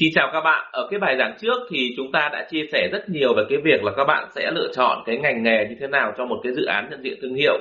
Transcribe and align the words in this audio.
Xin 0.00 0.08
chào 0.14 0.30
các 0.32 0.40
bạn, 0.40 0.64
ở 0.72 0.88
cái 0.90 1.00
bài 1.00 1.16
giảng 1.18 1.34
trước 1.40 1.56
thì 1.70 1.94
chúng 1.96 2.12
ta 2.12 2.28
đã 2.32 2.46
chia 2.50 2.64
sẻ 2.72 2.88
rất 2.92 3.08
nhiều 3.08 3.34
về 3.36 3.42
cái 3.48 3.58
việc 3.64 3.84
là 3.84 3.92
các 3.96 4.04
bạn 4.04 4.28
sẽ 4.34 4.50
lựa 4.50 4.68
chọn 4.72 5.02
cái 5.06 5.16
ngành 5.16 5.42
nghề 5.42 5.66
như 5.68 5.76
thế 5.80 5.86
nào 5.86 6.12
cho 6.16 6.24
một 6.24 6.40
cái 6.42 6.52
dự 6.52 6.64
án 6.64 6.88
nhận 6.90 7.02
diện 7.02 7.18
thương 7.22 7.34
hiệu. 7.34 7.58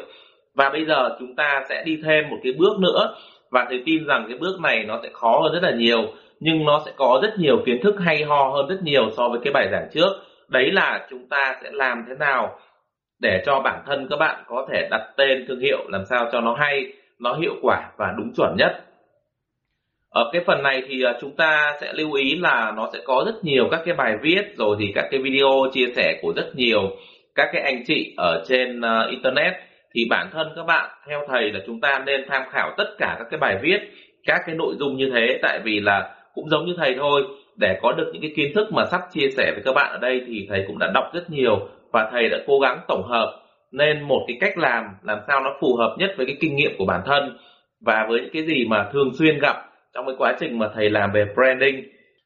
Và 0.55 0.69
bây 0.69 0.85
giờ 0.85 1.15
chúng 1.19 1.35
ta 1.35 1.63
sẽ 1.69 1.83
đi 1.85 1.99
thêm 2.05 2.29
một 2.29 2.37
cái 2.43 2.53
bước 2.57 2.79
nữa 2.79 3.15
và 3.51 3.65
thầy 3.69 3.83
tin 3.85 4.05
rằng 4.07 4.25
cái 4.29 4.37
bước 4.37 4.59
này 4.61 4.83
nó 4.83 4.99
sẽ 5.03 5.09
khó 5.13 5.39
hơn 5.43 5.53
rất 5.53 5.63
là 5.63 5.71
nhiều 5.75 6.01
nhưng 6.39 6.65
nó 6.65 6.81
sẽ 6.85 6.91
có 6.95 7.19
rất 7.23 7.33
nhiều 7.37 7.57
kiến 7.65 7.79
thức 7.83 7.95
hay 7.99 8.23
ho 8.23 8.51
hơn 8.55 8.67
rất 8.67 8.83
nhiều 8.83 9.09
so 9.17 9.29
với 9.29 9.39
cái 9.43 9.53
bài 9.53 9.67
giảng 9.71 9.87
trước. 9.93 10.09
Đấy 10.49 10.71
là 10.71 11.07
chúng 11.09 11.29
ta 11.29 11.55
sẽ 11.63 11.69
làm 11.71 12.05
thế 12.07 12.15
nào 12.19 12.59
để 13.21 13.43
cho 13.45 13.59
bản 13.59 13.83
thân 13.85 14.07
các 14.09 14.17
bạn 14.19 14.43
có 14.47 14.67
thể 14.71 14.87
đặt 14.91 15.01
tên 15.17 15.45
thương 15.47 15.59
hiệu 15.59 15.85
làm 15.87 16.01
sao 16.09 16.29
cho 16.31 16.41
nó 16.41 16.55
hay, 16.59 16.93
nó 17.19 17.33
hiệu 17.33 17.55
quả 17.61 17.91
và 17.97 18.13
đúng 18.17 18.33
chuẩn 18.35 18.55
nhất 18.57 18.86
ở 20.17 20.29
cái 20.33 20.41
phần 20.45 20.63
này 20.63 20.83
thì 20.87 21.01
ờ, 21.01 21.17
chúng 21.21 21.35
ta 21.35 21.73
sẽ 21.81 21.93
lưu 21.93 22.13
ý 22.13 22.35
là 22.35 22.73
nó 22.75 22.89
sẽ 22.93 22.99
có 23.05 23.23
rất 23.25 23.43
nhiều 23.43 23.67
các 23.71 23.81
cái 23.85 23.95
bài 23.95 24.15
viết, 24.21 24.57
rồi 24.57 24.75
thì 24.79 24.91
các 24.95 25.05
cái 25.11 25.19
video 25.19 25.49
chia 25.73 25.87
sẻ 25.95 26.19
của 26.21 26.33
rất 26.35 26.55
nhiều 26.55 26.81
các 27.35 27.49
cái 27.53 27.61
anh 27.61 27.83
chị 27.87 28.13
ở 28.17 28.43
trên 28.47 28.81
ờ, 28.81 29.07
internet. 29.09 29.53
Thì 29.93 30.05
bản 30.09 30.29
thân 30.33 30.47
các 30.55 30.65
bạn, 30.65 30.89
theo 31.07 31.19
thầy 31.27 31.51
là 31.51 31.59
chúng 31.67 31.81
ta 31.81 32.03
nên 32.05 32.25
tham 32.27 32.43
khảo 32.51 32.73
tất 32.77 32.95
cả 32.97 33.15
các 33.19 33.27
cái 33.31 33.39
bài 33.39 33.57
viết, 33.61 33.77
các 34.25 34.41
cái 34.45 34.55
nội 34.55 34.75
dung 34.79 34.97
như 34.97 35.11
thế. 35.13 35.39
Tại 35.41 35.59
vì 35.63 35.79
là 35.79 36.15
cũng 36.33 36.49
giống 36.49 36.65
như 36.65 36.73
thầy 36.77 36.95
thôi, 36.99 37.21
để 37.55 37.79
có 37.81 37.91
được 37.91 38.09
những 38.13 38.21
cái 38.21 38.31
kiến 38.35 38.51
thức 38.55 38.73
mà 38.73 38.85
sắp 38.85 39.01
chia 39.11 39.29
sẻ 39.37 39.51
với 39.53 39.61
các 39.65 39.73
bạn 39.75 39.91
ở 39.91 39.97
đây 39.97 40.21
thì 40.27 40.47
thầy 40.49 40.63
cũng 40.67 40.79
đã 40.79 40.91
đọc 40.93 41.05
rất 41.13 41.29
nhiều 41.29 41.69
và 41.91 42.09
thầy 42.11 42.29
đã 42.29 42.37
cố 42.47 42.59
gắng 42.59 42.79
tổng 42.87 43.03
hợp. 43.07 43.39
Nên 43.71 44.01
một 44.01 44.25
cái 44.27 44.37
cách 44.39 44.57
làm 44.57 44.83
làm 45.03 45.19
sao 45.27 45.41
nó 45.41 45.49
phù 45.61 45.75
hợp 45.75 45.95
nhất 45.99 46.13
với 46.17 46.25
cái 46.25 46.35
kinh 46.39 46.55
nghiệm 46.55 46.71
của 46.77 46.85
bản 46.85 47.01
thân 47.05 47.37
và 47.85 48.05
với 48.09 48.21
những 48.21 48.33
cái 48.33 48.43
gì 48.43 48.65
mà 48.69 48.89
thường 48.93 49.11
xuyên 49.13 49.39
gặp 49.39 49.66
trong 49.97 50.05
cái 50.05 50.15
quá 50.17 50.35
trình 50.39 50.59
mà 50.59 50.69
thầy 50.75 50.89
làm 50.89 51.11
về 51.11 51.25
branding. 51.35 51.83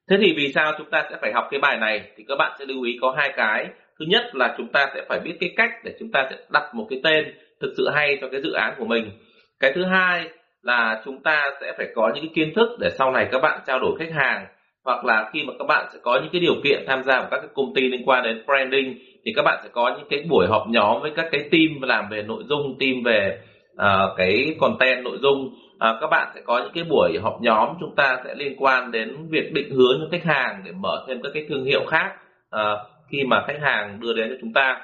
Thế 0.09 0.17
thì 0.21 0.33
vì 0.37 0.51
sao 0.55 0.73
chúng 0.77 0.89
ta 0.89 1.03
sẽ 1.09 1.17
phải 1.21 1.31
học 1.33 1.47
cái 1.51 1.59
bài 1.59 1.77
này? 1.77 2.01
Thì 2.17 2.23
các 2.27 2.35
bạn 2.35 2.51
sẽ 2.59 2.65
lưu 2.65 2.83
ý 2.83 2.97
có 3.01 3.13
hai 3.17 3.33
cái. 3.37 3.67
Thứ 3.99 4.05
nhất 4.07 4.35
là 4.35 4.55
chúng 4.57 4.67
ta 4.67 4.87
sẽ 4.95 5.01
phải 5.09 5.19
biết 5.19 5.37
cái 5.39 5.49
cách 5.57 5.71
để 5.83 5.95
chúng 5.99 6.11
ta 6.11 6.27
sẽ 6.29 6.37
đặt 6.49 6.75
một 6.75 6.87
cái 6.89 6.99
tên 7.03 7.25
thực 7.61 7.73
sự 7.77 7.89
hay 7.93 8.17
cho 8.21 8.27
cái 8.31 8.41
dự 8.41 8.53
án 8.53 8.73
của 8.77 8.85
mình. 8.85 9.11
Cái 9.59 9.71
thứ 9.75 9.85
hai 9.85 10.29
là 10.61 11.01
chúng 11.05 11.23
ta 11.23 11.51
sẽ 11.61 11.73
phải 11.77 11.87
có 11.95 12.11
những 12.15 12.23
cái 12.23 12.31
kiến 12.35 12.53
thức 12.55 12.69
để 12.79 12.89
sau 12.89 13.11
này 13.11 13.27
các 13.31 13.39
bạn 13.41 13.59
trao 13.67 13.79
đổi 13.79 13.95
khách 13.99 14.11
hàng 14.13 14.45
hoặc 14.85 15.05
là 15.05 15.29
khi 15.33 15.43
mà 15.43 15.53
các 15.59 15.65
bạn 15.67 15.85
sẽ 15.93 15.99
có 16.03 16.19
những 16.21 16.29
cái 16.31 16.41
điều 16.41 16.55
kiện 16.63 16.83
tham 16.87 17.03
gia 17.03 17.19
vào 17.19 17.27
các 17.31 17.37
cái 17.37 17.49
công 17.53 17.73
ty 17.73 17.81
liên 17.81 18.01
quan 18.05 18.23
đến 18.23 18.43
branding 18.45 18.97
thì 19.25 19.33
các 19.35 19.41
bạn 19.45 19.59
sẽ 19.63 19.69
có 19.73 19.95
những 19.97 20.07
cái 20.09 20.25
buổi 20.29 20.47
họp 20.47 20.67
nhóm 20.67 21.01
với 21.01 21.11
các 21.15 21.25
cái 21.31 21.41
team 21.51 21.81
làm 21.81 22.05
về 22.09 22.23
nội 22.23 22.43
dung 22.49 22.77
team 22.79 23.03
về 23.03 23.39
uh, 23.73 24.17
cái 24.17 24.55
content 24.59 25.03
nội 25.03 25.17
dung 25.21 25.55
à, 25.81 25.97
các 26.01 26.07
bạn 26.07 26.27
sẽ 26.35 26.41
có 26.45 26.59
những 26.59 26.71
cái 26.73 26.83
buổi 26.83 27.17
họp 27.21 27.41
nhóm 27.41 27.69
chúng 27.79 27.95
ta 27.95 28.17
sẽ 28.23 28.35
liên 28.35 28.55
quan 28.57 28.91
đến 28.91 29.27
việc 29.29 29.53
định 29.53 29.69
hướng 29.69 29.99
cho 30.01 30.07
khách 30.11 30.23
hàng 30.23 30.61
để 30.65 30.71
mở 30.71 31.05
thêm 31.07 31.21
các 31.23 31.29
cái 31.33 31.45
thương 31.49 31.65
hiệu 31.65 31.85
khác 31.87 32.11
à, 32.49 32.75
khi 33.09 33.23
mà 33.23 33.43
khách 33.47 33.59
hàng 33.61 33.99
đưa 33.99 34.13
đến 34.13 34.29
cho 34.29 34.35
chúng 34.41 34.53
ta. 34.53 34.81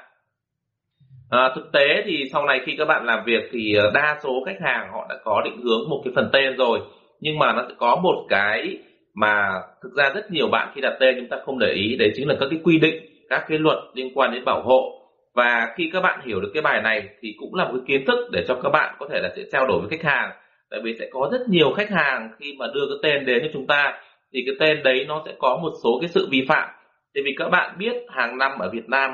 À, 1.30 1.52
thực 1.54 1.72
tế 1.72 2.02
thì 2.06 2.24
sau 2.32 2.46
này 2.46 2.60
khi 2.64 2.74
các 2.78 2.84
bạn 2.84 3.04
làm 3.04 3.24
việc 3.24 3.48
thì 3.52 3.74
à, 3.76 3.84
đa 3.94 4.18
số 4.22 4.42
khách 4.46 4.60
hàng 4.60 4.88
họ 4.92 5.06
đã 5.08 5.16
có 5.24 5.42
định 5.44 5.62
hướng 5.62 5.88
một 5.88 6.00
cái 6.04 6.12
phần 6.16 6.30
tên 6.32 6.56
rồi 6.56 6.80
nhưng 7.20 7.38
mà 7.38 7.52
nó 7.52 7.64
sẽ 7.68 7.74
có 7.78 7.96
một 7.96 8.26
cái 8.28 8.78
mà 9.14 9.60
thực 9.82 9.92
ra 9.96 10.10
rất 10.14 10.30
nhiều 10.30 10.48
bạn 10.48 10.72
khi 10.74 10.80
đặt 10.80 10.96
tên 11.00 11.16
chúng 11.18 11.28
ta 11.28 11.36
không 11.44 11.58
để 11.58 11.70
ý 11.70 11.96
đấy 11.96 12.12
chính 12.14 12.28
là 12.28 12.34
các 12.40 12.46
cái 12.50 12.60
quy 12.64 12.78
định 12.78 13.08
các 13.28 13.44
cái 13.48 13.58
luật 13.58 13.78
liên 13.94 14.12
quan 14.14 14.32
đến 14.32 14.44
bảo 14.44 14.62
hộ. 14.62 14.94
Và 15.34 15.74
khi 15.76 15.90
các 15.92 16.00
bạn 16.00 16.20
hiểu 16.26 16.40
được 16.40 16.50
cái 16.54 16.62
bài 16.62 16.82
này 16.82 17.08
thì 17.20 17.34
cũng 17.38 17.54
là 17.54 17.64
một 17.64 17.70
cái 17.72 17.82
kiến 17.86 18.06
thức 18.06 18.28
để 18.32 18.44
cho 18.48 18.54
các 18.62 18.70
bạn 18.70 18.94
có 18.98 19.06
thể 19.10 19.20
là 19.20 19.32
sẽ 19.36 19.42
trao 19.52 19.66
đổi 19.66 19.80
với 19.80 19.88
khách 19.90 20.10
hàng 20.10 20.30
tại 20.70 20.80
vì 20.84 20.94
sẽ 20.98 21.08
có 21.10 21.28
rất 21.32 21.48
nhiều 21.48 21.72
khách 21.72 21.90
hàng 21.90 22.30
khi 22.38 22.54
mà 22.58 22.66
đưa 22.74 22.86
cái 22.88 22.98
tên 23.02 23.26
đến 23.26 23.38
cho 23.42 23.48
chúng 23.52 23.66
ta, 23.66 23.98
thì 24.32 24.44
cái 24.46 24.54
tên 24.60 24.82
đấy 24.82 25.04
nó 25.08 25.22
sẽ 25.26 25.32
có 25.38 25.56
một 25.62 25.72
số 25.82 25.98
cái 26.00 26.08
sự 26.08 26.28
vi 26.30 26.44
phạm. 26.48 26.68
Tại 27.14 27.22
vì 27.24 27.34
các 27.38 27.48
bạn 27.48 27.76
biết 27.78 27.94
hàng 28.08 28.38
năm 28.38 28.58
ở 28.58 28.70
Việt 28.72 28.88
Nam, 28.88 29.10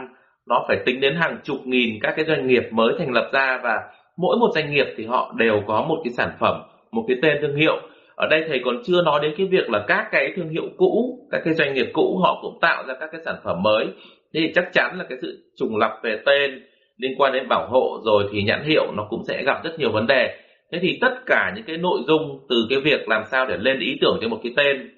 nó 0.48 0.64
phải 0.68 0.76
tính 0.86 1.00
đến 1.00 1.16
hàng 1.16 1.38
chục 1.44 1.66
nghìn 1.66 1.98
các 2.02 2.12
cái 2.16 2.24
doanh 2.24 2.46
nghiệp 2.46 2.62
mới 2.70 2.94
thành 2.98 3.12
lập 3.12 3.30
ra 3.32 3.60
và 3.62 3.82
mỗi 4.16 4.36
một 4.36 4.48
doanh 4.54 4.74
nghiệp 4.74 4.86
thì 4.96 5.04
họ 5.04 5.34
đều 5.36 5.62
có 5.66 5.82
một 5.88 6.00
cái 6.04 6.12
sản 6.12 6.30
phẩm, 6.40 6.62
một 6.92 7.04
cái 7.08 7.16
tên 7.22 7.38
thương 7.40 7.56
hiệu. 7.56 7.76
Ở 8.16 8.26
đây 8.30 8.44
thầy 8.48 8.60
còn 8.64 8.82
chưa 8.84 9.02
nói 9.02 9.20
đến 9.22 9.34
cái 9.36 9.46
việc 9.46 9.70
là 9.70 9.84
các 9.88 10.08
cái 10.12 10.32
thương 10.36 10.48
hiệu 10.48 10.68
cũ, 10.76 11.18
các 11.30 11.42
cái 11.44 11.54
doanh 11.54 11.74
nghiệp 11.74 11.86
cũ 11.92 12.20
họ 12.22 12.38
cũng 12.42 12.58
tạo 12.60 12.84
ra 12.86 12.94
các 13.00 13.08
cái 13.12 13.20
sản 13.24 13.36
phẩm 13.44 13.62
mới. 13.62 13.86
Thế 14.34 14.40
thì 14.40 14.52
chắc 14.54 14.72
chắn 14.72 14.98
là 14.98 15.04
cái 15.08 15.18
sự 15.22 15.52
trùng 15.56 15.76
lập 15.76 16.00
về 16.02 16.18
tên 16.26 16.62
liên 16.96 17.14
quan 17.18 17.32
đến 17.32 17.48
bảo 17.48 17.68
hộ 17.70 18.00
rồi 18.04 18.24
thì 18.32 18.42
nhãn 18.42 18.62
hiệu 18.64 18.92
nó 18.96 19.06
cũng 19.10 19.22
sẽ 19.28 19.42
gặp 19.46 19.64
rất 19.64 19.78
nhiều 19.78 19.92
vấn 19.92 20.06
đề 20.06 20.43
thế 20.74 20.80
thì 20.82 20.98
tất 21.00 21.14
cả 21.26 21.52
những 21.56 21.64
cái 21.64 21.76
nội 21.76 22.00
dung 22.06 22.46
từ 22.48 22.56
cái 22.70 22.78
việc 22.80 23.08
làm 23.08 23.22
sao 23.30 23.46
để 23.46 23.56
lên 23.56 23.78
ý 23.78 23.98
tưởng 24.00 24.18
cho 24.20 24.28
một 24.28 24.40
cái 24.42 24.52
tên 24.56 24.90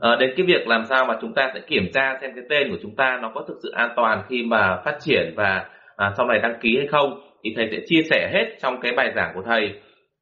à, 0.00 0.16
đến 0.20 0.32
cái 0.36 0.46
việc 0.46 0.68
làm 0.68 0.84
sao 0.88 1.04
mà 1.04 1.18
chúng 1.20 1.34
ta 1.34 1.50
sẽ 1.54 1.60
kiểm 1.66 1.90
tra 1.94 2.18
xem 2.20 2.30
cái 2.34 2.44
tên 2.50 2.70
của 2.70 2.76
chúng 2.82 2.96
ta 2.96 3.18
nó 3.22 3.32
có 3.34 3.44
thực 3.48 3.56
sự 3.62 3.70
an 3.70 3.90
toàn 3.96 4.22
khi 4.28 4.42
mà 4.42 4.76
phát 4.84 4.96
triển 5.00 5.32
và 5.36 5.64
à, 5.96 6.12
sau 6.16 6.26
này 6.26 6.38
đăng 6.38 6.54
ký 6.60 6.76
hay 6.76 6.86
không 6.86 7.20
thì 7.44 7.52
thầy 7.56 7.68
sẽ 7.70 7.80
chia 7.86 8.02
sẻ 8.10 8.30
hết 8.32 8.56
trong 8.62 8.80
cái 8.80 8.92
bài 8.92 9.12
giảng 9.14 9.32
của 9.34 9.42
thầy. 9.42 9.72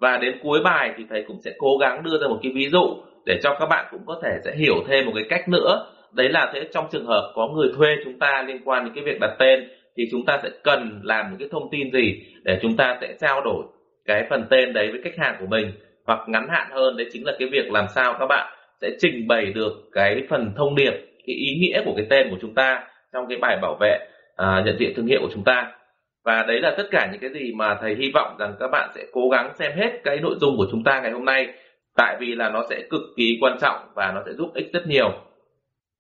Và 0.01 0.17
đến 0.17 0.39
cuối 0.43 0.61
bài 0.65 0.95
thì 0.97 1.05
thầy 1.11 1.25
cũng 1.29 1.41
sẽ 1.45 1.53
cố 1.59 1.77
gắng 1.81 2.03
đưa 2.03 2.19
ra 2.21 2.29
một 2.29 2.39
cái 2.43 2.53
ví 2.55 2.69
dụ 2.69 2.97
để 3.27 3.41
cho 3.43 3.57
các 3.61 3.67
bạn 3.67 3.87
cũng 3.91 4.01
có 4.07 4.21
thể 4.23 4.31
sẽ 4.45 4.57
hiểu 4.57 4.75
thêm 4.89 5.07
một 5.07 5.13
cái 5.15 5.25
cách 5.29 5.49
nữa. 5.49 5.87
Đấy 6.13 6.29
là 6.29 6.51
thế 6.55 6.69
trong 6.73 6.87
trường 6.93 7.07
hợp 7.07 7.33
có 7.35 7.49
người 7.49 7.73
thuê 7.77 7.89
chúng 8.05 8.19
ta 8.19 8.45
liên 8.47 8.61
quan 8.65 8.85
đến 8.85 8.95
cái 8.95 9.05
việc 9.05 9.21
đặt 9.21 9.37
tên 9.39 9.69
thì 9.97 10.05
chúng 10.11 10.25
ta 10.25 10.39
sẽ 10.43 10.49
cần 10.65 11.01
làm 11.03 11.27
những 11.31 11.39
cái 11.39 11.49
thông 11.53 11.71
tin 11.71 11.93
gì 11.93 12.23
để 12.45 12.59
chúng 12.63 12.77
ta 12.77 12.99
sẽ 13.01 13.15
trao 13.21 13.41
đổi 13.45 13.65
cái 14.09 14.27
phần 14.31 14.47
tên 14.51 14.73
đấy 14.73 14.91
với 14.91 15.01
khách 15.05 15.19
hàng 15.19 15.37
của 15.41 15.47
mình 15.47 15.73
hoặc 16.07 16.21
ngắn 16.29 16.49
hạn 16.49 16.69
hơn 16.71 16.97
đấy 16.97 17.09
chính 17.13 17.27
là 17.27 17.33
cái 17.39 17.49
việc 17.53 17.71
làm 17.71 17.87
sao 17.95 18.17
các 18.19 18.27
bạn 18.27 18.53
sẽ 18.81 18.91
trình 18.99 19.29
bày 19.29 19.45
được 19.45 19.73
cái 19.93 20.23
phần 20.31 20.53
thông 20.57 20.75
điệp 20.75 20.93
cái 21.27 21.37
ý 21.37 21.59
nghĩa 21.61 21.83
của 21.85 21.93
cái 21.97 22.07
tên 22.11 22.31
của 22.31 22.37
chúng 22.41 22.55
ta 22.55 22.85
trong 23.13 23.27
cái 23.29 23.39
bài 23.39 23.59
bảo 23.63 23.77
vệ 23.81 23.99
à, 24.37 24.63
nhận 24.65 24.79
diện 24.79 24.93
thương 24.97 25.07
hiệu 25.07 25.21
của 25.23 25.31
chúng 25.35 25.45
ta. 25.45 25.73
Và 26.25 26.45
đấy 26.49 26.61
là 26.61 26.75
tất 26.77 26.85
cả 26.91 27.09
những 27.13 27.21
cái 27.21 27.31
gì 27.31 27.53
mà 27.53 27.79
thầy 27.81 27.95
hy 27.95 28.11
vọng 28.15 28.37
rằng 28.39 28.55
các 28.61 28.69
bạn 28.69 28.91
sẽ 28.95 29.05
cố 29.13 29.29
gắng 29.29 29.53
xem 29.59 29.73
hết 29.77 30.01
cái 30.05 30.21
nội 30.21 30.35
dung 30.41 30.57
của 30.57 30.67
chúng 30.71 30.85
ta 30.85 31.01
ngày 31.01 31.13
hôm 31.13 31.25
nay 31.25 31.49
tại 31.97 32.17
vì 32.21 32.35
là 32.35 32.49
nó 32.49 32.65
sẽ 32.71 32.83
cực 32.91 33.03
kỳ 33.17 33.39
quan 33.41 33.59
trọng 33.61 33.89
và 33.95 34.13
nó 34.15 34.23
sẽ 34.27 34.33
giúp 34.33 34.51
ích 34.55 34.71
rất 34.73 34.87
nhiều. 34.87 35.11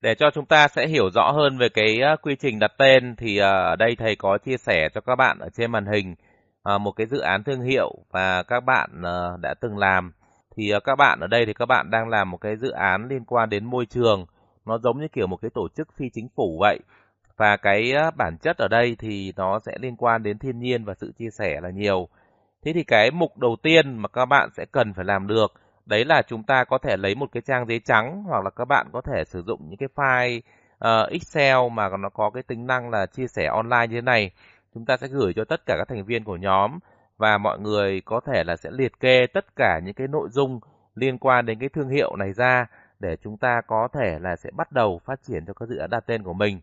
Để 0.02 0.14
cho 0.14 0.30
chúng 0.30 0.46
ta 0.46 0.68
sẽ 0.68 0.86
hiểu 0.86 1.10
rõ 1.10 1.30
hơn 1.30 1.58
về 1.58 1.68
cái 1.68 2.00
à, 2.02 2.16
quy 2.22 2.36
trình 2.36 2.58
đặt 2.58 2.72
tên 2.78 3.14
thì 3.18 3.38
à, 3.38 3.50
ở 3.50 3.76
đây 3.76 3.96
thầy 3.98 4.16
có 4.16 4.38
chia 4.38 4.56
sẻ 4.56 4.88
cho 4.94 5.00
các 5.00 5.16
bạn 5.16 5.38
ở 5.38 5.48
trên 5.52 5.72
màn 5.72 5.86
hình. 5.86 6.14
À, 6.62 6.78
một 6.78 6.92
cái 6.92 7.06
dự 7.06 7.18
án 7.18 7.44
thương 7.44 7.60
hiệu 7.60 7.94
và 8.10 8.42
các 8.42 8.60
bạn 8.60 9.02
à, 9.04 9.36
đã 9.40 9.54
từng 9.60 9.78
làm. 9.78 10.12
Thì 10.56 10.70
à, 10.70 10.80
các 10.84 10.96
bạn 10.96 11.20
ở 11.20 11.26
đây 11.26 11.46
thì 11.46 11.52
các 11.52 11.66
bạn 11.66 11.90
đang 11.90 12.08
làm 12.08 12.30
một 12.30 12.38
cái 12.40 12.56
dự 12.56 12.70
án 12.70 13.08
liên 13.08 13.24
quan 13.24 13.50
đến 13.50 13.64
môi 13.64 13.86
trường. 13.86 14.26
Nó 14.66 14.78
giống 14.78 15.00
như 15.00 15.08
kiểu 15.08 15.26
một 15.26 15.36
cái 15.42 15.50
tổ 15.54 15.68
chức 15.76 15.88
phi 15.96 16.10
chính 16.12 16.28
phủ 16.36 16.58
vậy. 16.60 16.78
Và 17.36 17.56
cái 17.56 17.92
à, 17.92 18.10
bản 18.10 18.36
chất 18.42 18.56
ở 18.58 18.68
đây 18.68 18.96
thì 18.98 19.32
nó 19.36 19.58
sẽ 19.58 19.72
liên 19.80 19.96
quan 19.96 20.22
đến 20.22 20.38
thiên 20.38 20.60
nhiên 20.60 20.84
và 20.84 20.94
sự 20.94 21.12
chia 21.18 21.30
sẻ 21.30 21.60
là 21.62 21.70
nhiều. 21.70 22.08
Thế 22.64 22.72
thì 22.72 22.84
cái 22.84 23.10
mục 23.10 23.38
đầu 23.38 23.56
tiên 23.62 23.98
mà 23.98 24.08
các 24.08 24.26
bạn 24.26 24.48
sẽ 24.56 24.64
cần 24.72 24.94
phải 24.94 25.04
làm 25.04 25.26
được 25.26 25.52
đấy 25.88 26.04
là 26.04 26.22
chúng 26.22 26.42
ta 26.42 26.64
có 26.64 26.78
thể 26.78 26.96
lấy 26.96 27.14
một 27.14 27.26
cái 27.32 27.42
trang 27.46 27.66
giấy 27.66 27.80
trắng 27.84 28.22
hoặc 28.26 28.44
là 28.44 28.50
các 28.50 28.64
bạn 28.64 28.86
có 28.92 29.00
thể 29.00 29.24
sử 29.26 29.42
dụng 29.42 29.60
những 29.68 29.78
cái 29.78 29.88
file 29.94 30.40
uh, 30.84 31.10
Excel 31.10 31.56
mà 31.72 31.88
nó 31.98 32.08
có 32.08 32.30
cái 32.30 32.42
tính 32.42 32.66
năng 32.66 32.90
là 32.90 33.06
chia 33.06 33.26
sẻ 33.26 33.46
online 33.46 33.86
như 33.86 33.94
thế 33.94 34.00
này 34.00 34.30
chúng 34.74 34.84
ta 34.84 34.96
sẽ 34.96 35.08
gửi 35.08 35.32
cho 35.36 35.44
tất 35.44 35.66
cả 35.66 35.74
các 35.78 35.88
thành 35.88 36.04
viên 36.04 36.24
của 36.24 36.36
nhóm 36.36 36.78
và 37.18 37.38
mọi 37.38 37.58
người 37.58 38.00
có 38.04 38.20
thể 38.26 38.44
là 38.44 38.56
sẽ 38.56 38.70
liệt 38.72 39.00
kê 39.00 39.26
tất 39.34 39.56
cả 39.56 39.80
những 39.84 39.94
cái 39.94 40.08
nội 40.08 40.28
dung 40.30 40.60
liên 40.94 41.18
quan 41.18 41.46
đến 41.46 41.58
cái 41.58 41.68
thương 41.68 41.88
hiệu 41.88 42.16
này 42.16 42.32
ra 42.32 42.66
để 43.00 43.16
chúng 43.24 43.36
ta 43.36 43.60
có 43.66 43.88
thể 43.94 44.18
là 44.20 44.36
sẽ 44.36 44.50
bắt 44.56 44.72
đầu 44.72 45.00
phát 45.04 45.22
triển 45.22 45.46
cho 45.46 45.52
các 45.52 45.68
dự 45.68 45.76
án 45.76 45.90
đặt 45.90 46.04
tên 46.06 46.22
của 46.22 46.32
mình. 46.32 46.60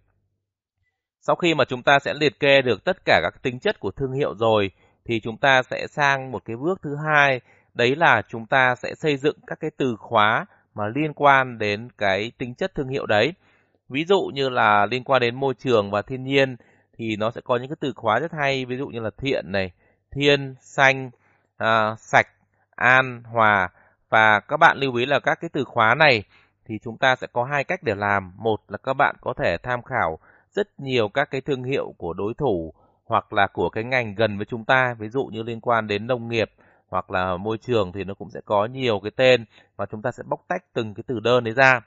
Sau 1.21 1.35
khi 1.35 1.53
mà 1.53 1.65
chúng 1.65 1.83
ta 1.83 1.99
sẽ 1.99 2.13
liệt 2.13 2.39
kê 2.39 2.61
được 2.61 2.83
tất 2.83 2.97
cả 3.05 3.19
các 3.23 3.41
tính 3.41 3.59
chất 3.59 3.79
của 3.79 3.91
thương 3.91 4.11
hiệu 4.11 4.35
rồi 4.35 4.71
thì 5.05 5.19
chúng 5.19 5.37
ta 5.37 5.61
sẽ 5.63 5.87
sang 5.87 6.31
một 6.31 6.45
cái 6.45 6.55
bước 6.57 6.79
thứ 6.81 6.95
hai, 7.05 7.41
đấy 7.73 7.95
là 7.95 8.21
chúng 8.29 8.45
ta 8.45 8.75
sẽ 8.75 8.95
xây 8.95 9.17
dựng 9.17 9.37
các 9.47 9.59
cái 9.59 9.71
từ 9.77 9.95
khóa 9.99 10.45
mà 10.75 10.83
liên 10.95 11.13
quan 11.13 11.57
đến 11.57 11.89
cái 11.97 12.31
tính 12.37 12.55
chất 12.55 12.75
thương 12.75 12.87
hiệu 12.87 13.05
đấy. 13.05 13.33
Ví 13.89 14.05
dụ 14.05 14.31
như 14.33 14.49
là 14.49 14.85
liên 14.85 15.03
quan 15.03 15.21
đến 15.21 15.35
môi 15.35 15.53
trường 15.53 15.91
và 15.91 16.01
thiên 16.01 16.23
nhiên 16.23 16.55
thì 16.97 17.15
nó 17.15 17.31
sẽ 17.31 17.41
có 17.41 17.57
những 17.57 17.69
cái 17.69 17.77
từ 17.79 17.93
khóa 17.95 18.19
rất 18.19 18.31
hay 18.31 18.65
ví 18.65 18.77
dụ 18.77 18.87
như 18.87 18.99
là 18.99 19.09
thiện 19.17 19.51
này 19.51 19.71
thiên 20.11 20.55
xanh 20.61 21.11
à, 21.57 21.95
sạch 21.97 22.27
an 22.75 23.23
hòa. 23.23 23.69
Và 24.09 24.39
các 24.39 24.57
bạn 24.57 24.77
lưu 24.77 24.95
ý 24.95 25.05
là 25.05 25.19
các 25.19 25.37
cái 25.41 25.49
từ 25.53 25.63
khóa 25.63 25.95
này 25.95 26.23
thì 26.65 26.79
chúng 26.83 26.97
ta 26.97 27.15
sẽ 27.15 27.27
có 27.33 27.43
hai 27.43 27.63
cách 27.63 27.83
để 27.83 27.95
làm. 27.95 28.33
Một 28.37 28.61
là 28.67 28.77
các 28.77 28.93
bạn 28.93 29.15
có 29.21 29.33
thể 29.33 29.57
tham 29.63 29.83
khảo 29.83 30.19
rất 30.51 30.79
nhiều 30.79 31.09
các 31.09 31.31
cái 31.31 31.41
thương 31.41 31.63
hiệu 31.63 31.93
của 31.97 32.13
đối 32.13 32.33
thủ 32.33 32.73
hoặc 33.05 33.33
là 33.33 33.47
của 33.47 33.69
cái 33.69 33.83
ngành 33.83 34.15
gần 34.15 34.37
với 34.37 34.45
chúng 34.45 34.65
ta 34.65 34.95
ví 34.99 35.09
dụ 35.09 35.25
như 35.25 35.43
liên 35.43 35.61
quan 35.61 35.87
đến 35.87 36.07
nông 36.07 36.27
nghiệp 36.27 36.51
hoặc 36.87 37.11
là 37.11 37.37
môi 37.37 37.57
trường 37.57 37.91
thì 37.91 38.03
nó 38.03 38.13
cũng 38.13 38.29
sẽ 38.29 38.41
có 38.45 38.65
nhiều 38.65 38.99
cái 38.99 39.11
tên 39.15 39.45
và 39.75 39.85
chúng 39.85 40.01
ta 40.01 40.11
sẽ 40.11 40.23
bóc 40.23 40.45
tách 40.47 40.63
từng 40.73 40.93
cái 40.93 41.03
từ 41.07 41.19
đơn 41.19 41.43
đấy 41.43 41.53
ra. 41.53 41.81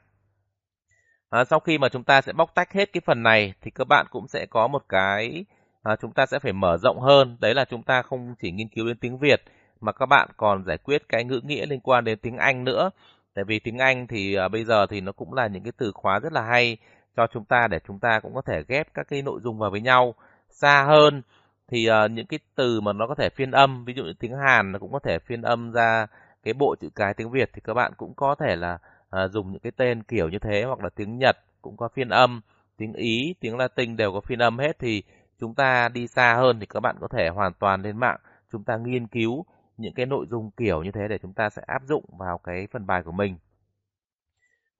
À, 1.30 1.44
sau 1.44 1.60
khi 1.60 1.78
mà 1.78 1.88
chúng 1.88 2.04
ta 2.04 2.20
sẽ 2.20 2.32
bóc 2.32 2.54
tách 2.54 2.72
hết 2.72 2.92
cái 2.92 3.00
phần 3.06 3.22
này 3.22 3.52
thì 3.60 3.70
các 3.70 3.88
bạn 3.88 4.06
cũng 4.10 4.28
sẽ 4.28 4.46
có 4.46 4.68
một 4.68 4.84
cái 4.88 5.44
à, 5.82 5.96
chúng 6.00 6.12
ta 6.12 6.26
sẽ 6.26 6.38
phải 6.38 6.52
mở 6.52 6.76
rộng 6.76 7.00
hơn. 7.00 7.36
Đấy 7.40 7.54
là 7.54 7.64
chúng 7.64 7.82
ta 7.82 8.02
không 8.02 8.34
chỉ 8.38 8.50
nghiên 8.50 8.68
cứu 8.68 8.86
đến 8.86 8.96
tiếng 9.00 9.18
Việt 9.18 9.42
mà 9.80 9.92
các 9.92 10.06
bạn 10.06 10.28
còn 10.36 10.64
giải 10.64 10.78
quyết 10.78 11.02
cái 11.08 11.24
ngữ 11.24 11.40
nghĩa 11.44 11.66
liên 11.66 11.80
quan 11.80 12.04
đến 12.04 12.18
tiếng 12.22 12.36
Anh 12.36 12.64
nữa. 12.64 12.90
Tại 13.34 13.44
vì 13.44 13.58
tiếng 13.58 13.78
Anh 13.78 14.06
thì 14.06 14.34
à, 14.34 14.48
bây 14.48 14.64
giờ 14.64 14.86
thì 14.86 15.00
nó 15.00 15.12
cũng 15.12 15.32
là 15.34 15.46
những 15.46 15.62
cái 15.62 15.72
từ 15.78 15.92
khóa 15.94 16.18
rất 16.20 16.32
là 16.32 16.42
hay 16.42 16.76
cho 17.16 17.26
chúng 17.32 17.44
ta 17.44 17.68
để 17.70 17.78
chúng 17.86 17.98
ta 17.98 18.20
cũng 18.22 18.34
có 18.34 18.42
thể 18.42 18.62
ghép 18.68 18.94
các 18.94 19.06
cái 19.10 19.22
nội 19.22 19.40
dung 19.42 19.58
vào 19.58 19.70
với 19.70 19.80
nhau. 19.80 20.14
Xa 20.50 20.84
hơn 20.84 21.22
thì 21.68 21.88
uh, 21.90 22.10
những 22.10 22.26
cái 22.26 22.38
từ 22.54 22.80
mà 22.80 22.92
nó 22.92 23.06
có 23.06 23.14
thể 23.14 23.28
phiên 23.30 23.50
âm, 23.50 23.84
ví 23.84 23.94
dụ 23.94 24.04
như 24.04 24.12
tiếng 24.20 24.36
Hàn 24.46 24.72
nó 24.72 24.78
cũng 24.78 24.92
có 24.92 24.98
thể 25.04 25.18
phiên 25.18 25.42
âm 25.42 25.72
ra 25.72 26.06
cái 26.42 26.54
bộ 26.54 26.74
chữ 26.80 26.88
cái 26.94 27.14
tiếng 27.14 27.30
Việt 27.30 27.50
thì 27.52 27.60
các 27.64 27.74
bạn 27.74 27.92
cũng 27.96 28.14
có 28.16 28.34
thể 28.40 28.56
là 28.56 28.78
à, 29.10 29.28
dùng 29.28 29.52
những 29.52 29.60
cái 29.60 29.72
tên 29.76 30.02
kiểu 30.02 30.28
như 30.28 30.38
thế 30.38 30.64
hoặc 30.66 30.80
là 30.80 30.88
tiếng 30.96 31.18
Nhật 31.18 31.36
cũng 31.62 31.76
có 31.76 31.88
phiên 31.88 32.08
âm, 32.08 32.40
tiếng 32.76 32.92
Ý, 32.92 33.34
tiếng 33.40 33.56
Latin 33.56 33.96
đều 33.96 34.12
có 34.12 34.20
phiên 34.20 34.38
âm 34.38 34.58
hết 34.58 34.78
thì 34.78 35.02
chúng 35.40 35.54
ta 35.54 35.88
đi 35.88 36.06
xa 36.06 36.34
hơn 36.34 36.60
thì 36.60 36.66
các 36.66 36.80
bạn 36.80 36.96
có 37.00 37.08
thể 37.08 37.28
hoàn 37.28 37.52
toàn 37.52 37.82
lên 37.82 37.96
mạng 37.96 38.18
chúng 38.52 38.64
ta 38.64 38.76
nghiên 38.76 39.06
cứu 39.06 39.44
những 39.76 39.94
cái 39.94 40.06
nội 40.06 40.26
dung 40.30 40.50
kiểu 40.50 40.82
như 40.82 40.90
thế 40.90 41.08
để 41.08 41.18
chúng 41.22 41.32
ta 41.32 41.50
sẽ 41.50 41.62
áp 41.66 41.82
dụng 41.88 42.04
vào 42.18 42.38
cái 42.38 42.66
phần 42.72 42.86
bài 42.86 43.02
của 43.04 43.12
mình. 43.12 43.36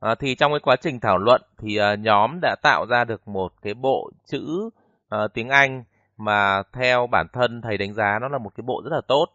À, 0.01 0.15
thì 0.15 0.35
trong 0.35 0.53
cái 0.53 0.61
quá 0.61 0.77
trình 0.81 1.01
thảo 1.01 1.19
luận 1.19 1.43
thì 1.59 1.77
à, 1.77 1.95
nhóm 1.95 2.39
đã 2.43 2.57
tạo 2.63 2.87
ra 2.87 3.05
được 3.05 3.29
một 3.29 3.53
cái 3.63 3.75
bộ 3.75 4.11
chữ 4.27 4.71
à, 5.09 5.19
tiếng 5.35 5.49
Anh 5.49 5.85
mà 6.17 6.63
theo 6.73 7.07
bản 7.07 7.27
thân 7.33 7.61
thầy 7.63 7.79
đánh 7.79 7.95
giá 7.95 8.19
nó 8.21 8.29
là 8.29 8.39
một 8.39 8.51
cái 8.57 8.63
bộ 8.67 8.83
rất 8.85 8.91
là 8.93 9.01
tốt. 9.09 9.27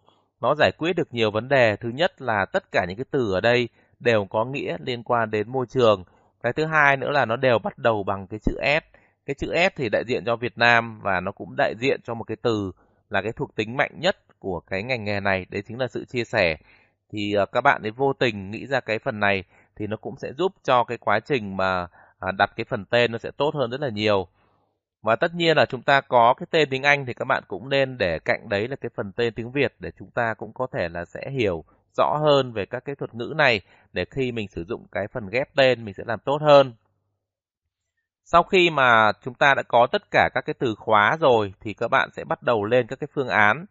Nó 0.41 0.55
giải 0.55 0.71
quyết 0.77 0.93
được 0.93 1.13
nhiều 1.13 1.31
vấn 1.31 1.49
đề. 1.49 1.75
Thứ 1.75 1.89
nhất 1.89 2.21
là 2.21 2.45
tất 2.53 2.71
cả 2.71 2.85
những 2.87 2.97
cái 2.97 3.05
từ 3.11 3.33
ở 3.33 3.41
đây 3.41 3.69
đều 4.03 4.25
có 4.25 4.45
nghĩa 4.45 4.77
liên 4.79 5.03
quan 5.03 5.31
đến 5.31 5.49
môi 5.51 5.65
trường. 5.65 6.03
Cái 6.43 6.53
thứ 6.53 6.65
hai 6.65 6.97
nữa 6.97 7.11
là 7.11 7.25
nó 7.25 7.35
đều 7.35 7.59
bắt 7.59 7.77
đầu 7.77 8.03
bằng 8.03 8.27
cái 8.27 8.39
chữ 8.39 8.53
S. 8.61 8.95
Cái 9.25 9.33
chữ 9.37 9.55
S 9.55 9.75
thì 9.75 9.89
đại 9.89 10.03
diện 10.07 10.23
cho 10.25 10.35
Việt 10.35 10.57
Nam 10.57 10.99
và 11.01 11.19
nó 11.19 11.31
cũng 11.31 11.55
đại 11.57 11.73
diện 11.79 11.99
cho 12.03 12.13
một 12.13 12.23
cái 12.23 12.37
từ 12.41 12.71
là 13.09 13.21
cái 13.21 13.31
thuộc 13.31 13.55
tính 13.55 13.77
mạnh 13.77 13.91
nhất 13.99 14.17
của 14.39 14.59
cái 14.59 14.83
ngành 14.83 15.03
nghề 15.03 15.19
này, 15.19 15.45
đấy 15.49 15.63
chính 15.67 15.79
là 15.79 15.87
sự 15.87 16.05
chia 16.05 16.23
sẻ. 16.23 16.57
Thì 17.11 17.33
à, 17.35 17.45
các 17.45 17.61
bạn 17.61 17.81
ấy 17.81 17.91
vô 17.91 18.13
tình 18.13 18.51
nghĩ 18.51 18.65
ra 18.67 18.79
cái 18.79 18.99
phần 18.99 19.19
này 19.19 19.43
thì 19.75 19.87
nó 19.87 19.97
cũng 19.97 20.15
sẽ 20.17 20.33
giúp 20.33 20.51
cho 20.63 20.83
cái 20.83 20.97
quá 20.97 21.19
trình 21.19 21.57
mà 21.57 21.87
à, 22.19 22.31
đặt 22.37 22.51
cái 22.55 22.65
phần 22.69 22.85
tên 22.85 23.11
nó 23.11 23.17
sẽ 23.17 23.31
tốt 23.37 23.55
hơn 23.55 23.71
rất 23.71 23.81
là 23.81 23.89
nhiều. 23.89 24.27
Và 25.03 25.15
tất 25.15 25.35
nhiên 25.35 25.57
là 25.57 25.65
chúng 25.65 25.81
ta 25.81 26.01
có 26.01 26.33
cái 26.37 26.47
tên 26.51 26.69
tiếng 26.69 26.83
Anh 26.83 27.05
thì 27.05 27.13
các 27.13 27.25
bạn 27.25 27.43
cũng 27.47 27.69
nên 27.69 27.97
để 27.97 28.19
cạnh 28.19 28.49
đấy 28.49 28.67
là 28.67 28.75
cái 28.75 28.89
phần 28.95 29.11
tên 29.11 29.33
tiếng 29.33 29.51
Việt 29.51 29.75
để 29.79 29.91
chúng 29.99 30.11
ta 30.11 30.33
cũng 30.33 30.53
có 30.53 30.67
thể 30.71 30.89
là 30.89 31.05
sẽ 31.05 31.31
hiểu 31.31 31.63
rõ 31.97 32.17
hơn 32.17 32.53
về 32.53 32.65
các 32.65 32.85
cái 32.85 32.95
thuật 32.95 33.15
ngữ 33.15 33.33
này 33.35 33.61
để 33.93 34.05
khi 34.11 34.31
mình 34.31 34.47
sử 34.47 34.63
dụng 34.63 34.85
cái 34.91 35.07
phần 35.13 35.29
ghép 35.29 35.55
tên 35.55 35.85
mình 35.85 35.93
sẽ 35.93 36.03
làm 36.07 36.19
tốt 36.19 36.41
hơn. 36.41 36.73
Sau 38.25 38.43
khi 38.43 38.69
mà 38.69 39.11
chúng 39.23 39.33
ta 39.33 39.53
đã 39.53 39.63
có 39.67 39.87
tất 39.91 40.11
cả 40.11 40.29
các 40.33 40.41
cái 40.45 40.53
từ 40.59 40.75
khóa 40.75 41.17
rồi 41.19 41.53
thì 41.59 41.73
các 41.73 41.87
bạn 41.87 42.09
sẽ 42.13 42.23
bắt 42.23 42.43
đầu 42.43 42.65
lên 42.65 42.87
các 42.87 42.99
cái 42.99 43.07
phương 43.13 43.27
án. 43.27 43.65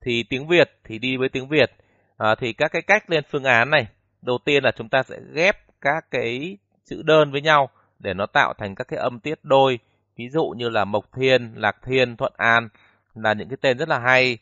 Thì 0.00 0.22
tiếng 0.22 0.48
Việt 0.48 0.70
thì 0.84 0.98
đi 0.98 1.16
với 1.16 1.28
tiếng 1.28 1.48
Việt. 1.48 1.72
À, 2.16 2.34
thì 2.34 2.52
các 2.52 2.72
cái 2.72 2.82
cách 2.82 3.10
lên 3.10 3.24
phương 3.30 3.44
án 3.44 3.70
này. 3.70 3.86
Đầu 4.22 4.38
tiên 4.44 4.64
là 4.64 4.72
chúng 4.76 4.88
ta 4.88 5.02
sẽ 5.02 5.20
ghép 5.32 5.56
các 5.80 6.10
cái 6.10 6.56
chữ 6.84 7.02
đơn 7.02 7.32
với 7.32 7.40
nhau 7.40 7.68
để 7.98 8.14
nó 8.14 8.26
tạo 8.26 8.54
thành 8.58 8.74
các 8.74 8.88
cái 8.88 8.98
âm 8.98 9.20
tiết 9.20 9.38
đôi. 9.42 9.78
Ví 10.16 10.28
dụ 10.28 10.44
như 10.56 10.68
là 10.68 10.84
Mộc 10.84 11.12
Thiên, 11.12 11.52
Lạc 11.56 11.76
Thiên, 11.82 12.16
Thuận 12.16 12.32
An 12.36 12.68
là 13.14 13.32
những 13.32 13.48
cái 13.48 13.56
tên 13.60 13.78
rất 13.78 13.88
là 13.88 13.98
hay. 13.98 14.38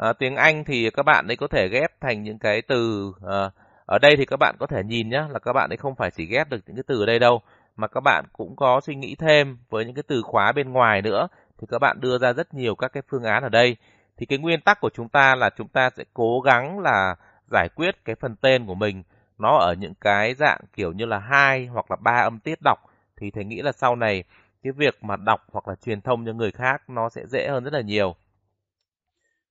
À, 0.00 0.12
tiếng 0.12 0.36
Anh 0.36 0.64
thì 0.64 0.90
các 0.90 1.02
bạn 1.02 1.26
ấy 1.28 1.36
có 1.36 1.46
thể 1.46 1.68
ghép 1.68 2.00
thành 2.00 2.22
những 2.22 2.38
cái 2.38 2.62
từ 2.62 3.12
à, 3.26 3.50
ở 3.86 3.98
đây 3.98 4.16
thì 4.16 4.24
các 4.26 4.36
bạn 4.36 4.56
có 4.58 4.66
thể 4.66 4.82
nhìn 4.84 5.08
nhá 5.08 5.26
là 5.30 5.38
các 5.38 5.52
bạn 5.52 5.70
ấy 5.70 5.76
không 5.76 5.94
phải 5.94 6.10
chỉ 6.10 6.26
ghép 6.26 6.48
được 6.48 6.58
những 6.66 6.76
cái 6.76 6.82
từ 6.86 7.00
ở 7.02 7.06
đây 7.06 7.18
đâu 7.18 7.40
mà 7.76 7.88
các 7.88 8.00
bạn 8.00 8.24
cũng 8.32 8.56
có 8.56 8.80
suy 8.80 8.94
nghĩ 8.94 9.14
thêm 9.14 9.58
với 9.70 9.84
những 9.84 9.94
cái 9.94 10.02
từ 10.06 10.22
khóa 10.22 10.52
bên 10.52 10.72
ngoài 10.72 11.02
nữa 11.02 11.28
thì 11.58 11.66
các 11.70 11.78
bạn 11.78 12.00
đưa 12.00 12.18
ra 12.18 12.32
rất 12.32 12.54
nhiều 12.54 12.74
các 12.74 12.92
cái 12.92 13.02
phương 13.08 13.24
án 13.24 13.42
ở 13.42 13.48
đây 13.48 13.76
thì 14.16 14.26
cái 14.26 14.38
nguyên 14.38 14.60
tắc 14.60 14.80
của 14.80 14.90
chúng 14.94 15.08
ta 15.08 15.34
là 15.34 15.50
chúng 15.56 15.68
ta 15.68 15.90
sẽ 15.96 16.04
cố 16.14 16.40
gắng 16.40 16.78
là 16.80 17.14
giải 17.50 17.68
quyết 17.74 18.04
cái 18.04 18.16
phần 18.20 18.36
tên 18.36 18.66
của 18.66 18.74
mình 18.74 19.02
nó 19.38 19.58
ở 19.58 19.74
những 19.78 19.94
cái 20.00 20.34
dạng 20.34 20.60
kiểu 20.76 20.92
như 20.92 21.04
là 21.04 21.18
hai 21.18 21.66
hoặc 21.66 21.90
là 21.90 21.96
ba 22.00 22.20
âm 22.24 22.38
tiết 22.38 22.58
đọc 22.64 22.78
thì 23.16 23.30
thầy 23.30 23.44
nghĩ 23.44 23.62
là 23.62 23.72
sau 23.72 23.96
này 23.96 24.24
cái 24.62 24.72
việc 24.72 25.04
mà 25.04 25.16
đọc 25.16 25.40
hoặc 25.52 25.68
là 25.68 25.74
truyền 25.74 26.00
thông 26.00 26.26
cho 26.26 26.32
người 26.32 26.50
khác 26.50 26.82
nó 26.90 27.08
sẽ 27.08 27.26
dễ 27.26 27.48
hơn 27.48 27.64
rất 27.64 27.72
là 27.72 27.80
nhiều. 27.80 28.16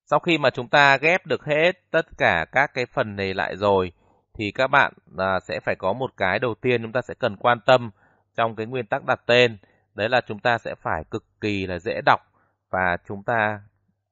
Sau 0.10 0.20
khi 0.20 0.38
mà 0.38 0.50
chúng 0.50 0.68
ta 0.68 0.98
ghép 0.98 1.26
được 1.26 1.46
hết 1.46 1.72
tất 1.92 2.18
cả 2.18 2.46
các 2.52 2.74
cái 2.74 2.86
phần 2.86 3.16
này 3.16 3.34
lại 3.34 3.58
rồi 3.58 3.92
thì 4.34 4.52
các 4.52 4.68
bạn 4.68 4.94
à, 5.18 5.40
sẽ 5.40 5.60
phải 5.60 5.76
có 5.76 5.94
một 5.94 6.12
cái 6.18 6.40
đầu 6.40 6.56
tiên 6.62 6.82
chúng 6.82 6.92
ta 6.92 7.02
sẽ 7.02 7.14
cần 7.14 7.36
quan 7.36 7.60
tâm 7.66 7.92
trong 8.36 8.56
cái 8.56 8.66
nguyên 8.66 8.86
tắc 8.86 9.06
đặt 9.06 9.22
tên. 9.26 9.58
Đấy 9.96 10.10
là 10.10 10.22
chúng 10.28 10.40
ta 10.40 10.58
sẽ 10.58 10.76
phải 10.76 11.04
cực 11.12 11.24
kỳ 11.42 11.68
là 11.68 11.80
dễ 11.80 12.02
đọc 12.06 12.20
và 12.72 12.98
chúng 13.08 13.24
ta 13.24 13.62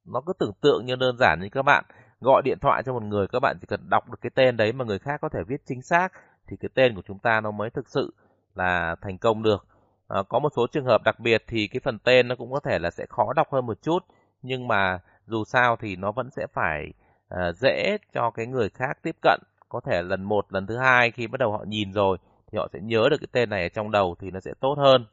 nó 0.06 0.22
cứ 0.26 0.34
tưởng 0.40 0.54
tượng 0.62 0.86
như 0.86 0.96
đơn 0.96 1.16
giản 1.20 1.40
như 1.42 1.50
các 1.50 1.62
bạn. 1.62 1.86
Gọi 2.22 2.42
điện 2.46 2.58
thoại 2.62 2.84
cho 2.86 2.94
một 2.94 3.04
người 3.04 3.28
các 3.28 3.40
bạn 3.40 3.58
chỉ 3.62 3.68
cần 3.68 3.90
đọc 3.90 4.10
được 4.10 4.18
cái 4.22 4.30
tên 4.36 4.58
đấy 4.58 4.72
mà 4.74 4.86
người 4.86 5.00
khác 5.00 5.22
có 5.22 5.30
thể 5.30 5.40
viết 5.48 5.62
chính 5.66 5.82
xác 5.82 6.12
thì 6.48 6.58
cái 6.60 6.70
tên 6.74 6.96
của 6.96 7.02
chúng 7.08 7.20
ta 7.20 7.42
nó 7.42 7.52
mới 7.52 7.70
thực 7.70 7.90
sự 7.90 8.14
là 8.56 8.96
thành 9.02 9.18
công 9.18 9.44
được. 9.44 9.68
À, 10.08 10.24
có 10.30 10.40
một 10.40 10.50
số 10.56 10.68
trường 10.72 10.86
hợp 10.86 11.02
đặc 11.06 11.20
biệt 11.20 11.44
thì 11.48 11.68
cái 11.68 11.80
phần 11.84 12.00
tên 12.00 12.28
nó 12.28 12.36
cũng 12.36 12.52
có 12.52 12.60
thể 12.60 12.80
là 12.80 12.92
sẽ 12.92 13.06
khó 13.10 13.34
đọc 13.36 13.48
hơn 13.52 13.66
một 13.66 13.78
chút 13.82 14.00
nhưng 14.42 14.68
mà 14.68 15.00
dù 15.28 15.44
sao 15.46 15.76
thì 15.76 15.96
nó 15.96 16.12
vẫn 16.12 16.30
sẽ 16.32 16.48
phải 16.54 16.94
uh, 17.34 17.56
dễ 17.56 17.98
cho 18.14 18.32
cái 18.32 18.46
người 18.46 18.70
khác 18.70 18.98
tiếp 19.02 19.16
cận 19.22 19.40
có 19.70 19.82
thể 19.86 20.02
lần 20.02 20.24
một 20.24 20.54
lần 20.54 20.68
thứ 20.68 20.78
hai 20.78 21.12
khi 21.12 21.28
bắt 21.28 21.40
đầu 21.40 21.52
họ 21.52 21.64
nhìn 21.68 21.94
rồi 21.94 22.18
thì 22.52 22.58
họ 22.58 22.68
sẽ 22.74 22.80
nhớ 22.82 23.08
được 23.12 23.18
cái 23.18 23.28
tên 23.32 23.50
này 23.50 23.64
ở 23.64 23.70
trong 23.70 23.92
đầu 23.92 24.16
thì 24.20 24.32
nó 24.32 24.40
sẽ 24.40 24.52
tốt 24.60 24.76
hơn. 24.78 25.06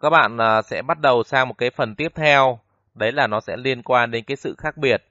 Các 0.00 0.10
bạn 0.10 0.36
uh, 0.36 0.64
sẽ 0.64 0.82
bắt 0.82 1.00
đầu 1.00 1.22
sang 1.22 1.48
một 1.48 1.54
cái 1.58 1.70
phần 1.70 1.94
tiếp 1.94 2.12
theo, 2.14 2.58
đấy 2.94 3.12
là 3.12 3.26
nó 3.26 3.40
sẽ 3.40 3.56
liên 3.56 3.82
quan 3.82 4.10
đến 4.10 4.24
cái 4.24 4.36
sự 4.36 4.54
khác 4.58 4.76
biệt. 4.76 5.04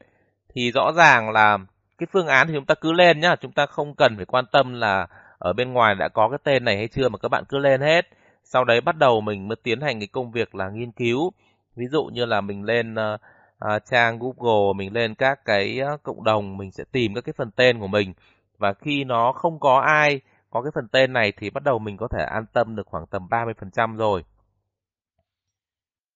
Thì 0.55 0.71
rõ 0.71 0.91
ràng 0.91 1.29
là 1.29 1.57
cái 1.97 2.07
phương 2.11 2.27
án 2.27 2.47
thì 2.47 2.53
chúng 2.53 2.65
ta 2.65 2.75
cứ 2.75 2.91
lên 2.91 3.19
nhá, 3.19 3.35
chúng 3.35 3.51
ta 3.51 3.65
không 3.65 3.95
cần 3.95 4.15
phải 4.15 4.25
quan 4.25 4.45
tâm 4.51 4.73
là 4.73 5.07
ở 5.37 5.53
bên 5.53 5.73
ngoài 5.73 5.95
đã 5.95 6.07
có 6.07 6.29
cái 6.29 6.39
tên 6.43 6.65
này 6.65 6.77
hay 6.77 6.87
chưa 6.87 7.09
mà 7.09 7.17
các 7.17 7.29
bạn 7.29 7.43
cứ 7.49 7.57
lên 7.57 7.81
hết. 7.81 8.07
Sau 8.43 8.63
đấy 8.65 8.81
bắt 8.81 8.97
đầu 8.97 9.21
mình 9.21 9.47
mới 9.47 9.55
tiến 9.63 9.81
hành 9.81 9.99
cái 9.99 10.07
công 10.07 10.31
việc 10.31 10.55
là 10.55 10.69
nghiên 10.69 10.91
cứu. 10.91 11.31
Ví 11.75 11.87
dụ 11.87 12.03
như 12.05 12.25
là 12.25 12.41
mình 12.41 12.63
lên 12.63 12.93
uh, 12.93 13.21
uh, 13.65 13.85
trang 13.85 14.19
Google, 14.19 14.73
mình 14.75 14.93
lên 14.93 15.15
các 15.15 15.45
cái 15.45 15.79
uh, 15.93 16.03
cộng 16.03 16.23
đồng, 16.23 16.57
mình 16.57 16.71
sẽ 16.71 16.83
tìm 16.91 17.13
các 17.15 17.21
cái 17.25 17.33
phần 17.37 17.51
tên 17.51 17.79
của 17.79 17.87
mình. 17.87 18.13
Và 18.57 18.73
khi 18.73 19.03
nó 19.03 19.31
không 19.31 19.59
có 19.59 19.79
ai 19.79 20.21
có 20.49 20.61
cái 20.61 20.71
phần 20.75 20.87
tên 20.87 21.13
này 21.13 21.33
thì 21.37 21.49
bắt 21.49 21.63
đầu 21.63 21.79
mình 21.79 21.97
có 21.97 22.07
thể 22.07 22.23
an 22.23 22.45
tâm 22.53 22.75
được 22.75 22.87
khoảng 22.87 23.07
tầm 23.07 23.27
30% 23.29 23.97
rồi. 23.97 24.23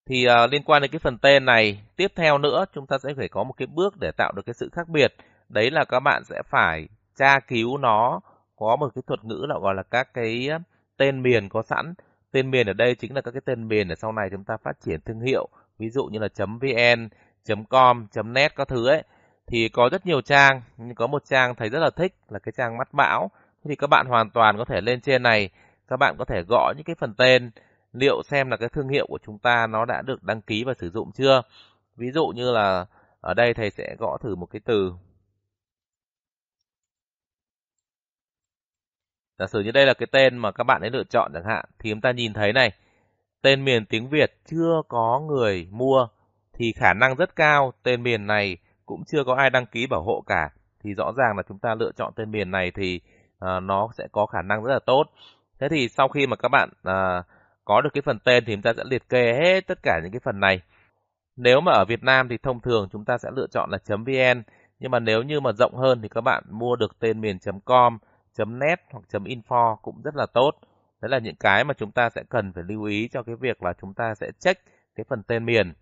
Thì 0.10 0.26
uh, 0.28 0.52
liên 0.52 0.64
quan 0.64 0.82
đến 0.82 0.92
cái 0.92 1.00
phần 1.00 1.18
tên 1.18 1.46
này, 1.46 1.84
tiếp 1.96 2.12
theo 2.16 2.38
nữa 2.38 2.66
chúng 2.74 2.88
ta 2.88 2.98
sẽ 2.98 3.14
phải 3.18 3.30
có 3.30 3.44
một 3.44 3.54
cái 3.58 3.68
bước 3.68 3.98
để 4.00 4.12
tạo 4.18 4.32
được 4.32 4.46
cái 4.46 4.54
sự 4.54 4.70
khác 4.74 4.90
biệt. 4.90 5.16
Đấy 5.50 5.72
là 5.72 5.86
các 5.86 6.00
bạn 6.00 6.24
sẽ 6.26 6.42
phải 6.50 6.88
tra 7.16 7.40
cứu 7.40 7.78
nó 7.78 8.20
có 8.56 8.76
một 8.76 8.92
cái 8.96 9.02
thuật 9.08 9.26
ngữ 9.26 9.46
là 9.50 9.60
gọi 9.60 9.76
là 9.76 9.84
các 9.84 10.14
cái 10.14 10.50
tên 10.98 11.22
miền 11.22 11.50
có 11.50 11.62
sẵn. 11.62 11.94
Tên 12.36 12.52
miền 12.52 12.68
ở 12.68 12.74
đây 12.74 12.96
chính 12.96 13.16
là 13.16 13.22
các 13.22 13.32
cái 13.32 13.42
tên 13.46 13.68
miền 13.68 13.88
để 13.88 13.96
sau 13.96 14.12
này 14.12 14.30
chúng 14.32 14.44
ta 14.44 14.58
phát 14.64 14.82
triển 14.82 15.02
thương 15.02 15.20
hiệu. 15.20 15.48
Ví 15.80 15.90
dụ 15.90 16.06
như 16.06 16.20
là 16.20 16.28
.vn, 16.38 17.10
.com, 17.70 18.08
.net 18.26 18.56
các 18.56 18.68
thứ 18.68 18.88
ấy. 18.88 19.04
Thì 19.48 19.70
có 19.70 19.90
rất 19.92 20.06
nhiều 20.06 20.22
trang, 20.22 20.62
nhưng 20.78 20.96
có 20.96 21.08
một 21.08 21.26
trang 21.26 21.56
thầy 21.56 21.70
rất 21.70 21.80
là 21.80 21.90
thích 21.90 22.14
là 22.30 22.40
cái 22.40 22.54
trang 22.58 22.78
mắt 22.78 22.94
bão 22.94 23.32
thì 23.64 23.76
các 23.76 23.88
bạn 23.88 24.06
hoàn 24.10 24.30
toàn 24.30 24.58
có 24.58 24.66
thể 24.66 24.82
lên 24.82 25.02
trên 25.02 25.24
này, 25.24 25.50
các 25.88 25.98
bạn 25.98 26.16
có 26.20 26.26
thể 26.26 26.42
gõ 26.50 26.74
những 26.76 26.84
cái 26.84 26.96
phần 27.00 27.14
tên 27.18 27.52
liệu 27.94 28.22
xem 28.24 28.50
là 28.50 28.58
cái 28.58 28.70
thương 28.70 28.90
hiệu 28.90 29.06
của 29.10 29.20
chúng 29.26 29.40
ta 29.40 29.68
nó 29.68 29.86
đã 29.86 30.02
được 30.02 30.24
đăng 30.24 30.42
ký 30.42 30.64
và 30.64 30.74
sử 30.74 30.90
dụng 30.90 31.12
chưa. 31.12 31.42
Ví 31.98 32.12
dụ 32.12 32.28
như 32.28 32.52
là 32.52 32.86
ở 33.22 33.34
đây 33.34 33.54
thầy 33.54 33.70
sẽ 33.70 33.96
gõ 34.00 34.18
thử 34.22 34.36
một 34.36 34.46
cái 34.46 34.62
từ. 34.66 34.94
Giả 39.40 39.46
sử 39.48 39.60
như 39.60 39.72
đây 39.72 39.86
là 39.86 39.94
cái 39.94 40.08
tên 40.12 40.38
mà 40.38 40.52
các 40.52 40.64
bạn 40.64 40.82
ấy 40.82 40.90
lựa 40.90 41.04
chọn 41.04 41.32
chẳng 41.34 41.46
hạn, 41.46 41.66
thì 41.80 41.90
chúng 41.90 42.02
ta 42.02 42.12
nhìn 42.12 42.34
thấy 42.34 42.54
này, 42.54 42.72
tên 43.42 43.66
miền 43.66 43.86
tiếng 43.86 44.10
Việt 44.10 44.32
chưa 44.46 44.82
có 44.88 45.22
người 45.28 45.68
mua, 45.72 46.08
thì 46.54 46.74
khả 46.76 46.94
năng 46.94 47.16
rất 47.16 47.36
cao 47.36 47.74
tên 47.84 48.04
miền 48.04 48.28
này 48.28 48.58
cũng 48.86 49.04
chưa 49.08 49.24
có 49.24 49.36
ai 49.36 49.50
đăng 49.50 49.66
ký 49.66 49.88
bảo 49.88 50.04
hộ 50.04 50.24
cả. 50.28 50.50
Thì 50.84 50.94
rõ 50.94 51.12
ràng 51.18 51.38
là 51.38 51.44
chúng 51.50 51.60
ta 51.60 51.76
lựa 51.76 51.92
chọn 51.98 52.14
tên 52.16 52.32
miền 52.32 52.52
này 52.52 52.72
thì 52.76 53.02
uh, 53.46 53.64
nó 53.64 53.90
sẽ 53.98 54.08
có 54.12 54.26
khả 54.26 54.42
năng 54.42 54.64
rất 54.64 54.74
là 54.74 54.80
tốt. 54.86 55.04
Thế 55.60 55.70
thì 55.70 55.90
sau 55.90 56.08
khi 56.08 56.28
mà 56.28 56.36
các 56.36 56.50
bạn 56.50 56.70
uh, 56.70 57.26
có 57.66 57.82
được 57.82 57.90
cái 57.94 58.02
phần 58.02 58.20
tên 58.20 58.44
thì 58.46 58.54
chúng 58.54 58.62
ta 58.62 58.74
sẽ 58.78 58.84
liệt 58.86 59.10
kê 59.10 59.34
hết 59.34 59.68
tất 59.68 59.80
cả 59.84 60.00
những 60.04 60.12
cái 60.12 60.20
phần 60.24 60.40
này. 60.40 60.62
Nếu 61.36 61.62
mà 61.62 61.72
ở 61.72 61.86
Việt 61.86 62.04
Nam 62.04 62.28
thì 62.30 62.38
thông 62.38 62.62
thường 62.62 62.88
chúng 62.92 63.06
ta 63.06 63.18
sẽ 63.18 63.30
lựa 63.36 63.48
chọn 63.52 63.70
là 63.72 63.78
.vn, 63.88 64.44
nhưng 64.80 64.92
mà 64.92 65.00
nếu 65.00 65.24
như 65.24 65.40
mà 65.40 65.52
rộng 65.52 65.76
hơn 65.76 66.02
thì 66.02 66.08
các 66.10 66.22
bạn 66.22 66.44
mua 66.50 66.76
được 66.76 67.00
tên 67.00 67.22
miền 67.22 67.38
.com, 67.66 67.98
.net 68.38 68.82
hoặc 68.92 69.04
.info 69.12 69.76
cũng 69.76 70.02
rất 70.02 70.16
là 70.16 70.26
tốt. 70.34 70.52
Đấy 71.02 71.10
là 71.10 71.20
những 71.20 71.36
cái 71.40 71.64
mà 71.64 71.74
chúng 71.74 71.92
ta 71.92 72.10
sẽ 72.10 72.24
cần 72.30 72.54
phải 72.54 72.64
lưu 72.68 72.84
ý 72.84 73.08
cho 73.08 73.24
cái 73.24 73.36
việc 73.36 73.64
là 73.64 73.74
chúng 73.82 73.94
ta 73.94 74.14
sẽ 74.16 74.32
check 74.40 74.62
cái 74.96 75.06
phần 75.10 75.24
tên 75.24 75.46
miền. 75.46 75.74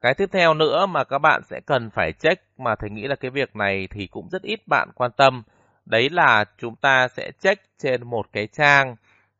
Cái 0.00 0.14
tiếp 0.14 0.28
theo 0.32 0.54
nữa 0.54 0.86
mà 0.86 1.04
các 1.04 1.18
bạn 1.18 1.42
sẽ 1.44 1.60
cần 1.66 1.90
phải 1.90 2.12
check 2.12 2.42
mà 2.58 2.74
thầy 2.74 2.90
nghĩ 2.90 3.06
là 3.06 3.14
cái 3.16 3.30
việc 3.30 3.56
này 3.56 3.88
thì 3.90 4.06
cũng 4.06 4.28
rất 4.28 4.42
ít 4.42 4.60
bạn 4.68 4.88
quan 4.94 5.10
tâm 5.16 5.42
Đấy 5.90 6.10
là 6.10 6.44
chúng 6.58 6.76
ta 6.76 7.08
sẽ 7.08 7.30
check 7.40 7.62
trên 7.78 8.06
một 8.06 8.26
cái 8.32 8.46
trang 8.46 8.96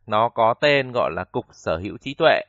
nó 0.06 0.28
có 0.28 0.54
tên 0.60 0.92
gọi 0.92 1.10
là 1.14 1.24
Cục 1.24 1.46
Sở 1.52 1.76
hữu 1.76 1.96
trí 1.98 2.14
tuệ. 2.14 2.40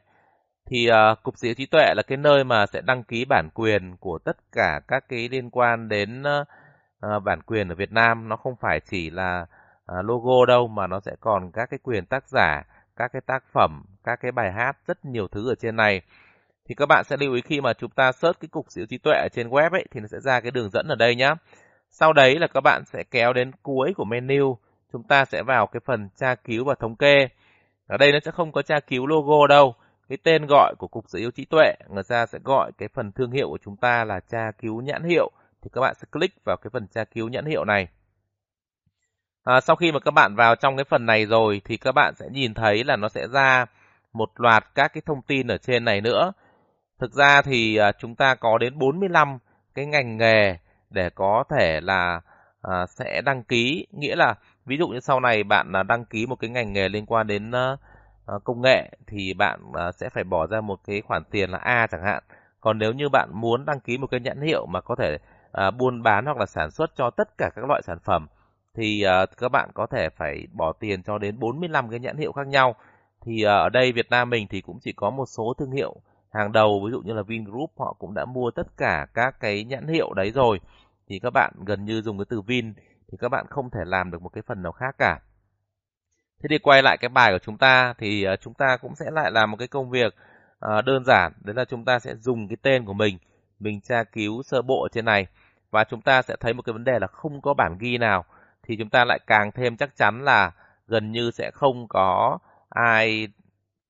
Thì 0.65 0.87
uh, 0.89 1.23
Cục 1.23 1.37
Sở 1.37 1.45
hữu 1.47 1.55
trí 1.55 1.65
tuệ 1.65 1.93
là 1.95 2.03
cái 2.07 2.17
nơi 2.17 2.43
mà 2.43 2.65
sẽ 2.65 2.81
đăng 2.81 3.03
ký 3.03 3.25
bản 3.25 3.49
quyền 3.53 3.97
của 3.99 4.19
tất 4.25 4.37
cả 4.51 4.79
các 4.87 5.03
cái 5.09 5.29
liên 5.29 5.49
quan 5.49 5.89
đến 5.89 6.21
uh, 6.21 6.47
à, 7.01 7.19
bản 7.19 7.41
quyền 7.41 7.69
ở 7.69 7.75
Việt 7.75 7.91
Nam 7.91 8.29
nó 8.29 8.35
không 8.35 8.55
phải 8.61 8.79
chỉ 8.79 9.09
là 9.09 9.45
à, 9.85 9.95
logo 10.03 10.45
đâu 10.45 10.67
mà 10.67 10.87
nó 10.87 10.99
sẽ 10.99 11.11
còn 11.19 11.51
các 11.51 11.69
cái 11.69 11.79
quyền 11.83 12.05
tác 12.05 12.27
giả, 12.27 12.63
các 12.95 13.11
cái 13.13 13.21
tác 13.25 13.43
phẩm, 13.53 13.83
các 14.03 14.19
cái 14.21 14.31
bài 14.31 14.51
hát, 14.51 14.77
rất 14.87 15.05
nhiều 15.05 15.27
thứ 15.27 15.51
ở 15.51 15.55
trên 15.55 15.75
này. 15.75 16.01
Thì 16.69 16.75
các 16.75 16.85
bạn 16.85 17.03
sẽ 17.03 17.17
lưu 17.19 17.33
ý 17.33 17.41
khi 17.41 17.61
mà 17.61 17.73
chúng 17.73 17.91
ta 17.91 18.11
search 18.11 18.39
cái 18.39 18.49
cục 18.51 18.65
sở 18.69 18.85
trí 18.89 18.97
tuệ 18.97 19.13
ở 19.13 19.27
trên 19.33 19.49
web 19.49 19.71
ấy 19.71 19.85
thì 19.91 19.99
nó 19.99 20.07
sẽ 20.07 20.19
ra 20.19 20.39
cái 20.39 20.51
đường 20.51 20.69
dẫn 20.69 20.87
ở 20.87 20.95
đây 20.95 21.15
nhá. 21.15 21.35
Sau 21.89 22.13
đấy 22.13 22.39
là 22.39 22.47
các 22.47 22.61
bạn 22.61 22.83
sẽ 22.85 23.03
kéo 23.11 23.33
đến 23.33 23.51
cuối 23.63 23.93
của 23.95 24.05
menu, 24.05 24.57
chúng 24.93 25.03
ta 25.03 25.25
sẽ 25.25 25.43
vào 25.43 25.67
cái 25.67 25.79
phần 25.85 26.09
tra 26.15 26.35
cứu 26.35 26.65
và 26.65 26.75
thống 26.79 26.95
kê. 26.95 27.27
Ở 27.87 27.97
đây 27.97 28.11
nó 28.11 28.19
sẽ 28.25 28.31
không 28.31 28.51
có 28.51 28.61
tra 28.61 28.79
cứu 28.79 29.07
logo 29.07 29.47
đâu. 29.47 29.75
Cái 30.09 30.17
tên 30.23 30.45
gọi 30.49 30.75
của 30.77 30.87
Cục 30.87 31.05
Sở 31.07 31.19
hữu 31.19 31.31
trí 31.31 31.45
tuệ, 31.45 31.73
người 31.89 32.03
ta 32.09 32.25
sẽ 32.25 32.39
gọi 32.43 32.71
cái 32.77 32.89
phần 32.93 33.11
thương 33.11 33.31
hiệu 33.31 33.49
của 33.49 33.57
chúng 33.65 33.77
ta 33.77 34.03
là 34.03 34.19
tra 34.19 34.51
cứu 34.57 34.81
nhãn 34.81 35.03
hiệu. 35.03 35.31
Thì 35.61 35.69
các 35.73 35.81
bạn 35.81 35.95
sẽ 35.95 36.05
click 36.11 36.45
vào 36.45 36.57
cái 36.57 36.69
phần 36.73 36.87
tra 36.87 37.03
cứu 37.03 37.29
nhãn 37.29 37.45
hiệu 37.45 37.65
này. 37.65 37.87
À, 39.43 39.61
sau 39.61 39.75
khi 39.75 39.91
mà 39.91 39.99
các 39.99 40.11
bạn 40.11 40.35
vào 40.35 40.55
trong 40.55 40.77
cái 40.77 40.83
phần 40.83 41.05
này 41.05 41.25
rồi 41.25 41.61
thì 41.65 41.77
các 41.77 41.91
bạn 41.91 42.13
sẽ 42.15 42.25
nhìn 42.31 42.53
thấy 42.53 42.83
là 42.83 42.95
nó 42.95 43.09
sẽ 43.09 43.27
ra 43.27 43.65
một 44.13 44.29
loạt 44.35 44.65
các 44.75 44.93
cái 44.93 45.01
thông 45.05 45.21
tin 45.21 45.47
ở 45.47 45.57
trên 45.57 45.85
này 45.85 46.01
nữa. 46.01 46.31
Thực 46.99 47.13
ra 47.13 47.41
thì 47.41 47.75
à, 47.75 47.91
chúng 47.91 48.15
ta 48.15 48.35
có 48.35 48.57
đến 48.57 48.77
45 48.79 49.37
cái 49.75 49.85
ngành 49.85 50.17
nghề 50.17 50.57
để 50.89 51.09
có 51.09 51.43
thể 51.49 51.81
là 51.81 52.21
à, 52.61 52.85
sẽ 52.85 53.21
đăng 53.21 53.43
ký, 53.43 53.87
nghĩa 53.91 54.15
là 54.15 54.35
ví 54.65 54.77
dụ 54.77 54.87
như 54.87 54.99
sau 54.99 55.19
này 55.19 55.43
bạn 55.43 55.75
à, 55.75 55.83
đăng 55.83 56.05
ký 56.05 56.25
một 56.25 56.35
cái 56.35 56.49
ngành 56.49 56.73
nghề 56.73 56.89
liên 56.89 57.05
quan 57.05 57.27
đến 57.27 57.51
à, 57.51 57.77
công 58.43 58.61
nghệ 58.61 58.89
thì 59.07 59.33
bạn 59.33 59.59
à, 59.73 59.91
sẽ 59.91 60.09
phải 60.09 60.23
bỏ 60.23 60.47
ra 60.47 60.61
một 60.61 60.79
cái 60.87 61.01
khoản 61.01 61.23
tiền 61.31 61.49
là 61.49 61.57
A 61.57 61.87
chẳng 61.87 62.03
hạn. 62.03 62.23
Còn 62.59 62.77
nếu 62.77 62.93
như 62.93 63.09
bạn 63.09 63.29
muốn 63.33 63.65
đăng 63.65 63.79
ký 63.79 63.97
một 63.97 64.07
cái 64.11 64.19
nhãn 64.19 64.41
hiệu 64.41 64.65
mà 64.65 64.81
có 64.81 64.95
thể 64.95 65.17
à, 65.51 65.71
buôn 65.71 66.03
bán 66.03 66.25
hoặc 66.25 66.37
là 66.37 66.45
sản 66.45 66.71
xuất 66.71 66.91
cho 66.95 67.09
tất 67.09 67.37
cả 67.37 67.49
các 67.55 67.65
loại 67.65 67.81
sản 67.81 67.97
phẩm 68.03 68.27
thì 68.75 69.01
à, 69.03 69.25
các 69.37 69.49
bạn 69.49 69.69
có 69.73 69.87
thể 69.87 70.09
phải 70.09 70.47
bỏ 70.53 70.73
tiền 70.79 71.03
cho 71.03 71.17
đến 71.17 71.39
45 71.39 71.89
cái 71.89 71.99
nhãn 71.99 72.17
hiệu 72.17 72.31
khác 72.31 72.47
nhau. 72.47 72.75
Thì 73.25 73.43
à, 73.43 73.53
ở 73.53 73.69
đây 73.69 73.91
Việt 73.91 74.09
Nam 74.09 74.29
mình 74.29 74.47
thì 74.49 74.61
cũng 74.61 74.79
chỉ 74.81 74.93
có 74.93 75.09
một 75.09 75.25
số 75.25 75.53
thương 75.59 75.71
hiệu 75.71 75.95
hàng 76.31 76.51
đầu, 76.51 76.81
ví 76.85 76.91
dụ 76.91 77.01
như 77.01 77.13
là 77.13 77.21
Vingroup 77.23 77.71
họ 77.79 77.95
cũng 77.99 78.13
đã 78.13 78.25
mua 78.25 78.51
tất 78.51 78.67
cả 78.77 79.05
các 79.13 79.39
cái 79.39 79.63
nhãn 79.63 79.87
hiệu 79.87 80.13
đấy 80.13 80.31
rồi. 80.31 80.59
Thì 81.07 81.19
các 81.19 81.29
bạn 81.33 81.53
gần 81.65 81.85
như 81.85 82.01
dùng 82.01 82.17
cái 82.17 82.25
từ 82.29 82.41
Vin 82.41 82.73
thì 83.11 83.17
các 83.21 83.29
bạn 83.29 83.45
không 83.49 83.69
thể 83.69 83.81
làm 83.85 84.11
được 84.11 84.21
một 84.21 84.29
cái 84.29 84.41
phần 84.47 84.61
nào 84.61 84.71
khác 84.71 84.95
cả. 84.97 85.19
Thế 86.43 86.47
thì 86.49 86.57
quay 86.57 86.81
lại 86.83 86.97
cái 86.97 87.09
bài 87.09 87.31
của 87.31 87.39
chúng 87.45 87.57
ta 87.57 87.93
thì 87.97 88.23
à, 88.23 88.35
chúng 88.35 88.53
ta 88.53 88.77
cũng 88.81 88.95
sẽ 88.95 89.05
lại 89.11 89.31
làm 89.31 89.51
một 89.51 89.57
cái 89.57 89.67
công 89.67 89.89
việc 89.89 90.15
à, 90.59 90.81
đơn 90.81 91.05
giản, 91.05 91.33
đấy 91.43 91.55
là 91.55 91.65
chúng 91.65 91.85
ta 91.85 91.99
sẽ 91.99 92.15
dùng 92.15 92.47
cái 92.47 92.57
tên 92.61 92.85
của 92.85 92.93
mình, 92.93 93.17
mình 93.59 93.81
tra 93.81 94.03
cứu 94.03 94.43
sơ 94.43 94.61
bộ 94.61 94.87
trên 94.91 95.05
này 95.05 95.27
và 95.71 95.83
chúng 95.83 96.01
ta 96.01 96.21
sẽ 96.21 96.35
thấy 96.39 96.53
một 96.53 96.61
cái 96.61 96.73
vấn 96.73 96.83
đề 96.83 96.99
là 96.99 97.07
không 97.07 97.41
có 97.41 97.53
bản 97.53 97.77
ghi 97.79 97.97
nào 97.97 98.25
thì 98.63 98.75
chúng 98.77 98.89
ta 98.89 99.05
lại 99.05 99.19
càng 99.27 99.51
thêm 99.51 99.77
chắc 99.77 99.95
chắn 99.95 100.25
là 100.25 100.51
gần 100.87 101.11
như 101.11 101.31
sẽ 101.31 101.51
không 101.53 101.87
có 101.89 102.37
ai 102.69 103.27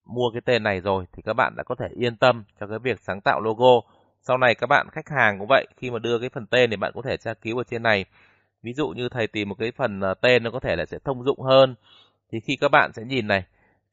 mua 0.06 0.30
cái 0.34 0.42
tên 0.46 0.64
này 0.64 0.82
rồi 0.82 1.06
thì 1.14 1.22
các 1.26 1.34
bạn 1.34 1.54
đã 1.58 1.64
có 1.64 1.76
thể 1.76 1.88
yên 1.96 2.18
tâm 2.18 2.44
cho 2.60 2.68
cái 2.68 2.80
việc 2.80 3.00
sáng 3.00 3.22
tạo 3.22 3.42
logo. 3.42 3.82
Sau 4.22 4.38
này 4.38 4.56
các 4.56 4.68
bạn 4.68 4.88
khách 4.92 5.10
hàng 5.10 5.40
cũng 5.40 5.48
vậy, 5.50 5.66
khi 5.78 5.92
mà 5.92 6.00
đưa 6.00 6.20
cái 6.20 6.30
phần 6.30 6.46
tên 6.48 6.70
thì 6.70 6.76
bạn 6.76 6.92
có 6.96 7.02
thể 7.02 7.18
tra 7.18 7.34
cứu 7.34 7.58
ở 7.58 7.64
trên 7.64 7.84
này. 7.84 8.06
Ví 8.64 8.74
dụ 8.74 8.88
như 8.90 9.10
thầy 9.10 9.28
tìm 9.28 9.50
một 9.50 9.56
cái 9.60 9.72
phần 9.78 10.00
ờ, 10.02 10.14
tên 10.14 10.44
nó 10.44 10.52
có 10.52 10.60
thể 10.60 10.76
là 10.76 10.86
sẽ 10.86 10.98
thông 11.06 11.24
dụng 11.24 11.42
hơn. 11.42 11.76
Thì 12.32 12.40
khi 12.40 12.56
các 12.62 12.72
bạn 12.72 12.92
sẽ 12.94 13.04
nhìn 13.04 13.28
này, 13.28 13.44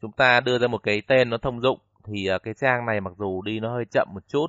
chúng 0.02 0.12
ta 0.12 0.40
đưa 0.40 0.58
ra 0.58 0.66
một 0.68 0.82
cái 0.82 1.02
tên 1.08 1.30
nó 1.30 1.36
thông 1.38 1.60
dụng 1.60 1.78
thì 2.04 2.26
ờ, 2.26 2.38
cái 2.38 2.54
trang 2.54 2.86
này 2.86 3.00
mặc 3.00 3.12
dù 3.18 3.42
đi 3.42 3.60
nó 3.60 3.72
hơi 3.72 3.84
chậm 3.92 4.08
một 4.14 4.22
chút 4.28 4.46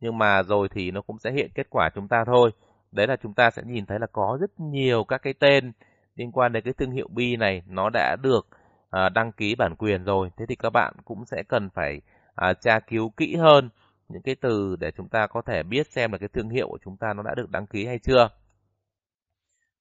nhưng 0.00 0.18
mà 0.18 0.42
rồi 0.42 0.68
thì 0.68 0.90
nó 0.90 1.00
cũng 1.00 1.18
sẽ 1.18 1.32
hiện 1.32 1.50
kết 1.54 1.66
quả 1.70 1.90
chúng 1.94 2.08
ta 2.08 2.24
thôi 2.26 2.50
đấy 2.92 3.06
là 3.06 3.16
chúng 3.22 3.34
ta 3.34 3.50
sẽ 3.50 3.62
nhìn 3.66 3.86
thấy 3.86 3.98
là 3.98 4.06
có 4.12 4.38
rất 4.40 4.60
nhiều 4.60 5.04
các 5.04 5.22
cái 5.22 5.34
tên 5.38 5.72
liên 6.16 6.32
quan 6.32 6.52
đến 6.52 6.64
cái 6.64 6.74
thương 6.78 6.90
hiệu 6.90 7.08
bi 7.10 7.36
này 7.36 7.62
nó 7.66 7.90
đã 7.90 8.16
được 8.22 8.48
à, 8.90 9.08
đăng 9.08 9.32
ký 9.32 9.54
bản 9.54 9.74
quyền 9.76 10.04
rồi. 10.04 10.30
Thế 10.36 10.46
thì 10.48 10.56
các 10.56 10.70
bạn 10.70 10.94
cũng 11.04 11.24
sẽ 11.24 11.42
cần 11.48 11.70
phải 11.74 12.00
à, 12.34 12.54
tra 12.54 12.80
cứu 12.80 13.10
kỹ 13.16 13.36
hơn 13.36 13.68
những 14.08 14.22
cái 14.22 14.34
từ 14.34 14.76
để 14.80 14.90
chúng 14.96 15.08
ta 15.08 15.26
có 15.26 15.42
thể 15.42 15.62
biết 15.62 15.86
xem 15.86 16.12
là 16.12 16.18
cái 16.18 16.28
thương 16.28 16.50
hiệu 16.50 16.68
của 16.68 16.78
chúng 16.84 16.96
ta 16.96 17.12
nó 17.12 17.22
đã 17.22 17.34
được 17.36 17.50
đăng 17.50 17.66
ký 17.66 17.86
hay 17.86 17.98
chưa. 17.98 18.28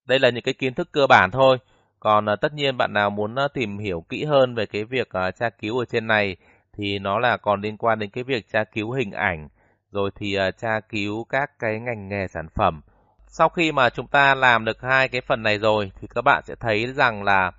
Đây 0.06 0.20
là 0.20 0.30
những 0.30 0.44
cái 0.44 0.54
kiến 0.54 0.74
thức 0.74 0.90
cơ 0.92 1.08
bản 1.08 1.32
thôi. 1.32 1.58
Còn 2.00 2.30
à, 2.30 2.36
tất 2.36 2.54
nhiên 2.54 2.78
bạn 2.78 2.94
nào 2.94 3.10
muốn 3.10 3.36
à, 3.36 3.48
tìm 3.54 3.78
hiểu 3.78 4.06
kỹ 4.10 4.26
hơn 4.26 4.56
về 4.56 4.66
cái 4.66 4.84
việc 4.86 5.10
à, 5.10 5.32
tra 5.32 5.50
cứu 5.50 5.80
ở 5.80 5.86
trên 5.86 6.08
này 6.08 6.36
thì 6.74 7.00
nó 7.00 7.20
là 7.20 7.38
còn 7.38 7.62
liên 7.62 7.78
quan 7.78 8.00
đến 8.00 8.10
cái 8.10 8.24
việc 8.24 8.50
tra 8.52 8.64
cứu 8.64 8.92
hình 8.92 9.12
ảnh 9.12 9.50
rồi 9.92 10.12
thì 10.16 10.36
à, 10.36 10.52
tra 10.52 10.80
cứu 10.80 11.24
các 11.24 11.60
cái 11.60 11.80
ngành 11.80 12.10
nghề 12.10 12.28
sản 12.28 12.48
phẩm 12.56 12.82
sau 13.34 13.50
khi 13.50 13.72
mà 13.72 13.90
chúng 13.90 14.08
ta 14.08 14.36
làm 14.36 14.66
được 14.66 14.82
hai 14.82 15.08
cái 15.08 15.22
phần 15.22 15.44
này 15.44 15.58
rồi, 15.58 15.92
thì 16.02 16.08
các 16.16 16.22
bạn 16.22 16.44
sẽ 16.46 16.56
thấy 16.60 16.94
rằng 16.94 17.24
là 17.24 17.52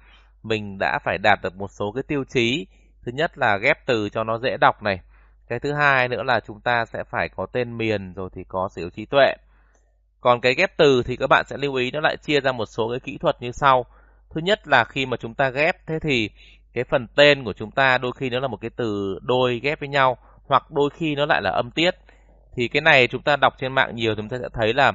mình 0.43 0.79
đã 0.79 0.99
phải 1.05 1.19
đạt 1.19 1.39
được 1.43 1.57
một 1.57 1.71
số 1.71 1.93
cái 1.93 2.03
tiêu 2.09 2.25
chí. 2.25 2.67
Thứ 3.05 3.13
nhất 3.13 3.39
là 3.39 3.57
ghép 3.57 3.87
từ 3.87 4.09
cho 4.09 4.25
nó 4.25 4.39
dễ 4.39 4.57
đọc 4.61 4.83
này. 4.83 5.01
Cái 5.49 5.61
thứ 5.61 5.73
hai 5.73 6.09
nữa 6.09 6.23
là 6.23 6.41
chúng 6.41 6.61
ta 6.61 6.85
sẽ 6.85 7.05
phải 7.11 7.29
có 7.29 7.47
tên 7.53 7.79
miền 7.79 8.15
rồi 8.15 8.31
thì 8.35 8.45
có 8.49 8.69
sở 8.73 8.83
hữu 8.83 8.91
trí 8.91 9.07
tuệ. 9.07 9.35
Còn 10.21 10.41
cái 10.41 10.55
ghép 10.55 10.77
từ 10.77 11.03
thì 11.03 11.17
các 11.17 11.27
bạn 11.27 11.45
sẽ 11.47 11.57
lưu 11.57 11.75
ý 11.75 11.91
nó 11.91 12.01
lại 12.01 12.17
chia 12.17 12.41
ra 12.41 12.53
một 12.53 12.67
số 12.67 12.91
cái 12.91 13.01
kỹ 13.01 13.19
thuật 13.19 13.37
như 13.41 13.53
sau. 13.53 13.87
Thứ 14.35 14.41
nhất 14.41 14.69
là 14.69 14.85
khi 14.85 15.07
mà 15.07 15.17
chúng 15.17 15.35
ta 15.35 15.51
ghép, 15.51 15.87
thế 15.87 15.99
thì 16.03 16.31
cái 16.73 16.85
phần 16.85 17.07
tên 17.17 17.45
của 17.45 17.53
chúng 17.53 17.71
ta 17.71 17.99
đôi 17.99 18.13
khi 18.13 18.31
nó 18.31 18.41
là 18.41 18.49
một 18.49 18.61
cái 18.61 18.71
từ 18.77 19.19
đôi 19.23 19.61
ghép 19.63 19.81
với 19.81 19.89
nhau, 19.89 20.17
hoặc 20.47 20.71
đôi 20.71 20.91
khi 20.91 21.15
nó 21.15 21.27
lại 21.27 21.43
là 21.43 21.51
âm 21.51 21.71
tiết. 21.71 21.95
Thì 22.57 22.69
cái 22.69 22.83
này 22.83 23.07
chúng 23.07 23.23
ta 23.23 23.37
đọc 23.37 23.55
trên 23.59 23.73
mạng 23.73 23.97
nhiều 23.97 24.15
chúng 24.15 24.29
ta 24.29 24.39
sẽ 24.43 24.49
thấy 24.53 24.75
là 24.75 24.93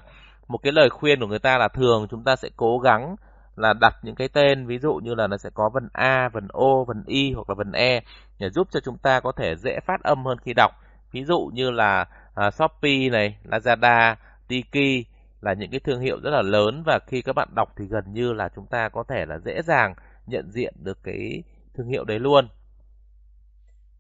một 0.48 0.58
cái 0.58 0.72
lời 0.72 0.90
khuyên 0.90 1.20
của 1.20 1.28
người 1.28 1.40
ta 1.40 1.58
là 1.58 1.68
thường 1.68 2.08
chúng 2.12 2.24
ta 2.24 2.36
sẽ 2.36 2.50
cố 2.58 2.80
gắng 2.80 3.16
là 3.56 3.74
đặt 3.74 3.96
những 4.04 4.16
cái 4.16 4.28
tên 4.28 4.68
ví 4.68 4.80
dụ 4.80 4.94
như 4.94 5.16
là 5.16 5.28
nó 5.28 5.38
sẽ 5.38 5.50
có 5.54 5.70
vần 5.74 5.90
A, 5.94 6.30
vần 6.34 6.48
O, 6.48 6.84
vần 6.88 7.04
Y 7.06 7.34
hoặc 7.34 7.50
là 7.50 7.56
vần 7.56 7.72
E 7.72 8.02
để 8.40 8.50
giúp 8.50 8.68
cho 8.72 8.80
chúng 8.80 8.98
ta 8.98 9.20
có 9.20 9.32
thể 9.32 9.56
dễ 9.56 9.80
phát 9.86 10.04
âm 10.04 10.26
hơn 10.26 10.38
khi 10.46 10.54
đọc. 10.54 10.72
Ví 11.12 11.24
dụ 11.24 11.52
như 11.54 11.72
là 11.72 12.06
uh, 12.48 12.54
Shopee 12.54 13.10
này, 13.10 13.38
Lazada, 13.44 14.16
Tiki 14.48 15.08
là 15.42 15.54
những 15.54 15.72
cái 15.72 15.80
thương 15.80 16.02
hiệu 16.02 16.20
rất 16.24 16.30
là 16.30 16.42
lớn 16.42 16.84
và 16.86 17.00
khi 17.08 17.22
các 17.22 17.34
bạn 17.36 17.48
đọc 17.56 17.74
thì 17.78 17.86
gần 17.86 18.04
như 18.14 18.34
là 18.34 18.50
chúng 18.56 18.66
ta 18.66 18.90
có 18.90 19.04
thể 19.10 19.26
là 19.26 19.38
dễ 19.40 19.62
dàng 19.62 19.96
nhận 20.28 20.52
diện 20.52 20.74
được 20.84 20.98
cái 21.04 21.44
thương 21.78 21.88
hiệu 21.88 22.04
đấy 22.04 22.20
luôn. 22.20 22.48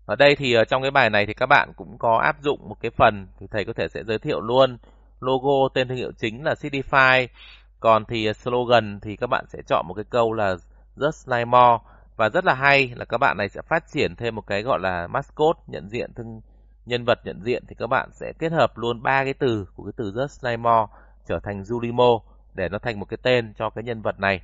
Ở 0.05 0.15
đây 0.15 0.35
thì 0.35 0.57
uh, 0.61 0.67
trong 0.67 0.81
cái 0.81 0.91
bài 0.91 1.09
này 1.09 1.25
thì 1.25 1.33
các 1.33 1.45
bạn 1.45 1.71
cũng 1.75 1.97
có 1.97 2.17
áp 2.17 2.35
dụng 2.41 2.69
một 2.69 2.75
cái 2.81 2.91
phần 2.91 3.27
thì 3.39 3.47
thầy 3.51 3.65
có 3.65 3.73
thể 3.73 3.87
sẽ 3.87 4.03
giới 4.03 4.19
thiệu 4.19 4.41
luôn 4.41 4.77
logo 5.19 5.69
tên 5.73 5.87
thương 5.87 5.97
hiệu 5.97 6.11
chính 6.17 6.43
là 6.43 6.53
Cityfy 6.53 7.27
còn 7.79 8.05
thì 8.05 8.33
slogan 8.33 8.99
thì 8.99 9.15
các 9.15 9.27
bạn 9.27 9.45
sẽ 9.47 9.61
chọn 9.67 9.85
một 9.87 9.93
cái 9.93 10.05
câu 10.09 10.33
là 10.33 10.55
just 10.95 11.37
like 11.37 11.45
more. 11.45 11.83
Và 12.15 12.29
rất 12.29 12.45
là 12.45 12.53
hay 12.53 12.93
là 12.95 13.05
các 13.05 13.17
bạn 13.17 13.37
này 13.37 13.49
sẽ 13.49 13.61
phát 13.61 13.83
triển 13.91 14.15
thêm 14.15 14.35
một 14.35 14.47
cái 14.47 14.63
gọi 14.63 14.79
là 14.79 15.07
mascot 15.07 15.57
nhận 15.67 15.89
diện 15.89 16.13
thương 16.15 16.41
nhân 16.85 17.05
vật 17.05 17.19
nhận 17.23 17.41
diện 17.41 17.63
thì 17.67 17.75
các 17.79 17.87
bạn 17.87 18.09
sẽ 18.13 18.33
kết 18.39 18.51
hợp 18.51 18.77
luôn 18.77 19.01
ba 19.01 19.23
cái 19.23 19.33
từ 19.33 19.67
của 19.75 19.83
cái 19.83 19.93
từ 19.97 20.11
just 20.11 20.49
like 20.49 20.57
more 20.57 20.93
trở 21.27 21.39
thành 21.39 21.61
Julimo 21.61 22.19
để 22.53 22.69
nó 22.69 22.79
thành 22.79 22.99
một 22.99 23.05
cái 23.05 23.17
tên 23.23 23.53
cho 23.53 23.69
cái 23.69 23.83
nhân 23.83 24.01
vật 24.01 24.19
này. 24.19 24.41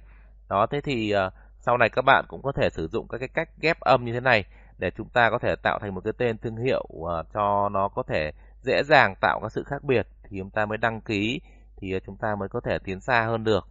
Đó 0.50 0.66
thế 0.72 0.82
thì 0.82 1.14
uh, 1.28 1.34
sau 1.60 1.78
này 1.78 1.90
các 1.90 2.02
bạn 2.06 2.26
cũng 2.28 2.42
có 2.42 2.52
thể 2.52 2.70
sử 2.70 2.88
dụng 2.88 3.08
các 3.08 3.18
cái 3.18 3.28
cách 3.28 3.50
ghép 3.62 3.80
âm 3.80 4.06
như 4.06 4.14
thế 4.14 4.20
này 4.20 4.46
để 4.78 4.92
chúng 4.98 5.10
ta 5.10 5.30
có 5.30 5.40
thể 5.40 5.56
tạo 5.56 5.80
thành 5.80 5.96
một 5.96 6.02
cái 6.04 6.14
tên 6.18 6.38
thương 6.38 6.58
hiệu 6.58 6.86
uh, 6.94 7.10
cho 7.34 7.70
nó 7.70 7.88
có 7.88 8.04
thể 8.04 8.32
dễ 8.62 8.84
dàng 8.84 9.16
tạo 9.22 9.40
các 9.42 9.52
sự 9.52 9.64
khác 9.64 9.84
biệt 9.84 10.08
thì 10.24 10.38
chúng 10.40 10.50
ta 10.50 10.66
mới 10.66 10.78
đăng 10.78 11.02
ký 11.02 11.42
thì 11.78 11.94
ờ, 11.94 12.00
chúng 12.06 12.18
ta 12.18 12.36
mới 12.36 12.50
có 12.50 12.60
thể 12.60 12.80
tiến 12.80 13.00
xa 13.00 13.26
hơn 13.26 13.44
được. 13.44 13.68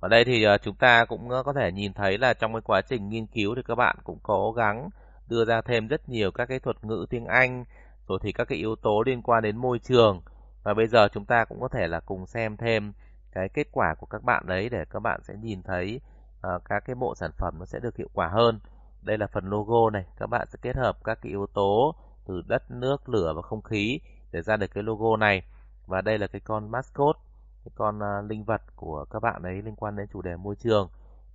Ở 0.00 0.08
đây 0.08 0.24
thì 0.24 0.42
ờ, 0.42 0.58
chúng 0.58 0.74
ta 0.74 1.04
cũng 1.04 1.30
ờ, 1.30 1.42
có 1.42 1.52
thể 1.52 1.72
nhìn 1.72 1.92
thấy 1.92 2.18
là 2.18 2.34
trong 2.34 2.52
cái 2.52 2.62
quá 2.64 2.80
trình 2.88 3.08
nghiên 3.08 3.26
cứu 3.26 3.54
thì 3.54 3.62
các 3.62 3.74
bạn 3.74 3.96
cũng 4.04 4.18
cố 4.22 4.52
gắng 4.52 4.88
đưa 5.28 5.44
ra 5.44 5.60
thêm 5.62 5.88
rất 5.88 6.08
nhiều 6.08 6.30
các 6.30 6.46
cái 6.46 6.58
thuật 6.58 6.84
ngữ 6.84 7.06
tiếng 7.10 7.26
Anh 7.26 7.64
rồi 8.08 8.18
thì 8.22 8.32
các 8.32 8.48
cái 8.48 8.58
yếu 8.58 8.76
tố 8.76 9.02
liên 9.06 9.22
quan 9.22 9.42
đến 9.42 9.56
môi 9.56 9.78
trường 9.78 10.22
và 10.62 10.74
bây 10.74 10.86
giờ 10.86 11.08
chúng 11.08 11.24
ta 11.24 11.44
cũng 11.44 11.60
có 11.60 11.68
thể 11.68 11.86
là 11.86 12.00
cùng 12.00 12.26
xem 12.26 12.56
thêm 12.56 12.92
cái 13.32 13.48
kết 13.48 13.68
quả 13.72 13.94
của 13.98 14.06
các 14.06 14.22
bạn 14.22 14.46
đấy 14.46 14.68
để 14.68 14.84
các 14.90 15.00
bạn 15.00 15.20
sẽ 15.22 15.34
nhìn 15.42 15.62
thấy 15.62 16.00
uh, 16.36 16.62
các 16.64 16.82
cái 16.86 16.94
bộ 16.94 17.14
sản 17.14 17.30
phẩm 17.38 17.54
nó 17.58 17.64
sẽ 17.64 17.78
được 17.78 17.96
hiệu 17.96 18.08
quả 18.14 18.28
hơn. 18.28 18.60
Đây 19.02 19.18
là 19.18 19.26
phần 19.26 19.44
logo 19.44 19.90
này, 19.90 20.04
các 20.18 20.26
bạn 20.26 20.48
sẽ 20.50 20.58
kết 20.62 20.76
hợp 20.76 21.04
các 21.04 21.18
cái 21.22 21.30
yếu 21.30 21.46
tố 21.54 21.94
từ 22.26 22.42
đất, 22.46 22.70
nước, 22.70 23.08
lửa 23.08 23.32
và 23.36 23.42
không 23.42 23.62
khí 23.62 24.00
để 24.34 24.42
ra 24.42 24.56
được 24.56 24.66
cái 24.74 24.82
logo 24.82 25.16
này. 25.16 25.42
Và 25.86 26.00
đây 26.00 26.18
là 26.18 26.26
cái 26.26 26.40
con 26.40 26.70
mascot, 26.70 27.16
cái 27.64 27.72
con 27.74 27.98
uh, 27.98 28.30
linh 28.30 28.44
vật 28.44 28.62
của 28.76 29.04
các 29.10 29.20
bạn 29.20 29.42
ấy 29.42 29.62
liên 29.62 29.76
quan 29.76 29.96
đến 29.96 30.06
chủ 30.12 30.22
đề 30.22 30.36
môi 30.36 30.56
trường. 30.56 30.88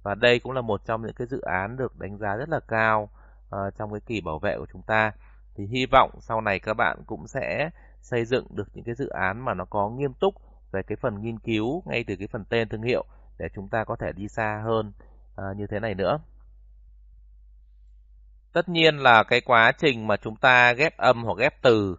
Và 0.04 0.16
đây 0.16 0.40
cũng 0.40 0.52
là 0.52 0.62
một 0.62 0.82
trong 0.86 1.02
những 1.02 1.14
cái 1.14 1.28
dự 1.28 1.42
án 1.42 1.78
được 1.78 2.00
đánh 2.00 2.18
giá 2.18 2.36
rất 2.36 2.50
là 2.50 2.60
cao 2.68 3.10
uh, 3.56 3.76
trong 3.78 3.92
cái 3.92 4.02
kỳ 4.06 4.22
bảo 4.22 4.40
vệ 4.40 4.56
của 4.58 4.68
chúng 4.74 4.82
ta. 4.82 5.12
Thì 5.56 5.66
hy 5.66 5.86
vọng 5.92 6.12
sau 6.22 6.42
này 6.42 6.60
các 6.60 6.74
bạn 6.74 7.04
cũng 7.06 7.28
sẽ 7.28 7.70
xây 8.02 8.26
dựng 8.26 8.46
được 8.50 8.68
những 8.74 8.84
cái 8.84 8.96
dự 8.96 9.10
án 9.10 9.46
mà 9.46 9.54
nó 9.54 9.66
có 9.66 9.90
nghiêm 9.90 10.14
túc 10.14 10.34
về 10.72 10.82
cái 10.84 10.96
phần 11.02 11.22
nghiên 11.22 11.40
cứu 11.40 11.84
ngay 11.86 12.04
từ 12.08 12.16
cái 12.16 12.28
phần 12.28 12.46
tên 12.46 12.70
thương 12.70 12.84
hiệu 12.84 13.06
để 13.38 13.48
chúng 13.56 13.68
ta 13.68 13.84
có 13.84 13.96
thể 13.96 14.12
đi 14.12 14.28
xa 14.28 14.62
hơn 14.66 14.92
uh, 15.42 15.58
như 15.58 15.68
thế 15.68 15.80
này 15.80 15.96
nữa. 15.96 16.20
Tất 18.54 18.70
nhiên 18.70 18.98
là 18.98 19.24
cái 19.24 19.42
quá 19.42 19.72
trình 19.78 20.08
mà 20.08 20.18
chúng 20.18 20.36
ta 20.36 20.74
ghép 20.74 20.98
âm 20.98 21.24
hoặc 21.24 21.38
ghép 21.38 21.62
từ 21.62 21.98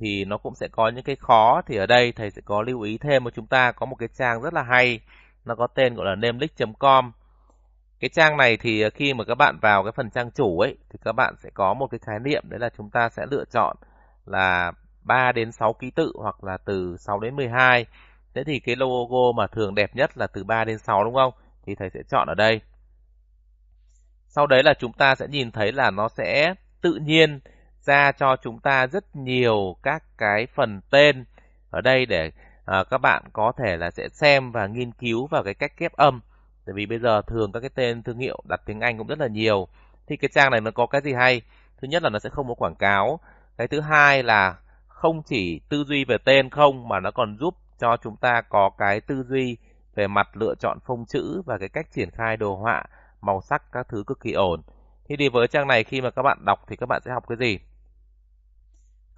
thì 0.00 0.24
nó 0.24 0.38
cũng 0.38 0.54
sẽ 0.54 0.68
có 0.72 0.88
những 0.88 1.04
cái 1.04 1.16
khó 1.16 1.62
thì 1.66 1.76
ở 1.76 1.86
đây 1.86 2.12
thầy 2.12 2.30
sẽ 2.30 2.42
có 2.44 2.62
lưu 2.62 2.80
ý 2.80 2.98
thêm 2.98 3.24
cho 3.24 3.30
chúng 3.30 3.46
ta 3.46 3.72
có 3.72 3.86
một 3.86 3.96
cái 3.98 4.08
trang 4.14 4.42
rất 4.42 4.54
là 4.54 4.62
hay 4.62 5.00
nó 5.44 5.54
có 5.54 5.66
tên 5.66 5.94
gọi 5.94 6.06
là 6.06 6.14
namelist.com 6.14 7.12
cái 8.00 8.08
trang 8.08 8.36
này 8.36 8.56
thì 8.56 8.84
khi 8.94 9.14
mà 9.14 9.24
các 9.24 9.34
bạn 9.34 9.58
vào 9.62 9.84
cái 9.84 9.92
phần 9.96 10.10
trang 10.10 10.30
chủ 10.30 10.58
ấy, 10.58 10.76
thì 10.90 10.98
các 11.04 11.12
bạn 11.12 11.34
sẽ 11.38 11.50
có 11.54 11.74
một 11.74 11.86
cái 11.86 11.98
khái 11.98 12.18
niệm 12.18 12.42
đấy 12.48 12.60
là 12.60 12.70
chúng 12.76 12.90
ta 12.90 13.08
sẽ 13.08 13.26
lựa 13.30 13.44
chọn 13.52 13.76
là 14.26 14.72
3 15.02 15.32
đến 15.32 15.52
6 15.52 15.72
ký 15.72 15.90
tự 15.90 16.12
hoặc 16.16 16.44
là 16.44 16.56
từ 16.64 16.96
6 16.98 17.20
đến 17.20 17.36
12. 17.36 17.86
Thế 18.34 18.44
thì 18.44 18.60
cái 18.60 18.76
logo 18.76 19.32
mà 19.36 19.46
thường 19.46 19.74
đẹp 19.74 19.96
nhất 19.96 20.18
là 20.18 20.26
từ 20.26 20.44
3 20.44 20.64
đến 20.64 20.78
6 20.78 21.04
đúng 21.04 21.14
không? 21.14 21.32
Thì 21.66 21.74
thầy 21.74 21.90
sẽ 21.90 22.00
chọn 22.08 22.28
ở 22.28 22.34
đây. 22.34 22.60
Sau 24.28 24.46
đấy 24.46 24.62
là 24.62 24.74
chúng 24.78 24.92
ta 24.92 25.14
sẽ 25.14 25.26
nhìn 25.28 25.50
thấy 25.50 25.72
là 25.72 25.90
nó 25.90 26.08
sẽ 26.08 26.54
tự 26.80 26.94
nhiên 26.94 27.40
ra 27.84 28.12
cho 28.12 28.36
chúng 28.42 28.60
ta 28.60 28.86
rất 28.86 29.16
nhiều 29.16 29.76
các 29.82 30.02
cái 30.18 30.46
phần 30.54 30.80
tên 30.90 31.24
ở 31.70 31.80
đây 31.80 32.06
để 32.06 32.30
à, 32.64 32.84
các 32.90 32.98
bạn 32.98 33.22
có 33.32 33.52
thể 33.58 33.76
là 33.76 33.90
sẽ 33.90 34.08
xem 34.08 34.52
và 34.52 34.66
nghiên 34.66 34.92
cứu 34.92 35.26
vào 35.26 35.42
cái 35.42 35.54
cách 35.54 35.72
ghép 35.78 35.92
âm. 35.92 36.20
Tại 36.66 36.72
vì 36.74 36.86
bây 36.86 36.98
giờ 36.98 37.22
thường 37.26 37.52
các 37.52 37.60
cái 37.60 37.70
tên 37.74 38.02
thương 38.02 38.18
hiệu 38.18 38.38
đặt 38.48 38.60
tiếng 38.66 38.80
Anh 38.80 38.98
cũng 38.98 39.06
rất 39.06 39.18
là 39.18 39.26
nhiều. 39.26 39.68
Thì 40.06 40.16
cái 40.16 40.28
trang 40.34 40.50
này 40.50 40.60
nó 40.60 40.70
có 40.70 40.86
cái 40.86 41.00
gì 41.00 41.12
hay? 41.12 41.42
Thứ 41.80 41.88
nhất 41.88 42.02
là 42.02 42.10
nó 42.10 42.18
sẽ 42.18 42.30
không 42.30 42.48
có 42.48 42.54
quảng 42.54 42.74
cáo. 42.74 43.20
Cái 43.56 43.68
thứ 43.68 43.80
hai 43.80 44.22
là 44.22 44.56
không 44.88 45.22
chỉ 45.22 45.60
tư 45.68 45.84
duy 45.84 46.04
về 46.04 46.16
tên 46.24 46.50
không 46.50 46.88
mà 46.88 47.00
nó 47.00 47.10
còn 47.10 47.36
giúp 47.40 47.54
cho 47.78 47.96
chúng 48.02 48.16
ta 48.16 48.42
có 48.48 48.70
cái 48.78 49.00
tư 49.00 49.24
duy 49.28 49.56
về 49.94 50.06
mặt 50.06 50.36
lựa 50.36 50.54
chọn 50.54 50.78
phông 50.86 51.04
chữ 51.06 51.42
và 51.46 51.58
cái 51.58 51.68
cách 51.68 51.86
triển 51.92 52.10
khai 52.10 52.36
đồ 52.36 52.56
họa, 52.56 52.84
màu 53.20 53.40
sắc 53.40 53.62
các 53.72 53.86
thứ 53.88 54.04
cực 54.06 54.20
kỳ 54.20 54.32
ổn. 54.32 54.62
Thì 55.08 55.16
đi 55.16 55.28
với 55.28 55.48
trang 55.48 55.68
này 55.68 55.84
khi 55.84 56.00
mà 56.00 56.10
các 56.10 56.22
bạn 56.22 56.38
đọc 56.46 56.58
thì 56.68 56.76
các 56.76 56.86
bạn 56.86 57.02
sẽ 57.04 57.10
học 57.12 57.24
cái 57.28 57.38
gì? 57.38 57.58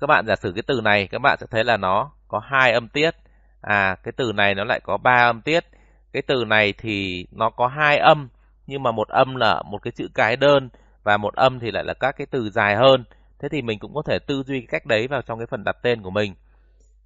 Các 0.02 0.06
bạn 0.06 0.26
giả 0.26 0.37
sử 0.37 0.52
cái 0.52 0.62
từ 0.66 0.80
này 0.80 1.06
các 1.06 1.18
bạn 1.18 1.38
sẽ 1.40 1.47
thấy 1.50 1.64
là 1.64 1.76
nó 1.76 2.11
có 2.28 2.38
hai 2.38 2.73
âm 2.73 2.88
tiết. 2.88 3.14
À 3.61 3.97
cái 4.02 4.12
từ 4.16 4.32
này 4.32 4.54
nó 4.54 4.64
lại 4.64 4.80
có 4.85 4.97
ba 4.97 5.28
âm 5.28 5.40
tiết. 5.40 5.64
Cái 6.12 6.23
từ 6.23 6.44
này 6.44 6.75
thì 6.78 7.26
nó 7.30 7.50
có 7.50 7.66
hai 7.66 7.99
âm 7.99 8.28
nhưng 8.66 8.82
mà 8.82 8.92
một 8.92 9.09
âm 9.09 9.37
là 9.37 9.62
một 9.62 9.82
cái 9.82 9.92
chữ 9.92 10.09
cái 10.14 10.37
đơn 10.37 10.68
và 11.02 11.16
một 11.16 11.35
âm 11.35 11.59
thì 11.61 11.71
lại 11.71 11.85
là 11.85 11.94
các 11.94 12.16
cái 12.18 12.26
từ 12.30 12.50
dài 12.50 12.76
hơn. 12.76 13.04
Thế 13.38 13.49
thì 13.49 13.62
mình 13.62 13.78
cũng 13.78 13.94
có 13.94 14.02
thể 14.06 14.18
tư 14.18 14.42
duy 14.47 14.61
cách 14.61 14.87
đấy 14.87 15.09
vào 15.09 15.23
trong 15.23 15.38
cái 15.38 15.47
phần 15.47 15.64
đặt 15.64 15.76
tên 15.82 16.02
của 16.02 16.11
mình. 16.11 16.35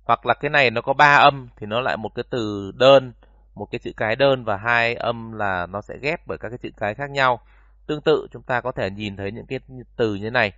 Hoặc 0.04 0.26
là 0.26 0.34
cái 0.34 0.50
này 0.50 0.70
nó 0.70 0.80
có 0.80 0.92
ba 0.92 1.14
âm 1.14 1.48
thì 1.56 1.66
nó 1.66 1.80
lại 1.80 1.96
một 1.96 2.14
cái 2.14 2.24
từ 2.30 2.72
đơn, 2.76 3.12
một 3.54 3.66
cái 3.70 3.78
chữ 3.78 3.92
cái 3.96 4.16
đơn 4.16 4.44
và 4.44 4.56
hai 4.56 4.94
âm 4.94 5.32
là 5.32 5.66
nó 5.66 5.82
sẽ 5.82 5.94
ghép 6.02 6.26
bởi 6.26 6.38
các 6.38 6.48
cái 6.48 6.58
chữ 6.62 6.70
cái 6.76 6.94
khác 6.94 7.10
nhau. 7.10 7.40
Tương 7.86 8.00
tự 8.00 8.26
chúng 8.32 8.42
ta 8.42 8.60
có 8.60 8.72
thể 8.72 8.90
nhìn 8.90 9.16
thấy 9.16 9.32
những 9.32 9.46
cái 9.46 9.60
từ 9.96 10.14
như 10.14 10.24
thế 10.24 10.30
này. 10.30 10.52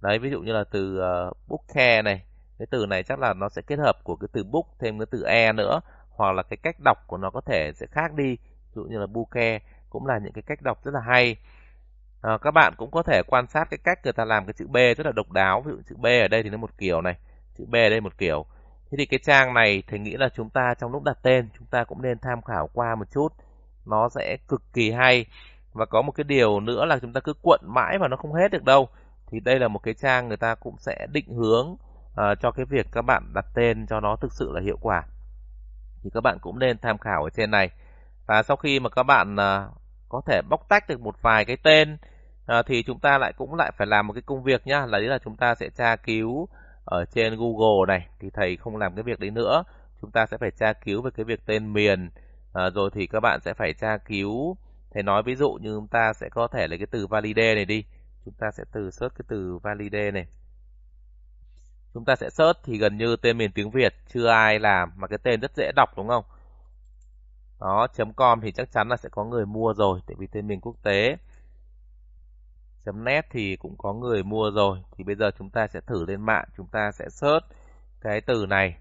Đấy, 0.00 0.18
ví 0.18 0.30
dụ 0.30 0.40
như 0.40 0.52
là 0.52 0.64
từ 0.70 1.00
uh, 1.00 1.36
book 1.48 1.60
care 1.74 2.02
này. 2.02 2.22
Cái 2.58 2.66
từ 2.70 2.86
này 2.86 3.02
chắc 3.02 3.18
là 3.18 3.34
nó 3.34 3.48
sẽ 3.48 3.62
kết 3.62 3.78
hợp 3.78 4.04
của 4.04 4.16
cái 4.16 4.28
từ 4.32 4.44
book 4.44 4.66
thêm 4.78 4.98
cái 4.98 5.06
từ 5.10 5.22
e 5.22 5.52
nữa. 5.52 5.80
Hoặc 6.10 6.32
là 6.32 6.42
cái 6.42 6.56
cách 6.56 6.76
đọc 6.84 6.98
của 7.06 7.16
nó 7.16 7.30
có 7.30 7.40
thể 7.40 7.72
sẽ 7.74 7.86
khác 7.86 8.14
đi. 8.14 8.36
Ví 8.36 8.72
dụ 8.74 8.84
như 8.84 8.98
là 8.98 9.06
bouquet 9.06 9.62
cũng 9.90 10.06
là 10.06 10.18
những 10.18 10.32
cái 10.32 10.42
cách 10.42 10.62
đọc 10.62 10.84
rất 10.84 10.94
là 10.94 11.00
hay. 11.00 11.36
À, 12.22 12.38
các 12.42 12.50
bạn 12.50 12.72
cũng 12.76 12.90
có 12.90 13.02
thể 13.02 13.22
quan 13.26 13.46
sát 13.46 13.70
cái 13.70 13.78
cách 13.84 13.98
người 14.04 14.12
ta 14.12 14.24
làm 14.24 14.46
cái 14.46 14.52
chữ 14.52 14.66
B 14.66 14.76
rất 14.76 15.06
là 15.06 15.12
độc 15.12 15.30
đáo. 15.30 15.60
Ví 15.60 15.72
dụ 15.72 15.78
chữ 15.88 15.96
B 15.98 16.06
ở 16.06 16.28
đây 16.28 16.42
thì 16.42 16.50
nó 16.50 16.56
một 16.56 16.78
kiểu 16.78 17.00
này. 17.00 17.16
Chữ 17.58 17.64
B 17.68 17.74
ở 17.74 17.88
đây 17.88 18.00
một 18.00 18.18
kiểu. 18.18 18.46
Thế 18.90 18.96
thì 18.98 19.06
cái 19.06 19.20
trang 19.24 19.54
này 19.54 19.82
thì 19.86 19.98
nghĩ 19.98 20.16
là 20.16 20.28
chúng 20.28 20.50
ta 20.50 20.74
trong 20.80 20.92
lúc 20.92 21.02
đặt 21.02 21.18
tên 21.22 21.48
chúng 21.58 21.66
ta 21.66 21.84
cũng 21.84 22.02
nên 22.02 22.18
tham 22.18 22.42
khảo 22.42 22.68
qua 22.72 22.94
một 22.94 23.10
chút. 23.10 23.28
Nó 23.86 24.08
sẽ 24.08 24.36
cực 24.48 24.62
kỳ 24.72 24.90
hay. 24.90 25.26
Và 25.72 25.86
có 25.86 26.02
một 26.02 26.12
cái 26.12 26.24
điều 26.24 26.60
nữa 26.60 26.84
là 26.84 26.98
chúng 26.98 27.12
ta 27.12 27.20
cứ 27.20 27.32
cuộn 27.42 27.60
mãi 27.62 27.98
mà 27.98 28.08
nó 28.08 28.16
không 28.16 28.34
hết 28.34 28.50
được 28.50 28.64
đâu. 28.64 28.88
Thì 29.30 29.40
đây 29.40 29.58
là 29.58 29.68
một 29.68 29.78
cái 29.78 29.94
trang 29.94 30.28
người 30.28 30.36
ta 30.36 30.54
cũng 30.54 30.76
sẽ 30.78 31.06
định 31.12 31.28
hướng 31.28 31.66
uh, 31.70 32.40
cho 32.40 32.50
cái 32.50 32.64
việc 32.64 32.86
các 32.92 33.02
bạn 33.02 33.32
đặt 33.34 33.46
tên 33.54 33.86
cho 33.86 34.00
nó 34.00 34.16
thực 34.16 34.32
sự 34.32 34.52
là 34.52 34.60
hiệu 34.60 34.78
quả. 34.80 35.02
Thì 36.02 36.10
các 36.14 36.20
bạn 36.20 36.38
cũng 36.40 36.58
nên 36.58 36.78
tham 36.78 36.98
khảo 36.98 37.24
ở 37.24 37.30
trên 37.30 37.50
này. 37.50 37.70
Và 38.26 38.42
sau 38.42 38.56
khi 38.56 38.80
mà 38.80 38.90
các 38.90 39.02
bạn 39.02 39.34
uh, 39.34 39.72
có 40.08 40.20
thể 40.26 40.42
bóc 40.48 40.68
tách 40.68 40.88
được 40.88 41.00
một 41.00 41.22
vài 41.22 41.44
cái 41.44 41.56
tên 41.62 41.96
uh, 42.58 42.66
thì 42.66 42.82
chúng 42.82 42.98
ta 43.00 43.18
lại 43.18 43.32
cũng 43.36 43.54
lại 43.54 43.72
phải 43.76 43.86
làm 43.86 44.06
một 44.06 44.12
cái 44.12 44.22
công 44.26 44.42
việc 44.42 44.66
nhá. 44.66 44.86
Là 44.86 44.98
đấy 44.98 45.08
là 45.08 45.18
chúng 45.24 45.36
ta 45.36 45.54
sẽ 45.54 45.68
tra 45.76 45.96
cứu 45.96 46.48
ở 46.84 47.04
trên 47.04 47.36
Google 47.36 47.86
này. 47.88 48.06
Thì 48.20 48.30
thầy 48.34 48.56
không 48.56 48.76
làm 48.76 48.94
cái 48.94 49.02
việc 49.02 49.20
đấy 49.20 49.30
nữa. 49.30 49.64
Chúng 50.00 50.10
ta 50.10 50.26
sẽ 50.26 50.36
phải 50.40 50.50
tra 50.50 50.72
cứu 50.72 51.02
về 51.02 51.10
cái 51.16 51.24
việc 51.24 51.40
tên 51.46 51.72
miền. 51.72 52.10
Uh, 52.48 52.74
rồi 52.74 52.90
thì 52.94 53.06
các 53.06 53.20
bạn 53.20 53.40
sẽ 53.40 53.54
phải 53.54 53.72
tra 53.72 53.96
cứu 53.96 54.56
Thầy 54.94 55.02
nói 55.02 55.22
ví 55.22 55.34
dụ 55.34 55.52
như 55.52 55.74
chúng 55.74 55.88
ta 55.88 56.12
sẽ 56.12 56.28
có 56.28 56.48
thể 56.48 56.66
lấy 56.68 56.78
cái 56.78 56.86
từ 56.90 57.06
valide 57.06 57.54
này 57.54 57.64
đi. 57.64 57.84
Chúng 58.28 58.38
ta 58.38 58.50
sẽ 58.50 58.64
từ 58.72 58.90
search 58.90 59.14
cái 59.14 59.24
từ 59.28 59.58
valide 59.62 60.10
này. 60.10 60.26
Chúng 61.94 62.04
ta 62.04 62.16
sẽ 62.16 62.30
search 62.30 62.58
thì 62.64 62.78
gần 62.78 62.96
như 62.96 63.16
tên 63.16 63.38
miền 63.38 63.52
tiếng 63.52 63.70
Việt 63.70 63.94
chưa 64.08 64.28
ai 64.28 64.58
làm 64.58 64.92
mà 64.96 65.06
cái 65.06 65.18
tên 65.22 65.40
rất 65.40 65.56
dễ 65.56 65.72
đọc 65.76 65.88
đúng 65.96 66.08
không? 66.08 66.24
Đó, 67.60 67.86
.com 68.16 68.40
thì 68.40 68.52
chắc 68.52 68.72
chắn 68.72 68.88
là 68.88 68.96
sẽ 68.96 69.08
có 69.12 69.24
người 69.24 69.46
mua 69.46 69.74
rồi 69.74 70.00
tại 70.06 70.16
vì 70.18 70.26
tên 70.26 70.46
miền 70.46 70.60
quốc 70.60 70.76
tế. 70.82 71.16
.net 72.94 73.26
thì 73.30 73.56
cũng 73.56 73.76
có 73.78 73.92
người 73.92 74.22
mua 74.22 74.50
rồi 74.50 74.78
thì 74.96 75.04
bây 75.04 75.14
giờ 75.14 75.30
chúng 75.38 75.50
ta 75.50 75.66
sẽ 75.66 75.80
thử 75.80 76.04
lên 76.06 76.20
mạng, 76.20 76.44
chúng 76.56 76.66
ta 76.66 76.90
sẽ 76.92 77.08
search 77.08 77.44
cái 78.00 78.20
từ 78.20 78.46
này 78.46 78.76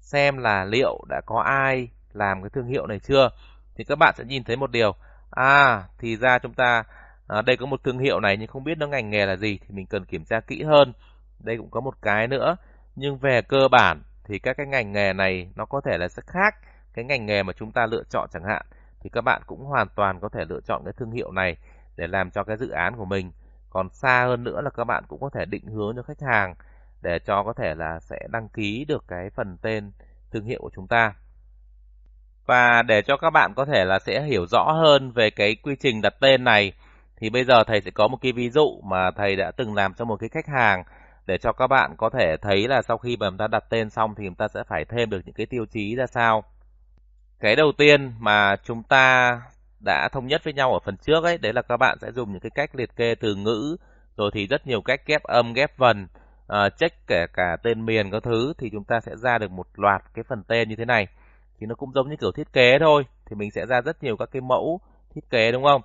xem 0.00 0.38
là 0.38 0.64
liệu 0.64 1.04
đã 1.08 1.20
có 1.26 1.40
ai 1.40 1.88
làm 2.12 2.42
cái 2.42 2.50
thương 2.50 2.66
hiệu 2.66 2.86
này 2.86 2.98
chưa. 2.98 3.30
Thì 3.74 3.84
các 3.84 3.98
bạn 3.98 4.14
sẽ 4.18 4.24
nhìn 4.24 4.44
thấy 4.44 4.56
một 4.56 4.70
điều 4.70 4.94
À, 5.30 5.84
thì 5.98 6.16
ra 6.16 6.38
chúng 6.38 6.54
ta 6.54 6.84
à, 7.32 7.42
đây 7.42 7.56
có 7.56 7.66
một 7.66 7.84
thương 7.84 7.98
hiệu 7.98 8.20
này 8.20 8.36
nhưng 8.36 8.48
không 8.48 8.64
biết 8.64 8.78
nó 8.78 8.86
ngành 8.86 9.10
nghề 9.10 9.26
là 9.26 9.36
gì 9.36 9.58
thì 9.58 9.74
mình 9.74 9.86
cần 9.86 10.04
kiểm 10.04 10.24
tra 10.24 10.40
kỹ 10.40 10.62
hơn. 10.62 10.92
Đây 11.38 11.56
cũng 11.56 11.70
có 11.70 11.80
một 11.80 11.94
cái 12.02 12.28
nữa, 12.28 12.56
nhưng 12.96 13.18
về 13.18 13.42
cơ 13.42 13.68
bản 13.70 14.02
thì 14.24 14.38
các 14.38 14.56
cái 14.56 14.66
ngành 14.66 14.92
nghề 14.92 15.12
này 15.12 15.48
nó 15.56 15.64
có 15.64 15.80
thể 15.80 15.98
là 15.98 16.08
sẽ 16.08 16.22
khác 16.26 16.54
cái 16.94 17.04
ngành 17.04 17.26
nghề 17.26 17.42
mà 17.42 17.52
chúng 17.52 17.72
ta 17.72 17.86
lựa 17.86 18.02
chọn 18.10 18.28
chẳng 18.32 18.44
hạn 18.44 18.66
thì 19.00 19.10
các 19.10 19.20
bạn 19.20 19.42
cũng 19.46 19.64
hoàn 19.64 19.88
toàn 19.96 20.20
có 20.20 20.28
thể 20.28 20.44
lựa 20.48 20.60
chọn 20.60 20.82
cái 20.84 20.92
thương 20.96 21.10
hiệu 21.10 21.32
này 21.32 21.56
để 21.96 22.06
làm 22.06 22.30
cho 22.30 22.44
cái 22.44 22.56
dự 22.56 22.70
án 22.70 22.96
của 22.96 23.04
mình. 23.04 23.32
Còn 23.70 23.88
xa 23.90 24.24
hơn 24.24 24.44
nữa 24.44 24.60
là 24.60 24.70
các 24.70 24.84
bạn 24.84 25.04
cũng 25.08 25.20
có 25.20 25.30
thể 25.34 25.44
định 25.44 25.66
hướng 25.66 25.96
cho 25.96 26.02
khách 26.02 26.20
hàng 26.20 26.54
để 27.02 27.18
cho 27.26 27.42
có 27.44 27.52
thể 27.52 27.74
là 27.74 28.00
sẽ 28.00 28.18
đăng 28.28 28.48
ký 28.48 28.84
được 28.88 29.04
cái 29.08 29.30
phần 29.30 29.56
tên 29.62 29.92
thương 30.32 30.44
hiệu 30.44 30.60
của 30.62 30.70
chúng 30.74 30.88
ta. 30.88 31.14
Và 32.46 32.82
để 32.82 33.02
cho 33.02 33.16
các 33.16 33.30
bạn 33.30 33.52
có 33.56 33.64
thể 33.64 33.84
là 33.84 33.98
sẽ 33.98 34.22
hiểu 34.22 34.46
rõ 34.46 34.72
hơn 34.72 35.12
về 35.12 35.30
cái 35.30 35.56
quy 35.62 35.76
trình 35.80 36.02
đặt 36.02 36.14
tên 36.20 36.44
này 36.44 36.72
thì 37.22 37.30
bây 37.30 37.44
giờ 37.44 37.64
thầy 37.64 37.80
sẽ 37.80 37.90
có 37.90 38.08
một 38.08 38.18
cái 38.20 38.32
ví 38.32 38.50
dụ 38.50 38.80
mà 38.84 39.10
thầy 39.10 39.36
đã 39.36 39.50
từng 39.56 39.74
làm 39.74 39.94
cho 39.94 40.04
một 40.04 40.16
cái 40.16 40.28
khách 40.28 40.46
hàng 40.46 40.84
để 41.26 41.38
cho 41.38 41.52
các 41.52 41.66
bạn 41.66 41.94
có 41.96 42.10
thể 42.10 42.36
thấy 42.36 42.68
là 42.68 42.82
sau 42.82 42.98
khi 42.98 43.16
mà 43.16 43.30
chúng 43.30 43.38
ta 43.38 43.46
đặt 43.46 43.64
tên 43.70 43.90
xong 43.90 44.14
thì 44.14 44.24
chúng 44.26 44.34
ta 44.34 44.48
sẽ 44.48 44.62
phải 44.68 44.84
thêm 44.84 45.10
được 45.10 45.20
những 45.24 45.34
cái 45.34 45.46
tiêu 45.46 45.66
chí 45.66 45.94
ra 45.96 46.06
sao. 46.06 46.44
Cái 47.40 47.56
đầu 47.56 47.72
tiên 47.78 48.12
mà 48.18 48.56
chúng 48.64 48.82
ta 48.82 49.40
đã 49.84 50.08
thống 50.12 50.26
nhất 50.26 50.44
với 50.44 50.52
nhau 50.52 50.72
ở 50.72 50.78
phần 50.84 50.96
trước 50.96 51.24
ấy, 51.24 51.38
đấy 51.38 51.52
là 51.52 51.62
các 51.62 51.76
bạn 51.76 51.98
sẽ 52.00 52.12
dùng 52.12 52.32
những 52.32 52.40
cái 52.40 52.50
cách 52.50 52.74
liệt 52.74 52.96
kê 52.96 53.14
từ 53.14 53.34
ngữ, 53.34 53.76
rồi 54.16 54.30
thì 54.34 54.46
rất 54.46 54.66
nhiều 54.66 54.82
cách 54.82 55.00
ghép 55.06 55.22
âm, 55.22 55.52
ghép 55.52 55.78
vần, 55.78 56.06
uh, 56.52 56.78
check 56.78 57.06
kể 57.06 57.26
cả 57.32 57.56
tên 57.62 57.86
miền 57.86 58.10
các 58.10 58.22
thứ 58.22 58.52
thì 58.58 58.70
chúng 58.72 58.84
ta 58.84 59.00
sẽ 59.00 59.16
ra 59.16 59.38
được 59.38 59.50
một 59.50 59.66
loạt 59.74 60.02
cái 60.14 60.24
phần 60.28 60.42
tên 60.48 60.68
như 60.68 60.76
thế 60.76 60.84
này 60.84 61.06
thì 61.60 61.66
nó 61.66 61.74
cũng 61.74 61.92
giống 61.92 62.10
như 62.10 62.16
kiểu 62.16 62.32
thiết 62.32 62.52
kế 62.52 62.78
thôi 62.78 63.04
thì 63.26 63.36
mình 63.36 63.50
sẽ 63.50 63.66
ra 63.66 63.80
rất 63.80 64.02
nhiều 64.02 64.16
các 64.16 64.28
cái 64.32 64.42
mẫu 64.42 64.80
thiết 65.14 65.30
kế 65.30 65.52
đúng 65.52 65.64
không 65.64 65.82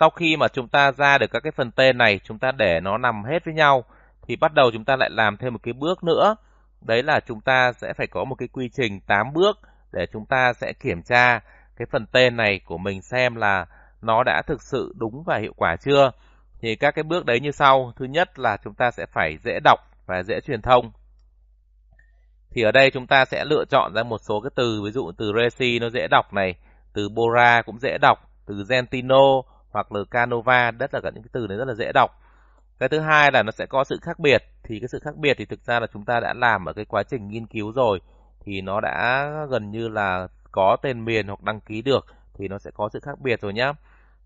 sau 0.00 0.10
khi 0.10 0.36
mà 0.36 0.48
chúng 0.48 0.68
ta 0.68 0.92
ra 0.92 1.18
được 1.18 1.26
các 1.30 1.40
cái 1.40 1.52
phần 1.52 1.70
tên 1.70 1.98
này 1.98 2.20
chúng 2.24 2.38
ta 2.38 2.52
để 2.52 2.80
nó 2.80 2.98
nằm 2.98 3.24
hết 3.24 3.44
với 3.44 3.54
nhau 3.54 3.84
thì 4.26 4.36
bắt 4.36 4.54
đầu 4.54 4.70
chúng 4.72 4.84
ta 4.84 4.96
lại 4.96 5.10
làm 5.12 5.36
thêm 5.36 5.52
một 5.52 5.58
cái 5.62 5.74
bước 5.74 6.04
nữa. 6.04 6.36
Đấy 6.80 7.02
là 7.02 7.20
chúng 7.20 7.40
ta 7.40 7.72
sẽ 7.72 7.92
phải 7.92 8.06
có 8.06 8.24
một 8.24 8.34
cái 8.34 8.48
quy 8.48 8.68
trình 8.76 9.00
8 9.00 9.32
bước 9.32 9.58
để 9.92 10.06
chúng 10.12 10.26
ta 10.26 10.52
sẽ 10.52 10.72
kiểm 10.72 11.02
tra 11.02 11.40
cái 11.76 11.86
phần 11.90 12.06
tên 12.06 12.36
này 12.36 12.60
của 12.64 12.78
mình 12.78 13.02
xem 13.02 13.34
là 13.34 13.66
nó 14.02 14.22
đã 14.22 14.42
thực 14.46 14.62
sự 14.62 14.94
đúng 14.98 15.22
và 15.26 15.38
hiệu 15.38 15.52
quả 15.56 15.76
chưa. 15.76 16.10
Thì 16.60 16.76
các 16.76 16.94
cái 16.94 17.02
bước 17.02 17.26
đấy 17.26 17.40
như 17.40 17.50
sau. 17.50 17.92
Thứ 17.96 18.04
nhất 18.04 18.38
là 18.38 18.56
chúng 18.64 18.74
ta 18.74 18.90
sẽ 18.90 19.06
phải 19.12 19.36
dễ 19.44 19.60
đọc 19.64 19.80
và 20.06 20.22
dễ 20.22 20.40
truyền 20.40 20.62
thông. 20.62 20.92
Thì 22.50 22.62
ở 22.62 22.72
đây 22.72 22.90
chúng 22.90 23.06
ta 23.06 23.24
sẽ 23.24 23.44
lựa 23.44 23.64
chọn 23.70 23.94
ra 23.94 24.02
một 24.02 24.18
số 24.28 24.40
cái 24.40 24.50
từ, 24.54 24.82
ví 24.84 24.90
dụ 24.90 25.12
từ 25.18 25.32
Resi 25.42 25.78
nó 25.78 25.90
dễ 25.90 26.08
đọc 26.10 26.32
này, 26.32 26.54
từ 26.92 27.08
Bora 27.08 27.62
cũng 27.62 27.78
dễ 27.78 27.98
đọc, 27.98 28.18
từ 28.46 28.64
Gentino 28.68 29.42
hoặc 29.70 29.92
là 29.92 30.00
Canova, 30.10 30.70
rất 30.70 30.94
là 30.94 31.00
cả 31.00 31.10
những 31.14 31.22
cái 31.22 31.30
từ 31.32 31.46
này 31.46 31.58
rất 31.58 31.64
là 31.68 31.74
dễ 31.74 31.92
đọc. 31.94 32.10
Cái 32.78 32.88
thứ 32.88 33.00
hai 33.00 33.30
là 33.32 33.42
nó 33.42 33.50
sẽ 33.50 33.66
có 33.66 33.84
sự 33.84 33.98
khác 34.02 34.18
biệt, 34.18 34.42
thì 34.62 34.80
cái 34.80 34.88
sự 34.88 34.98
khác 34.98 35.16
biệt 35.16 35.34
thì 35.38 35.44
thực 35.44 35.64
ra 35.64 35.80
là 35.80 35.86
chúng 35.92 36.04
ta 36.04 36.20
đã 36.20 36.34
làm 36.34 36.64
ở 36.64 36.72
cái 36.72 36.84
quá 36.84 37.02
trình 37.02 37.28
nghiên 37.28 37.46
cứu 37.46 37.72
rồi, 37.72 38.00
thì 38.44 38.60
nó 38.60 38.80
đã 38.80 39.30
gần 39.50 39.70
như 39.70 39.88
là 39.88 40.28
có 40.52 40.76
tên 40.82 41.04
miền 41.04 41.26
hoặc 41.26 41.42
đăng 41.42 41.60
ký 41.60 41.82
được, 41.82 42.06
thì 42.34 42.48
nó 42.48 42.58
sẽ 42.58 42.70
có 42.74 42.88
sự 42.92 43.00
khác 43.00 43.20
biệt 43.20 43.40
rồi 43.40 43.52
nhá. 43.52 43.72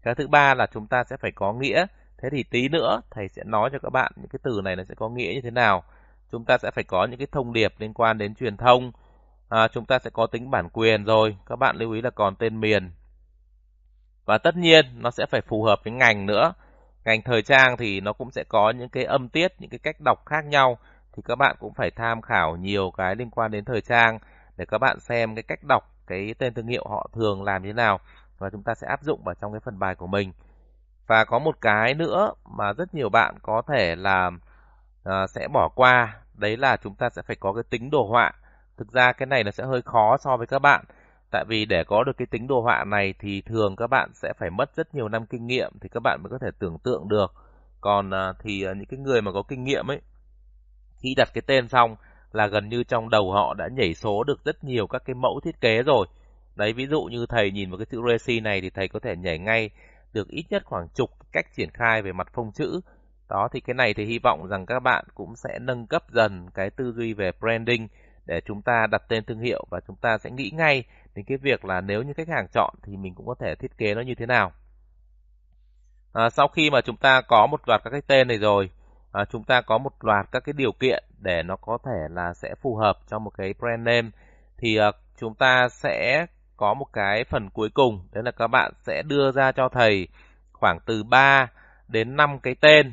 Cái 0.02 0.14
thứ 0.14 0.28
ba 0.28 0.54
là 0.54 0.66
chúng 0.66 0.87
ta 0.87 1.04
sẽ 1.04 1.16
phải 1.16 1.33
có 1.33 1.52
nghĩa, 1.52 1.87
thế 2.18 2.28
thì 2.33 2.42
tí 2.42 2.68
nữa 2.68 3.00
thầy 3.11 3.28
sẽ 3.28 3.42
nói 3.44 3.70
cho 3.72 3.78
các 3.78 3.90
bạn 3.90 4.12
những 4.16 4.28
cái 4.28 4.38
từ 4.42 4.61
này 4.64 4.76
nó 4.76 4.85
sẽ 4.88 4.94
có 4.94 5.09
nghĩa 5.09 5.33
như 5.35 5.40
thế 5.40 5.50
nào. 5.50 5.85
Chúng 6.33 6.44
ta 6.44 6.59
sẽ 6.59 6.70
phải 6.70 6.85
có 6.85 7.07
những 7.11 7.18
cái 7.18 7.26
thông 7.33 7.52
điệp 7.52 7.74
liên 7.78 7.94
quan 7.94 8.18
đến 8.18 8.35
truyền 8.35 8.57
thông. 8.57 8.92
À, 9.48 9.68
chúng 9.68 9.85
ta 9.85 9.98
sẽ 9.98 10.11
có 10.11 10.26
tính 10.26 10.50
bản 10.50 10.68
quyền 10.72 11.04
rồi. 11.04 11.37
Các 11.46 11.57
bạn 11.57 11.76
lưu 11.76 11.92
ý 11.92 12.02
là 12.02 12.11
còn 12.11 12.37
tên 12.37 12.61
miền 12.61 12.90
và 14.24 14.38
tất 14.38 14.56
nhiên 14.56 14.87
nó 14.98 15.10
sẽ 15.10 15.26
phải 15.26 15.40
phù 15.40 15.62
hợp 15.62 15.80
với 15.84 15.92
ngành 15.92 16.26
nữa 16.26 16.52
ngành 17.04 17.22
thời 17.22 17.42
trang 17.42 17.76
thì 17.76 18.00
nó 18.00 18.12
cũng 18.12 18.30
sẽ 18.30 18.44
có 18.48 18.70
những 18.70 18.88
cái 18.88 19.04
âm 19.04 19.28
tiết 19.28 19.52
những 19.58 19.70
cái 19.70 19.78
cách 19.78 19.96
đọc 20.04 20.26
khác 20.26 20.44
nhau 20.44 20.78
thì 21.12 21.22
các 21.26 21.37
bạn 21.37 21.56
cũng 21.60 21.74
phải 21.74 21.90
tham 21.90 22.22
khảo 22.22 22.56
nhiều 22.56 22.90
cái 22.96 23.16
liên 23.16 23.30
quan 23.30 23.50
đến 23.50 23.64
thời 23.64 23.80
trang 23.80 24.18
để 24.56 24.64
các 24.64 24.78
bạn 24.78 25.00
xem 25.00 25.34
cái 25.34 25.42
cách 25.42 25.64
đọc 25.68 25.90
cái 26.06 26.34
tên 26.38 26.54
thương 26.54 26.66
hiệu 26.66 26.84
họ 26.90 27.10
thường 27.14 27.42
làm 27.42 27.62
như 27.62 27.68
thế 27.68 27.72
nào 27.72 28.00
và 28.38 28.50
chúng 28.50 28.62
ta 28.62 28.74
sẽ 28.74 28.87
áp 28.87 29.02
dụng 29.02 29.24
vào 29.24 29.34
trong 29.34 29.52
cái 29.52 29.60
phần 29.60 29.78
bài 29.78 29.94
của 29.94 30.06
mình. 30.06 30.32
Và 31.06 31.24
có 31.24 31.38
một 31.38 31.60
cái 31.60 31.94
nữa 31.94 32.32
mà 32.44 32.72
rất 32.72 32.94
nhiều 32.94 33.08
bạn 33.08 33.34
có 33.42 33.62
thể 33.68 33.96
là 33.96 34.30
uh, 35.08 35.30
sẽ 35.30 35.48
bỏ 35.52 35.68
qua, 35.74 36.16
đấy 36.34 36.56
là 36.56 36.76
chúng 36.76 36.94
ta 36.94 37.10
sẽ 37.10 37.22
phải 37.22 37.37
có 37.37 37.52
cái 37.52 37.62
tính 37.70 37.90
đồ 37.90 38.06
họa. 38.08 38.32
Thực 38.76 38.92
ra 38.92 39.12
cái 39.12 39.26
này 39.26 39.44
nó 39.44 39.50
sẽ 39.50 39.64
hơi 39.64 39.82
khó 39.82 40.16
so 40.16 40.37
với 40.37 40.46
các 40.46 40.58
bạn. 40.58 40.84
Tại 41.35 41.44
vì 41.49 41.64
để 41.64 41.85
có 41.85 42.05
được 42.05 42.16
cái 42.16 42.27
tính 42.31 42.47
đồ 42.47 42.61
họa 42.61 42.85
này 42.85 43.14
thì 43.18 43.40
thường 43.40 43.77
các 43.77 43.87
bạn 43.87 44.11
sẽ 44.14 44.33
phải 44.38 44.51
mất 44.51 44.77
rất 44.77 44.94
nhiều 44.94 45.09
năm 45.09 45.27
kinh 45.27 45.47
nghiệm 45.47 45.73
thì 45.81 45.88
các 45.88 46.01
bạn 46.05 46.20
mới 46.23 46.31
có 46.31 46.38
thể 46.40 46.49
tưởng 46.59 46.79
tượng 46.79 47.09
được. 47.09 47.33
Còn 47.81 48.11
à, 48.11 48.33
thì 48.42 48.64
à, 48.64 48.73
những 48.73 48.87
cái 48.87 48.99
người 48.99 49.23
mà 49.23 49.33
có 49.33 49.42
kinh 49.49 49.64
nghiệm 49.64 49.90
ấy 49.90 50.01
khi 50.97 51.14
đặt 51.16 51.29
cái 51.35 51.42
tên 51.47 51.68
xong 51.68 51.97
là 52.33 52.47
gần 52.47 52.68
như 52.68 52.85
trong 52.85 53.11
đầu 53.11 53.33
họ 53.33 53.55
đã 53.55 53.68
nhảy 53.77 53.94
số 53.94 54.25
được 54.25 54.44
rất 54.44 54.64
nhiều 54.64 54.87
các 54.87 55.03
cái 55.07 55.14
mẫu 55.14 55.40
thiết 55.44 55.61
kế 55.61 55.83
rồi. 55.83 56.07
Đấy, 56.57 56.73
ví 56.73 56.87
dụ 56.87 57.03
như 57.03 57.27
thầy 57.29 57.51
nhìn 57.51 57.70
vào 57.70 57.79
cái 57.79 57.87
chữ 57.90 58.01
Resi 58.09 58.40
này 58.40 58.61
thì 58.61 58.70
thầy 58.70 58.88
có 58.88 59.01
thể 59.01 59.16
nhảy 59.16 59.38
ngay 59.38 59.70
được 60.12 60.29
ít 60.29 60.44
nhất 60.51 60.62
khoảng 60.64 60.88
chục 60.94 61.11
cách 61.33 61.47
triển 61.57 61.70
khai 61.70 62.03
về 62.03 62.12
mặt 62.12 62.29
phông 62.35 62.53
chữ. 62.53 62.81
Đó 63.29 63.49
thì 63.53 63.61
cái 63.61 63.75
này 63.75 63.94
thì 63.94 64.05
hy 64.05 64.18
vọng 64.18 64.47
rằng 64.49 64.66
các 64.66 64.81
bạn 64.81 65.05
cũng 65.14 65.37
sẽ 65.37 65.59
nâng 65.61 65.87
cấp 65.87 66.03
dần 66.12 66.47
cái 66.55 66.70
tư 66.70 66.92
duy 66.97 67.14
về 67.14 67.31
branding 67.40 67.88
để 68.26 68.40
chúng 68.46 68.62
ta 68.62 68.87
đặt 68.90 69.02
tên 69.08 69.24
thương 69.24 69.40
hiệu 69.40 69.64
và 69.70 69.80
chúng 69.87 69.96
ta 69.96 70.18
sẽ 70.18 70.30
nghĩ 70.30 70.50
ngay 70.54 70.84
đến 71.14 71.24
cái 71.24 71.38
việc 71.38 71.64
là 71.64 71.80
nếu 71.80 72.02
như 72.02 72.12
khách 72.12 72.28
hàng 72.28 72.46
chọn 72.52 72.74
thì 72.82 72.96
mình 72.96 73.14
cũng 73.14 73.26
có 73.26 73.34
thể 73.40 73.54
thiết 73.54 73.78
kế 73.78 73.94
nó 73.94 74.00
như 74.00 74.14
thế 74.14 74.26
nào. 74.26 74.52
À, 76.12 76.30
sau 76.30 76.48
khi 76.48 76.70
mà 76.70 76.80
chúng 76.80 76.96
ta 76.96 77.20
có 77.20 77.46
một 77.46 77.68
loạt 77.68 77.80
các 77.84 77.90
cái 77.90 78.02
tên 78.06 78.28
này 78.28 78.38
rồi, 78.38 78.70
à, 79.12 79.24
chúng 79.30 79.44
ta 79.44 79.60
có 79.60 79.78
một 79.78 80.04
loạt 80.04 80.26
các 80.32 80.44
cái 80.44 80.52
điều 80.52 80.72
kiện 80.72 81.04
để 81.18 81.42
nó 81.42 81.56
có 81.56 81.78
thể 81.84 82.08
là 82.10 82.34
sẽ 82.34 82.54
phù 82.62 82.76
hợp 82.76 82.98
cho 83.10 83.18
một 83.18 83.30
cái 83.37 83.54
brand 83.58 83.82
name 83.82 84.10
thì 84.58 84.76
à, 84.76 84.92
chúng 85.20 85.34
ta 85.34 85.68
sẽ 85.68 86.26
có 86.56 86.74
một 86.74 86.87
cái 86.92 87.24
phần 87.24 87.50
cuối 87.50 87.68
cùng 87.74 88.08
đấy 88.12 88.24
là 88.24 88.30
các 88.30 88.46
bạn 88.46 88.72
sẽ 88.87 89.02
đưa 89.02 89.32
ra 89.32 89.52
cho 89.52 89.68
thầy 89.68 90.08
khoảng 90.52 90.78
từ 90.87 91.02
3 91.02 91.50
đến 91.88 92.16
5 92.16 92.38
cái 92.38 92.54
tên 92.60 92.92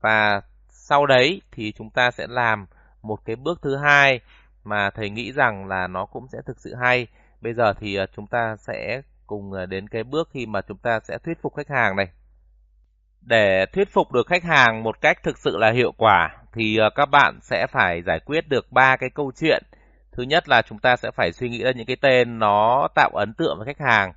và 0.00 0.40
sau 0.68 1.06
đấy 1.06 1.42
thì 1.52 1.72
chúng 1.72 1.90
ta 1.90 2.10
sẽ 2.10 2.26
làm 2.28 2.66
một 3.02 3.24
cái 3.24 3.36
bước 3.36 3.62
thứ 3.62 3.76
hai 3.76 4.20
mà 4.64 4.90
thầy 4.90 5.10
nghĩ 5.10 5.32
rằng 5.32 5.66
là 5.66 5.86
nó 5.86 6.06
cũng 6.06 6.26
sẽ 6.32 6.38
thực 6.46 6.60
sự 6.60 6.74
hay. 6.74 7.06
Bây 7.40 7.54
giờ 7.54 7.72
thì 7.80 7.94
ờ, 7.94 8.06
chúng 8.16 8.26
ta 8.26 8.56
sẽ 8.56 9.02
cùng 9.26 9.52
ờ, 9.52 9.66
đến 9.66 9.88
cái 9.88 10.04
bước 10.04 10.28
khi 10.32 10.46
mà 10.46 10.60
chúng 10.60 10.78
ta 10.78 11.00
sẽ 11.00 11.18
thuyết 11.24 11.42
phục 11.42 11.54
khách 11.54 11.68
hàng 11.68 11.96
này. 11.96 12.08
Để 13.20 13.66
thuyết 13.72 13.88
phục 13.92 14.12
được 14.12 14.26
khách 14.26 14.44
hàng 14.44 14.82
một 14.82 15.00
cách 15.00 15.22
thực 15.22 15.38
sự 15.38 15.56
là 15.58 15.70
hiệu 15.72 15.92
quả 15.96 16.36
thì 16.52 16.76
ờ, 16.76 16.90
các 16.94 17.06
bạn 17.06 17.38
sẽ 17.42 17.66
phải 17.72 18.02
giải 18.02 18.20
quyết 18.20 18.48
được 18.48 18.72
ba 18.72 18.96
cái 18.96 19.10
câu 19.10 19.32
chuyện 19.40 19.62
Thứ 20.12 20.22
nhất 20.22 20.48
là 20.48 20.62
chúng 20.62 20.78
ta 20.78 20.96
sẽ 20.96 21.10
phải 21.10 21.32
suy 21.32 21.48
nghĩ 21.48 21.62
ra 21.62 21.70
những 21.76 21.86
cái 21.86 21.96
tên 22.00 22.38
nó 22.38 22.88
tạo 22.94 23.10
ấn 23.14 23.34
tượng 23.34 23.56
với 23.58 23.66
khách 23.66 23.86
hàng. 23.86 24.12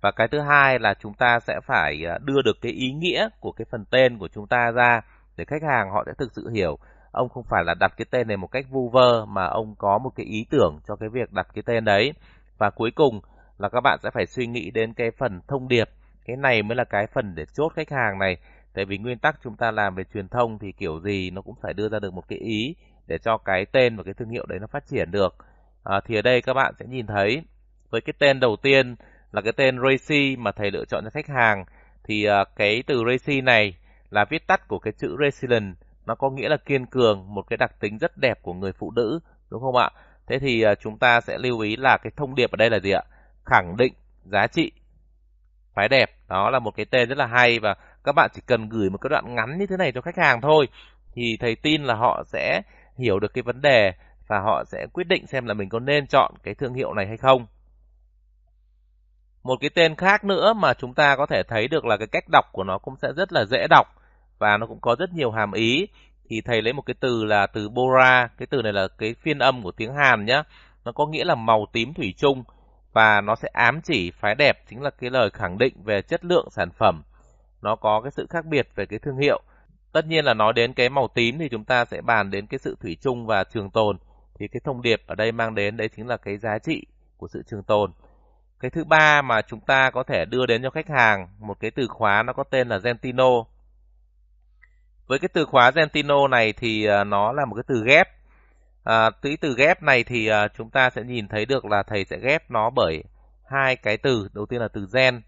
Và 0.00 0.10
cái 0.10 0.28
thứ 0.28 0.40
hai 0.40 0.78
là 0.78 0.94
chúng 0.94 1.14
ta 1.14 1.40
sẽ 1.40 1.60
phải 1.66 2.04
đưa 2.20 2.42
được 2.42 2.56
cái 2.62 2.72
ý 2.72 2.92
nghĩa 2.92 3.28
của 3.40 3.52
cái 3.52 3.64
phần 3.70 3.84
tên 3.90 4.18
của 4.18 4.28
chúng 4.28 4.46
ta 4.46 4.70
ra 4.70 5.00
để 5.36 5.44
khách 5.44 5.62
hàng 5.62 5.90
họ 5.90 6.02
sẽ 6.06 6.12
thực 6.18 6.32
sự 6.32 6.48
hiểu. 6.48 6.78
Ông 7.12 7.28
không 7.28 7.44
phải 7.50 7.64
là 7.64 7.74
đặt 7.80 7.92
cái 7.96 8.06
tên 8.10 8.28
này 8.28 8.36
một 8.36 8.46
cách 8.46 8.66
vu 8.70 8.88
vơ 8.88 9.24
mà 9.24 9.46
ông 9.46 9.74
có 9.78 9.98
một 9.98 10.10
cái 10.16 10.26
ý 10.26 10.46
tưởng 10.50 10.78
cho 10.88 10.96
cái 10.96 11.08
việc 11.08 11.32
đặt 11.32 11.46
cái 11.54 11.62
tên 11.66 11.84
đấy. 11.84 12.12
Và 12.58 12.70
cuối 12.70 12.90
cùng 12.90 13.20
là 13.58 13.68
các 13.68 13.80
bạn 13.80 13.98
sẽ 14.02 14.10
phải 14.14 14.26
suy 14.26 14.46
nghĩ 14.46 14.70
đến 14.70 14.94
cái 14.94 15.10
phần 15.18 15.40
thông 15.48 15.68
điệp. 15.68 15.88
Cái 16.24 16.36
này 16.36 16.62
mới 16.62 16.76
là 16.76 16.84
cái 16.84 17.06
phần 17.14 17.34
để 17.34 17.44
chốt 17.54 17.68
khách 17.76 17.90
hàng 17.90 18.18
này. 18.18 18.36
Tại 18.74 18.84
vì 18.84 18.98
nguyên 18.98 19.18
tắc 19.18 19.36
chúng 19.44 19.56
ta 19.56 19.70
làm 19.70 19.94
về 19.94 20.04
truyền 20.14 20.28
thông 20.28 20.58
thì 20.58 20.72
kiểu 20.72 21.00
gì 21.00 21.30
nó 21.30 21.42
cũng 21.42 21.54
phải 21.62 21.72
đưa 21.72 21.88
ra 21.88 21.98
được 21.98 22.14
một 22.14 22.28
cái 22.28 22.38
ý 22.38 22.74
để 23.06 23.18
cho 23.18 23.38
cái 23.38 23.66
tên 23.72 23.96
và 23.96 24.02
cái 24.02 24.14
thương 24.14 24.28
hiệu 24.28 24.46
đấy 24.48 24.58
nó 24.60 24.66
phát 24.66 24.86
triển 24.86 25.10
được. 25.10 25.34
À, 25.84 26.00
thì 26.04 26.16
ở 26.16 26.22
đây 26.22 26.42
các 26.42 26.54
bạn 26.54 26.74
sẽ 26.78 26.86
nhìn 26.86 27.06
thấy 27.06 27.42
với 27.90 28.00
cái 28.00 28.14
tên 28.18 28.40
đầu 28.40 28.56
tiên 28.62 28.96
là 29.32 29.40
cái 29.40 29.52
tên 29.56 29.78
Racy 29.82 30.36
mà 30.36 30.52
thầy 30.52 30.70
lựa 30.70 30.84
chọn 30.84 31.04
cho 31.04 31.10
khách 31.10 31.28
hàng 31.28 31.64
thì 32.04 32.26
uh, 32.28 32.48
cái 32.56 32.82
từ 32.86 33.02
Racy 33.10 33.40
này 33.40 33.74
là 34.10 34.24
viết 34.30 34.46
tắt 34.46 34.68
của 34.68 34.78
cái 34.78 34.92
chữ 34.98 35.16
resilient 35.24 35.76
nó 36.06 36.14
có 36.14 36.30
nghĩa 36.30 36.48
là 36.48 36.56
kiên 36.56 36.86
cường, 36.86 37.34
một 37.34 37.42
cái 37.42 37.56
đặc 37.56 37.80
tính 37.80 37.98
rất 37.98 38.16
đẹp 38.16 38.42
của 38.42 38.54
người 38.54 38.72
phụ 38.72 38.90
nữ, 38.90 39.20
đúng 39.50 39.62
không 39.62 39.76
ạ? 39.76 39.90
Thế 40.26 40.38
thì 40.38 40.62
à, 40.62 40.74
chúng 40.74 40.98
ta 40.98 41.20
sẽ 41.20 41.38
lưu 41.38 41.60
ý 41.60 41.76
là 41.76 41.98
cái 42.02 42.12
thông 42.16 42.34
điệp 42.34 42.50
ở 42.50 42.56
đây 42.56 42.70
là 42.70 42.78
gì 42.78 42.90
ạ? 42.90 43.02
Khẳng 43.44 43.76
định 43.76 43.92
giá 44.24 44.46
trị. 44.46 44.72
Phái 45.74 45.88
đẹp, 45.88 46.10
đó 46.28 46.50
là 46.50 46.58
một 46.58 46.70
cái 46.76 46.86
tên 46.90 47.08
rất 47.08 47.18
là 47.18 47.26
hay 47.26 47.58
và 47.58 47.74
các 48.04 48.12
bạn 48.12 48.30
chỉ 48.34 48.42
cần 48.46 48.68
gửi 48.68 48.90
một 48.90 48.98
cái 48.98 49.08
đoạn 49.08 49.34
ngắn 49.34 49.58
như 49.58 49.66
thế 49.66 49.76
này 49.76 49.92
cho 49.92 50.00
khách 50.00 50.16
hàng 50.16 50.40
thôi, 50.40 50.68
thì 51.14 51.36
thầy 51.40 51.56
tin 51.56 51.84
là 51.84 51.94
họ 51.94 52.22
sẽ 52.26 52.62
hiểu 52.98 53.18
được 53.18 53.34
cái 53.34 53.42
vấn 53.42 53.60
đề 53.60 53.92
và 54.28 54.40
họ 54.40 54.64
sẽ 54.64 54.86
quyết 54.92 55.06
định 55.08 55.26
xem 55.26 55.46
là 55.46 55.54
mình 55.54 55.68
có 55.68 55.78
nên 55.78 56.06
chọn 56.06 56.34
cái 56.42 56.54
thương 56.54 56.74
hiệu 56.74 56.94
này 56.94 57.06
hay 57.06 57.16
không. 57.16 57.46
Một 59.42 59.56
cái 59.60 59.70
tên 59.74 59.94
khác 59.96 60.24
nữa 60.24 60.52
mà 60.52 60.74
chúng 60.74 60.94
ta 60.94 61.16
có 61.16 61.26
thể 61.26 61.42
thấy 61.48 61.68
được 61.68 61.84
là 61.84 61.96
cái 61.96 62.06
cách 62.06 62.24
đọc 62.32 62.44
của 62.52 62.64
nó 62.64 62.78
cũng 62.78 62.96
sẽ 63.02 63.08
rất 63.16 63.32
là 63.32 63.44
dễ 63.44 63.66
đọc 63.70 63.86
và 64.42 64.56
nó 64.56 64.66
cũng 64.66 64.80
có 64.80 64.96
rất 64.98 65.12
nhiều 65.14 65.30
hàm 65.30 65.52
ý. 65.52 65.86
Thì 66.28 66.40
thầy 66.40 66.62
lấy 66.62 66.72
một 66.72 66.82
cái 66.82 66.94
từ 67.00 67.24
là 67.24 67.46
từ 67.46 67.68
Bora, 67.68 68.28
cái 68.38 68.46
từ 68.50 68.62
này 68.62 68.72
là 68.72 68.88
cái 68.98 69.14
phiên 69.22 69.38
âm 69.38 69.62
của 69.62 69.72
tiếng 69.72 69.94
Hàn 69.94 70.24
nhá. 70.24 70.42
Nó 70.84 70.92
có 70.92 71.06
nghĩa 71.06 71.24
là 71.24 71.34
màu 71.34 71.66
tím 71.72 71.94
thủy 71.94 72.14
chung 72.16 72.44
và 72.92 73.20
nó 73.20 73.34
sẽ 73.34 73.48
ám 73.52 73.80
chỉ 73.84 74.10
phái 74.10 74.34
đẹp 74.34 74.58
chính 74.70 74.82
là 74.82 74.90
cái 74.90 75.10
lời 75.10 75.30
khẳng 75.30 75.58
định 75.58 75.74
về 75.84 76.02
chất 76.02 76.24
lượng 76.24 76.48
sản 76.50 76.68
phẩm. 76.78 77.02
Nó 77.62 77.76
có 77.76 78.00
cái 78.00 78.10
sự 78.10 78.26
khác 78.30 78.44
biệt 78.46 78.68
về 78.76 78.86
cái 78.86 78.98
thương 78.98 79.16
hiệu 79.16 79.42
Tất 79.92 80.06
nhiên 80.06 80.24
là 80.24 80.34
nói 80.34 80.52
đến 80.52 80.72
cái 80.72 80.88
màu 80.88 81.08
tím 81.14 81.38
thì 81.38 81.48
chúng 81.48 81.64
ta 81.64 81.84
sẽ 81.84 82.00
bàn 82.00 82.30
đến 82.30 82.46
cái 82.46 82.58
sự 82.58 82.76
thủy 82.80 82.96
chung 83.00 83.26
và 83.26 83.44
trường 83.44 83.70
tồn. 83.70 83.96
Thì 84.38 84.48
cái 84.48 84.60
thông 84.64 84.82
điệp 84.82 85.02
ở 85.06 85.14
đây 85.14 85.32
mang 85.32 85.54
đến 85.54 85.76
đấy 85.76 85.88
chính 85.96 86.06
là 86.06 86.16
cái 86.16 86.36
giá 86.36 86.58
trị 86.58 86.86
của 87.16 87.28
sự 87.28 87.42
trường 87.50 87.62
tồn. 87.62 87.92
Cái 88.60 88.70
thứ 88.70 88.84
ba 88.84 89.22
mà 89.22 89.42
chúng 89.42 89.60
ta 89.60 89.90
có 89.90 90.02
thể 90.02 90.24
đưa 90.24 90.46
đến 90.46 90.62
cho 90.62 90.70
khách 90.70 90.88
hàng 90.88 91.28
một 91.38 91.60
cái 91.60 91.70
từ 91.70 91.86
khóa 91.88 92.22
nó 92.22 92.32
có 92.32 92.44
tên 92.50 92.68
là 92.68 92.78
Gentino. 92.78 93.44
Với 95.06 95.18
cái 95.18 95.28
từ 95.32 95.44
khóa 95.44 95.70
Gentino 95.70 96.28
này 96.28 96.52
thì 96.52 96.86
à, 96.86 97.04
nó 97.04 97.32
là 97.32 97.44
một 97.44 97.54
cái 97.54 97.64
từ 97.66 97.84
ghép. 97.86 98.08
À, 98.84 99.10
từ 99.22 99.30
từ 99.40 99.54
ghép 99.58 99.82
này 99.82 100.04
thì 100.04 100.26
à, 100.26 100.48
chúng 100.48 100.70
ta 100.70 100.90
sẽ 100.90 101.02
nhìn 101.02 101.28
thấy 101.28 101.46
được 101.46 101.64
là 101.64 101.82
thầy 101.82 102.04
sẽ 102.04 102.18
ghép 102.22 102.50
nó 102.50 102.70
bởi 102.70 103.02
hai 103.50 103.76
cái 103.76 103.96
từ. 103.96 104.28
Đầu 104.34 104.46
tiên 104.46 104.60
là 104.60 104.68
từ 104.68 104.86
gen 104.94 105.22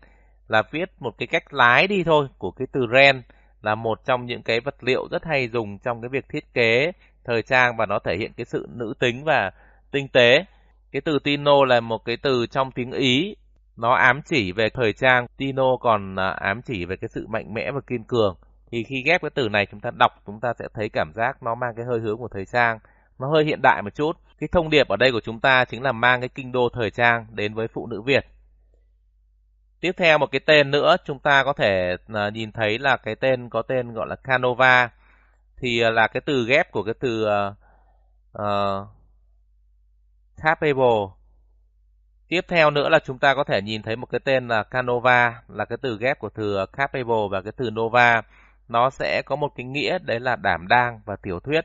là 0.48 0.62
viết 0.70 0.90
một 0.98 1.14
cái 1.18 1.26
cách 1.26 1.54
lái 1.54 1.86
đi 1.86 2.04
thôi 2.04 2.28
của 2.38 2.50
cái 2.50 2.66
từ 2.72 2.80
ren 2.92 3.22
là 3.62 3.74
một 3.74 4.04
trong 4.04 4.26
những 4.26 4.42
cái 4.42 4.60
vật 4.60 4.84
liệu 4.84 5.08
rất 5.10 5.24
hay 5.24 5.48
dùng 5.48 5.78
trong 5.78 6.02
cái 6.02 6.08
việc 6.08 6.28
thiết 6.28 6.54
kế 6.54 6.92
thời 7.24 7.42
trang 7.42 7.76
và 7.76 7.86
nó 7.86 7.98
thể 7.98 8.16
hiện 8.16 8.32
cái 8.36 8.44
sự 8.44 8.66
nữ 8.70 8.94
tính 8.98 9.24
và 9.24 9.50
tinh 9.90 10.08
tế. 10.08 10.44
Cái 10.92 11.02
từ 11.04 11.18
Tino 11.24 11.64
là 11.64 11.80
một 11.80 12.04
cái 12.04 12.16
từ 12.16 12.46
trong 12.46 12.70
tiếng 12.72 12.92
Ý, 12.92 13.36
nó 13.76 13.94
ám 13.94 14.20
chỉ 14.24 14.52
về 14.52 14.68
thời 14.68 14.92
trang, 14.92 15.26
Tino 15.36 15.76
còn 15.80 16.16
à, 16.16 16.28
ám 16.30 16.62
chỉ 16.62 16.84
về 16.84 16.96
cái 16.96 17.08
sự 17.08 17.26
mạnh 17.26 17.54
mẽ 17.54 17.70
và 17.70 17.80
kiên 17.86 18.04
cường. 18.04 18.36
Thì 18.70 18.84
khi 18.84 19.02
ghép 19.06 19.22
cái 19.22 19.30
từ 19.34 19.48
này 19.48 19.66
chúng 19.70 19.80
ta 19.80 19.90
đọc 19.98 20.12
chúng 20.26 20.40
ta 20.40 20.52
sẽ 20.58 20.64
thấy 20.74 20.88
cảm 20.88 21.12
giác 21.14 21.42
nó 21.42 21.54
mang 21.54 21.74
cái 21.76 21.84
hơi 21.84 22.00
hướng 22.00 22.18
của 22.18 22.28
thời 22.28 22.44
trang, 22.46 22.78
nó 23.18 23.28
hơi 23.28 23.44
hiện 23.44 23.62
đại 23.62 23.82
một 23.82 23.94
chút. 23.94 24.12
Cái 24.38 24.48
thông 24.52 24.70
điệp 24.70 24.88
ở 24.88 24.96
đây 24.96 25.12
của 25.12 25.20
chúng 25.20 25.40
ta 25.40 25.64
chính 25.64 25.82
là 25.82 25.92
mang 25.92 26.20
cái 26.20 26.28
kinh 26.28 26.52
đô 26.52 26.68
thời 26.68 26.90
trang 26.90 27.26
đến 27.30 27.54
với 27.54 27.68
phụ 27.68 27.86
nữ 27.86 28.02
Việt. 28.02 28.26
Tiếp 29.80 29.92
theo 29.96 30.18
một 30.18 30.26
cái 30.26 30.40
tên 30.46 30.70
nữa 30.70 30.96
chúng 31.04 31.18
ta 31.18 31.44
có 31.44 31.52
thể 31.52 31.96
à, 32.14 32.28
nhìn 32.28 32.52
thấy 32.52 32.78
là 32.78 32.96
cái 32.96 33.14
tên 33.14 33.48
có 33.48 33.62
tên 33.62 33.92
gọi 33.92 34.06
là 34.08 34.16
Canova 34.16 34.90
thì 35.56 35.80
à, 35.80 35.90
là 35.90 36.06
cái 36.06 36.20
từ 36.20 36.46
ghép 36.46 36.72
của 36.72 36.82
cái 36.82 36.94
từ 37.00 37.26
uh, 38.38 38.88
capable. 40.36 41.06
Tiếp 42.28 42.44
theo 42.48 42.70
nữa 42.70 42.88
là 42.88 42.98
chúng 42.98 43.18
ta 43.18 43.34
có 43.34 43.44
thể 43.44 43.62
nhìn 43.62 43.82
thấy 43.82 43.96
một 43.96 44.06
cái 44.06 44.20
tên 44.24 44.48
là 44.48 44.62
Canova 44.62 45.42
là 45.48 45.64
cái 45.64 45.78
từ 45.82 45.98
ghép 46.00 46.18
của 46.18 46.28
từ 46.28 46.66
capable 46.72 47.28
và 47.30 47.42
cái 47.42 47.52
từ 47.56 47.70
nova. 47.70 48.22
Nó 48.68 48.90
sẽ 48.90 49.22
có 49.26 49.36
một 49.36 49.52
cái 49.56 49.66
nghĩa 49.66 49.98
đấy 49.98 50.20
là 50.20 50.36
đảm 50.36 50.68
đang 50.68 51.00
và 51.04 51.16
tiểu 51.16 51.40
thuyết. 51.40 51.64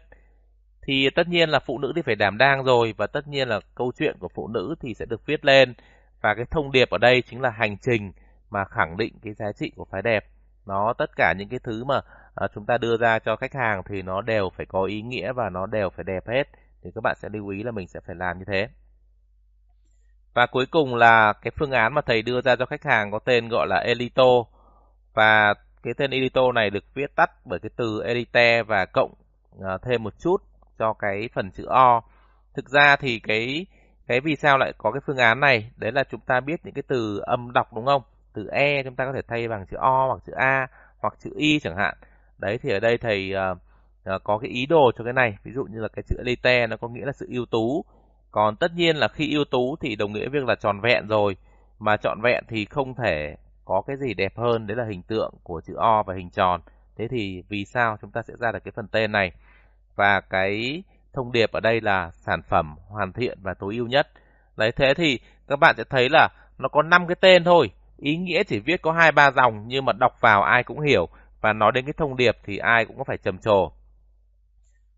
Thì 0.82 1.10
tất 1.16 1.28
nhiên 1.28 1.50
là 1.50 1.60
phụ 1.60 1.78
nữ 1.78 1.94
thì 1.96 2.02
phải 2.02 2.16
đảm 2.16 2.38
đang 2.38 2.64
rồi 2.64 2.94
và 2.98 3.08
tất 3.08 3.28
nhiên 3.28 3.48
là 3.48 3.60
câu 3.76 3.92
chuyện 4.00 4.18
của 4.20 4.30
phụ 4.36 4.48
nữ 4.48 4.76
thì 4.82 4.94
sẽ 4.94 5.06
được 5.06 5.26
viết 5.26 5.46
lên 5.46 5.74
và 6.22 6.34
cái 6.36 6.46
thông 6.52 6.72
điệp 6.72 6.90
ở 6.90 6.98
đây 6.98 7.22
chính 7.22 7.42
là 7.42 7.50
hành 7.50 7.78
trình 7.78 8.12
mà 8.50 8.66
khẳng 8.66 8.98
định 8.98 9.14
cái 9.24 9.34
giá 9.34 9.52
trị 9.52 9.72
của 9.76 9.86
phái 9.92 10.02
đẹp. 10.02 10.26
Nó 10.66 10.94
tất 10.98 11.10
cả 11.16 11.34
những 11.38 11.50
cái 11.50 11.60
thứ 11.64 11.84
mà 11.84 12.02
à, 12.36 12.48
chúng 12.56 12.66
ta 12.66 12.78
đưa 12.78 12.98
ra 12.98 13.20
cho 13.20 13.36
khách 13.36 13.54
hàng 13.54 13.84
thì 13.90 14.02
nó 14.02 14.22
đều 14.22 14.50
phải 14.58 14.66
có 14.66 14.84
ý 14.84 15.02
nghĩa 15.02 15.34
và 15.34 15.50
nó 15.50 15.66
đều 15.66 15.90
phải 15.90 16.04
đẹp 16.04 16.28
hết. 16.28 16.44
Thì 16.84 16.92
các 16.96 17.02
bạn 17.04 17.16
sẽ 17.22 17.30
lưu 17.30 17.48
ý 17.48 17.64
là 17.64 17.72
mình 17.72 17.88
sẽ 17.88 18.00
phải 18.06 18.16
làm 18.16 18.40
như 18.40 18.46
thế. 18.46 18.68
Và 20.34 20.46
cuối 20.46 20.66
cùng 20.66 20.96
là 20.96 21.34
cái 21.34 21.52
phương 21.60 21.72
án 21.72 21.94
mà 21.94 22.02
thầy 22.02 22.22
đưa 22.22 22.42
ra 22.42 22.56
cho 22.56 22.66
khách 22.66 22.84
hàng 22.84 23.12
có 23.12 23.20
tên 23.20 23.50
gọi 23.50 23.68
là 23.68 23.78
Elito. 23.78 24.44
Và 25.14 25.54
cái 25.84 25.94
tên 25.98 26.12
Edito 26.12 26.52
này 26.52 26.70
được 26.70 26.84
viết 26.94 27.16
tắt 27.16 27.32
bởi 27.46 27.60
cái 27.60 27.70
từ 27.76 28.04
Edite 28.04 28.64
và 28.64 28.86
cộng 28.86 29.12
uh, 29.58 29.82
thêm 29.82 30.04
một 30.04 30.14
chút 30.20 30.38
cho 30.80 30.94
cái 30.94 31.30
phần 31.34 31.52
chữ 31.52 31.66
O. 31.66 32.02
Thực 32.54 32.70
ra 32.70 32.96
thì 32.96 33.20
cái 33.20 33.66
cái 34.08 34.20
vì 34.20 34.36
sao 34.36 34.58
lại 34.58 34.74
có 34.78 34.92
cái 34.92 35.02
phương 35.06 35.18
án 35.18 35.40
này? 35.40 35.72
Đấy 35.76 35.92
là 35.92 36.04
chúng 36.04 36.20
ta 36.20 36.40
biết 36.40 36.60
những 36.64 36.74
cái 36.74 36.84
từ 36.88 37.20
âm 37.20 37.54
đọc 37.54 37.74
đúng 37.74 37.86
không? 37.86 38.02
Từ 38.34 38.48
E 38.52 38.84
chúng 38.84 38.96
ta 38.96 39.06
có 39.06 39.12
thể 39.14 39.22
thay 39.28 39.48
bằng 39.48 39.66
chữ 39.72 39.78
O 39.78 40.08
hoặc 40.08 40.20
chữ 40.28 40.34
A 40.36 40.68
hoặc 41.00 41.14
chữ 41.20 41.30
Y 41.36 41.60
chẳng 41.60 41.78
hạn. 41.78 41.96
Đấy 42.38 42.60
thì 42.62 42.72
ở 42.72 42.80
đây 42.80 42.98
thầy 42.98 43.34
uh, 43.52 43.58
uh, 44.16 44.24
có 44.24 44.38
cái 44.38 44.50
ý 44.50 44.66
đồ 44.66 44.92
cho 44.98 45.04
cái 45.04 45.14
này 45.14 45.38
ví 45.44 45.52
dụ 45.56 45.64
như 45.64 45.80
là 45.80 45.88
cái 45.88 46.04
chữ 46.08 46.16
elite 46.18 46.68
nó 46.68 46.78
có 46.78 46.88
nghĩa 46.88 47.06
là 47.06 47.12
sự 47.12 47.28
ưu 47.30 47.46
tú 47.46 47.86
còn 48.32 48.56
tất 48.56 48.72
nhiên 48.76 48.96
là 48.96 49.08
khi 49.08 49.34
ưu 49.34 49.46
tú 49.46 49.76
thì 49.82 49.96
đồng 49.96 50.14
nghĩa 50.14 50.30
việc 50.30 50.46
là 50.46 50.56
tròn 50.56 50.82
vẹn 50.82 51.08
rồi 51.08 51.38
mà 51.80 51.98
trọn 51.98 52.22
vẹn 52.22 52.44
thì 52.48 52.66
không 52.66 52.96
thể 52.96 53.36
có 53.70 53.82
cái 53.82 53.98
gì 53.98 54.14
đẹp 54.14 54.38
hơn, 54.38 54.68
đấy 54.68 54.78
là 54.78 54.86
hình 54.86 55.02
tượng 55.02 55.34
của 55.44 55.62
chữ 55.66 55.74
O 55.76 56.04
và 56.04 56.14
hình 56.14 56.30
tròn. 56.30 56.62
Thế 56.98 57.08
thì 57.08 57.44
vì 57.50 57.66
sao 57.66 57.98
chúng 58.02 58.12
ta 58.12 58.22
sẽ 58.22 58.34
ra 58.40 58.52
được 58.52 58.60
cái 58.64 58.72
phần 58.76 58.88
tên 58.88 59.12
này? 59.12 59.32
Và 59.96 60.22
cái 60.22 60.84
thông 61.14 61.32
điệp 61.32 61.52
ở 61.52 61.60
đây 61.60 61.82
là 61.82 62.12
sản 62.14 62.42
phẩm 62.50 62.76
hoàn 62.88 63.14
thiện 63.14 63.38
và 63.42 63.54
tối 63.54 63.76
ưu 63.76 63.88
nhất. 63.88 64.08
Đấy, 64.58 64.72
thế 64.72 64.94
thì 64.94 65.20
các 65.48 65.60
bạn 65.60 65.76
sẽ 65.78 65.84
thấy 65.90 66.10
là 66.10 66.30
nó 66.58 66.70
có 66.70 66.82
5 66.82 67.08
cái 67.08 67.16
tên 67.22 67.44
thôi. 67.44 67.72
Ý 67.98 68.18
nghĩa 68.18 68.44
chỉ 68.44 68.60
viết 68.60 68.82
có 68.82 68.92
hai 68.92 69.12
ba 69.12 69.32
dòng, 69.32 69.64
nhưng 69.68 69.86
mà 69.86 69.94
đọc 69.94 70.22
vào 70.22 70.44
ai 70.44 70.64
cũng 70.64 70.80
hiểu. 70.80 71.08
Và 71.42 71.54
nói 71.54 71.72
đến 71.72 71.86
cái 71.86 71.94
thông 71.98 72.18
điệp 72.18 72.38
thì 72.46 72.58
ai 72.58 72.86
cũng 72.86 72.98
có 72.98 73.04
phải 73.04 73.18
trầm 73.18 73.38
trồ. 73.38 73.72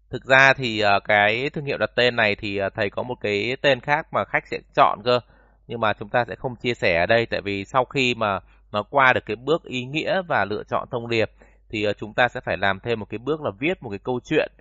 Thực 0.10 0.26
ra 0.26 0.54
thì 0.54 0.80
ờ, 0.80 1.00
cái 1.00 1.50
thương 1.50 1.66
hiệu 1.66 1.78
đặt 1.78 1.92
tên 1.96 2.16
này 2.16 2.36
thì 2.36 2.58
ờ, 2.58 2.70
thầy 2.70 2.90
có 2.90 3.04
một 3.04 3.16
cái 3.22 3.58
tên 3.62 3.80
khác 3.80 4.08
mà 4.14 4.26
khách 4.26 4.48
sẽ 4.48 4.58
chọn 4.76 5.00
cơ. 5.06 5.20
Nhưng 5.68 5.80
mà 5.80 5.94
chúng 5.94 6.10
ta 6.10 6.26
sẽ 6.28 6.36
không 6.36 6.56
chia 6.56 6.74
sẻ 6.74 7.00
ở 7.00 7.06
đây, 7.06 7.26
tại 7.26 7.42
vì 7.42 7.66
sau 7.66 7.86
khi 7.86 8.16
mà 8.16 8.40
nó 8.72 8.84
qua 8.84 9.14
được 9.14 9.26
cái 9.26 9.36
bước 9.36 9.64
ý 9.64 9.86
nghĩa 9.86 10.22
và 10.28 10.46
lựa 10.46 10.64
chọn 10.64 10.88
thông 10.92 11.10
điệp 11.10 11.32
thì 11.72 11.84
ờ, 11.84 11.94
chúng 11.94 12.14
ta 12.14 12.28
sẽ 12.28 12.40
phải 12.40 12.58
làm 12.58 12.80
thêm 12.80 13.00
một 13.00 13.06
cái 13.10 13.18
bước 13.18 13.42
là 13.42 13.52
viết 13.60 13.84
một 13.84 13.90
cái 13.90 14.00
câu 14.04 14.20
chuyện. 14.26 14.52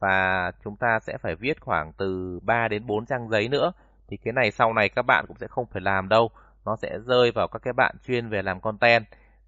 Và 0.00 0.50
chúng 0.64 0.76
ta 0.76 0.98
sẽ 1.02 1.18
phải 1.22 1.34
viết 1.34 1.60
khoảng 1.60 1.92
từ 1.98 2.38
3 2.42 2.68
đến 2.68 2.86
4 2.86 3.06
trang 3.06 3.28
giấy 3.28 3.48
nữa. 3.48 3.72
Thì 4.08 4.16
cái 4.24 4.32
này 4.32 4.50
sau 4.50 4.72
này 4.72 4.88
các 4.88 5.02
bạn 5.02 5.24
cũng 5.28 5.36
sẽ 5.36 5.46
không 5.46 5.66
phải 5.72 5.82
làm 5.82 6.08
đâu. 6.08 6.30
Nó 6.66 6.76
sẽ 6.82 6.98
rơi 7.06 7.30
vào 7.30 7.48
các 7.48 7.62
cái 7.62 7.72
bạn 7.72 7.96
chuyên 8.06 8.28
về 8.28 8.42
làm 8.42 8.60
content. 8.60 9.04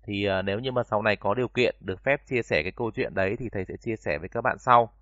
Thì 0.06 0.24
ờ, 0.24 0.42
nếu 0.42 0.58
như 0.58 0.72
mà 0.72 0.82
sau 0.82 1.02
này 1.02 1.16
có 1.16 1.34
điều 1.34 1.48
kiện 1.48 1.74
được 1.80 2.04
phép 2.04 2.20
chia 2.26 2.42
sẻ 2.42 2.62
cái 2.62 2.72
câu 2.76 2.90
chuyện 2.96 3.14
đấy 3.14 3.36
thì 3.38 3.48
thầy 3.52 3.64
sẽ 3.68 3.74
chia 3.80 3.96
sẻ 3.96 4.18
với 4.18 4.28
các 4.28 4.40
bạn 4.40 4.56
sau. 4.58 4.92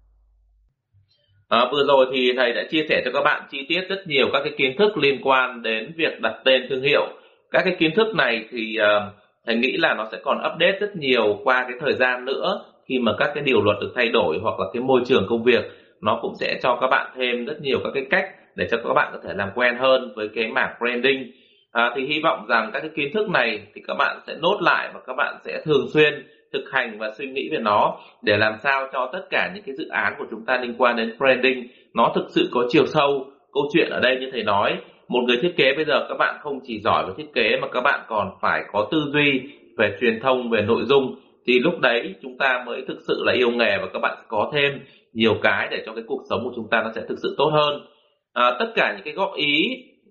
À, 1.48 1.59
vừa 1.72 1.85
rồi 1.87 2.07
thì 2.12 2.33
thầy 2.37 2.53
đã 2.53 2.62
chia 2.70 2.87
sẻ 2.88 3.03
cho 3.05 3.11
các 3.14 3.22
bạn 3.25 3.42
chi 3.51 3.66
tiết 3.68 3.81
rất 3.88 4.07
nhiều 4.07 4.27
các 4.33 4.40
cái 4.44 4.53
kiến 4.59 4.77
thức 4.79 4.96
liên 4.96 5.20
quan 5.22 5.62
đến 5.62 5.92
việc 5.96 6.20
đặt 6.20 6.42
tên 6.44 6.66
thương 6.70 6.83
hiệu. 6.83 7.21
Các 7.52 7.62
cái 7.64 7.76
kiến 7.78 7.90
thức 7.96 8.14
này 8.14 8.44
thì 8.50 8.76
uh, 8.80 9.12
thầy 9.46 9.56
nghĩ 9.56 9.76
là 9.76 9.94
nó 9.94 10.08
sẽ 10.12 10.18
còn 10.24 10.38
update 10.38 10.78
rất 10.80 10.96
nhiều 10.96 11.38
qua 11.44 11.64
cái 11.68 11.78
thời 11.80 11.94
gian 11.94 12.24
nữa 12.24 12.64
khi 12.88 12.98
mà 12.98 13.12
các 13.18 13.30
cái 13.34 13.44
điều 13.44 13.62
luật 13.62 13.76
được 13.80 13.92
thay 13.94 14.08
đổi 14.08 14.38
hoặc 14.42 14.60
là 14.60 14.66
cái 14.72 14.82
môi 14.82 15.00
trường 15.06 15.26
công 15.28 15.42
việc. 15.42 15.64
Nó 16.00 16.18
cũng 16.22 16.34
sẽ 16.40 16.58
cho 16.62 16.78
các 16.80 16.86
bạn 16.90 17.12
thêm 17.16 17.44
rất 17.44 17.60
nhiều 17.60 17.78
các 17.84 17.90
cái 17.94 18.06
cách 18.10 18.24
để 18.56 18.68
cho 18.70 18.76
các 18.76 18.92
bạn 18.94 19.10
có 19.12 19.18
thể 19.24 19.34
làm 19.34 19.48
quen 19.54 19.76
hơn 19.78 20.12
với 20.16 20.28
cái 20.34 20.46
mảng 20.46 20.74
branding. 20.80 21.32
À, 21.72 21.92
thì 21.96 22.06
hy 22.06 22.20
vọng 22.20 22.46
rằng 22.48 22.70
các 22.72 22.80
cái 22.80 22.90
kiến 22.96 23.12
thức 23.14 23.30
này 23.30 23.60
thì 23.74 23.82
các 23.86 23.94
bạn 23.98 24.20
sẽ 24.26 24.34
nốt 24.42 24.58
lại 24.60 24.90
và 24.94 25.00
các 25.06 25.14
bạn 25.16 25.34
sẽ 25.44 25.62
thường 25.64 25.86
xuyên 25.94 26.26
thực 26.52 26.64
hành 26.72 26.98
và 26.98 27.10
suy 27.18 27.26
nghĩ 27.26 27.48
về 27.52 27.58
nó 27.58 27.98
để 28.22 28.36
làm 28.36 28.54
sao 28.62 28.88
cho 28.92 29.10
tất 29.12 29.22
cả 29.30 29.50
những 29.54 29.64
cái 29.66 29.74
dự 29.78 29.88
án 29.88 30.14
của 30.18 30.24
chúng 30.30 30.44
ta 30.46 30.56
liên 30.62 30.74
quan 30.78 30.96
đến 30.96 31.14
branding 31.18 31.68
nó 31.94 32.12
thực 32.14 32.24
sự 32.28 32.48
có 32.52 32.66
chiều 32.68 32.86
sâu. 32.86 33.26
Câu 33.52 33.62
chuyện 33.72 33.90
ở 33.90 34.00
đây 34.00 34.16
như 34.20 34.28
thầy 34.32 34.42
nói 34.42 34.76
một 35.12 35.20
người 35.27 35.37
thiết 35.42 35.57
kế 35.57 35.75
bây 35.77 35.85
giờ 35.85 36.07
các 36.09 36.14
bạn 36.18 36.38
không 36.42 36.61
chỉ 36.66 36.81
giỏi 36.81 37.05
về 37.07 37.12
thiết 37.16 37.33
kế 37.35 37.57
mà 37.62 37.68
các 37.68 37.81
bạn 37.81 38.01
còn 38.09 38.31
phải 38.40 38.62
có 38.72 38.88
tư 38.92 38.98
duy 39.12 39.40
về 39.79 39.96
truyền 40.01 40.20
thông 40.20 40.51
về 40.51 40.62
nội 40.62 40.83
dung. 40.85 41.14
Thì 41.46 41.59
lúc 41.59 41.81
đấy 41.81 42.14
chúng 42.22 42.38
ta 42.38 42.62
mới 42.66 42.85
thực 42.88 42.98
sự 43.09 43.22
là 43.27 43.33
yêu 43.33 43.51
nghề 43.51 43.79
và 43.79 43.87
các 43.92 43.98
bạn 43.98 44.16
có 44.29 44.51
thêm 44.55 44.81
nhiều 45.12 45.35
cái 45.42 45.68
để 45.70 45.83
cho 45.87 45.92
cái 45.92 46.05
cuộc 46.07 46.22
sống 46.31 46.44
của 46.44 46.53
chúng 46.57 46.68
ta 46.70 46.83
nó 46.83 46.90
sẽ 46.94 47.03
thực 47.09 47.18
sự 47.22 47.35
tốt 47.38 47.51
hơn. 47.53 47.87
À, 48.33 48.57
tất 48.59 48.72
cả 48.75 48.92
những 48.96 49.05
cái 49.05 49.14
góp 49.14 49.35
ý 49.35 49.68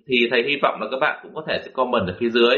thì 0.07 0.27
thầy 0.31 0.43
hy 0.43 0.55
vọng 0.61 0.81
là 0.81 0.87
các 0.91 0.97
bạn 1.01 1.19
cũng 1.23 1.35
có 1.35 1.43
thể 1.47 1.59
sẽ 1.63 1.71
comment 1.73 2.07
ở 2.07 2.15
phía 2.19 2.29
dưới. 2.29 2.57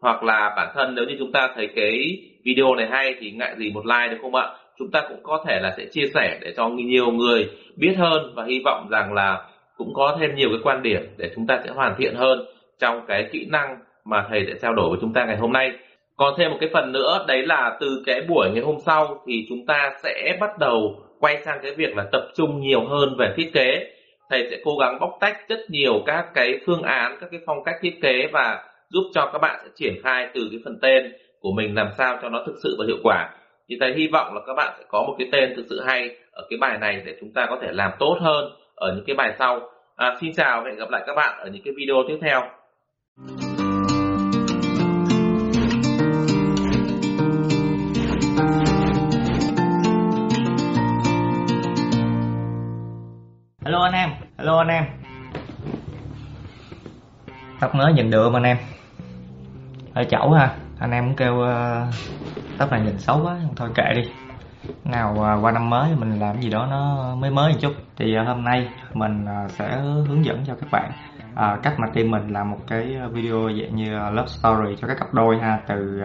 Hoặc 0.00 0.22
là 0.22 0.52
bản 0.56 0.68
thân 0.74 0.94
nếu 0.94 1.04
như 1.04 1.16
chúng 1.18 1.32
ta 1.32 1.48
thấy 1.54 1.68
cái 1.76 2.18
video 2.44 2.74
này 2.74 2.86
hay 2.90 3.14
thì 3.20 3.30
ngại 3.30 3.54
gì 3.58 3.70
một 3.70 3.86
like 3.86 4.08
được 4.08 4.18
không 4.22 4.34
ạ? 4.34 4.48
Chúng 4.78 4.90
ta 4.90 5.02
cũng 5.08 5.22
có 5.22 5.44
thể 5.46 5.60
là 5.60 5.74
sẽ 5.76 5.86
chia 5.92 6.06
sẻ 6.14 6.38
để 6.42 6.52
cho 6.56 6.68
nhiều 6.68 7.10
người 7.10 7.48
biết 7.76 7.94
hơn 7.98 8.32
và 8.34 8.44
hy 8.44 8.60
vọng 8.64 8.88
rằng 8.90 9.12
là 9.12 9.42
cũng 9.76 9.94
có 9.94 10.16
thêm 10.20 10.34
nhiều 10.34 10.48
cái 10.50 10.58
quan 10.62 10.82
điểm 10.82 11.02
để 11.16 11.30
chúng 11.34 11.46
ta 11.46 11.60
sẽ 11.64 11.70
hoàn 11.70 11.94
thiện 11.98 12.14
hơn 12.14 12.44
trong 12.78 13.06
cái 13.08 13.28
kỹ 13.32 13.46
năng 13.50 13.76
mà 14.04 14.26
thầy 14.28 14.46
sẽ 14.46 14.52
trao 14.62 14.74
đổi 14.74 14.90
với 14.90 14.98
chúng 15.00 15.12
ta 15.12 15.24
ngày 15.24 15.36
hôm 15.36 15.52
nay. 15.52 15.72
Còn 16.16 16.34
thêm 16.38 16.50
một 16.50 16.56
cái 16.60 16.70
phần 16.72 16.92
nữa, 16.92 17.24
đấy 17.28 17.46
là 17.46 17.76
từ 17.80 18.02
cái 18.06 18.22
buổi 18.28 18.50
ngày 18.50 18.62
hôm 18.62 18.76
sau 18.86 19.22
thì 19.26 19.46
chúng 19.48 19.66
ta 19.66 19.92
sẽ 20.02 20.36
bắt 20.40 20.58
đầu 20.58 20.96
quay 21.20 21.42
sang 21.44 21.58
cái 21.62 21.74
việc 21.74 21.96
là 21.96 22.04
tập 22.12 22.22
trung 22.36 22.60
nhiều 22.60 22.84
hơn 22.84 23.16
về 23.18 23.34
thiết 23.36 23.50
kế. 23.54 23.90
Thầy 24.30 24.48
sẽ 24.50 24.56
cố 24.64 24.76
gắng 24.80 24.98
bóc 25.00 25.16
tách 25.20 25.48
rất 25.48 25.58
nhiều 25.68 26.02
các 26.06 26.26
cái 26.34 26.60
phương 26.66 26.82
án, 26.82 27.16
các 27.20 27.30
cái 27.30 27.40
phong 27.46 27.64
cách 27.64 27.76
thiết 27.80 27.94
kế 28.02 28.28
và 28.32 28.64
giúp 28.88 29.02
cho 29.14 29.30
các 29.32 29.38
bạn 29.38 29.60
sẽ 29.64 29.70
triển 29.74 29.94
khai 30.02 30.28
từ 30.34 30.48
cái 30.50 30.60
phần 30.64 30.78
tên 30.82 31.12
của 31.40 31.52
mình 31.52 31.74
làm 31.74 31.88
sao 31.98 32.18
cho 32.22 32.28
nó 32.28 32.42
thực 32.46 32.54
sự 32.62 32.76
và 32.78 32.84
hiệu 32.88 32.98
quả. 33.02 33.30
Thì 33.68 33.76
thầy 33.80 33.94
hy 33.94 34.08
vọng 34.12 34.34
là 34.34 34.40
các 34.46 34.54
bạn 34.54 34.74
sẽ 34.78 34.84
có 34.88 35.02
một 35.02 35.14
cái 35.18 35.28
tên 35.32 35.52
thực 35.56 35.64
sự 35.70 35.80
hay 35.86 36.16
ở 36.32 36.46
cái 36.50 36.58
bài 36.60 36.78
này 36.80 37.02
để 37.06 37.16
chúng 37.20 37.32
ta 37.32 37.46
có 37.50 37.58
thể 37.62 37.68
làm 37.72 37.90
tốt 37.98 38.18
hơn 38.20 38.52
ở 38.74 38.92
những 38.94 39.04
cái 39.06 39.16
bài 39.16 39.34
sau. 39.38 39.60
À, 39.96 40.16
xin 40.20 40.32
chào 40.36 40.60
và 40.60 40.70
hẹn 40.70 40.78
gặp 40.78 40.90
lại 40.90 41.02
các 41.06 41.14
bạn 41.16 41.38
ở 41.38 41.48
những 41.52 41.62
cái 41.64 41.74
video 41.76 41.96
tiếp 42.08 42.18
theo. 42.22 42.40
Hello 53.64 53.82
anh 53.82 53.92
em 53.92 54.10
hello 54.38 54.58
anh 54.58 54.68
em. 54.68 54.84
Tóc 57.60 57.74
mới 57.74 57.92
nhìn 57.92 58.10
được 58.10 58.30
anh 58.34 58.42
em. 58.42 58.56
Hơi 59.94 60.04
chẩu 60.04 60.32
ha 60.32 60.56
anh 60.78 60.90
em 60.90 61.04
cũng 61.04 61.16
kêu 61.16 61.40
ờ, 61.40 61.82
uh, 61.88 61.94
tóc 62.58 62.70
này 62.70 62.80
nhìn 62.80 62.98
xấu 62.98 63.20
quá 63.24 63.38
thôi 63.56 63.68
kệ 63.74 63.94
đi. 63.94 64.10
Nào 64.84 65.12
uh, 65.12 65.44
qua 65.44 65.52
năm 65.52 65.70
mới 65.70 65.96
mình 65.96 66.18
làm 66.20 66.40
gì 66.40 66.50
đó 66.50 66.66
nó 66.70 67.14
mới 67.14 67.30
mới 67.30 67.52
một 67.52 67.58
chút 67.60 67.72
thì 67.96 68.14
à, 68.14 68.24
hôm 68.24 68.44
nay 68.44 68.68
mình 68.94 69.24
à, 69.24 69.48
sẽ 69.48 69.80
hướng 69.80 70.24
dẫn 70.24 70.44
cho 70.46 70.54
các 70.54 70.70
bạn 70.70 70.92
à, 71.34 71.58
cách 71.62 71.74
mà 71.78 71.86
team 71.94 72.10
mình 72.10 72.28
làm 72.28 72.50
một 72.50 72.58
cái 72.66 72.96
à, 73.00 73.06
video 73.06 73.50
dạng 73.60 73.76
như 73.76 73.98
love 74.10 74.26
story 74.26 74.76
cho 74.80 74.88
các 74.88 74.96
cặp 74.98 75.14
đôi 75.14 75.38
ha 75.38 75.60
từ 75.66 76.02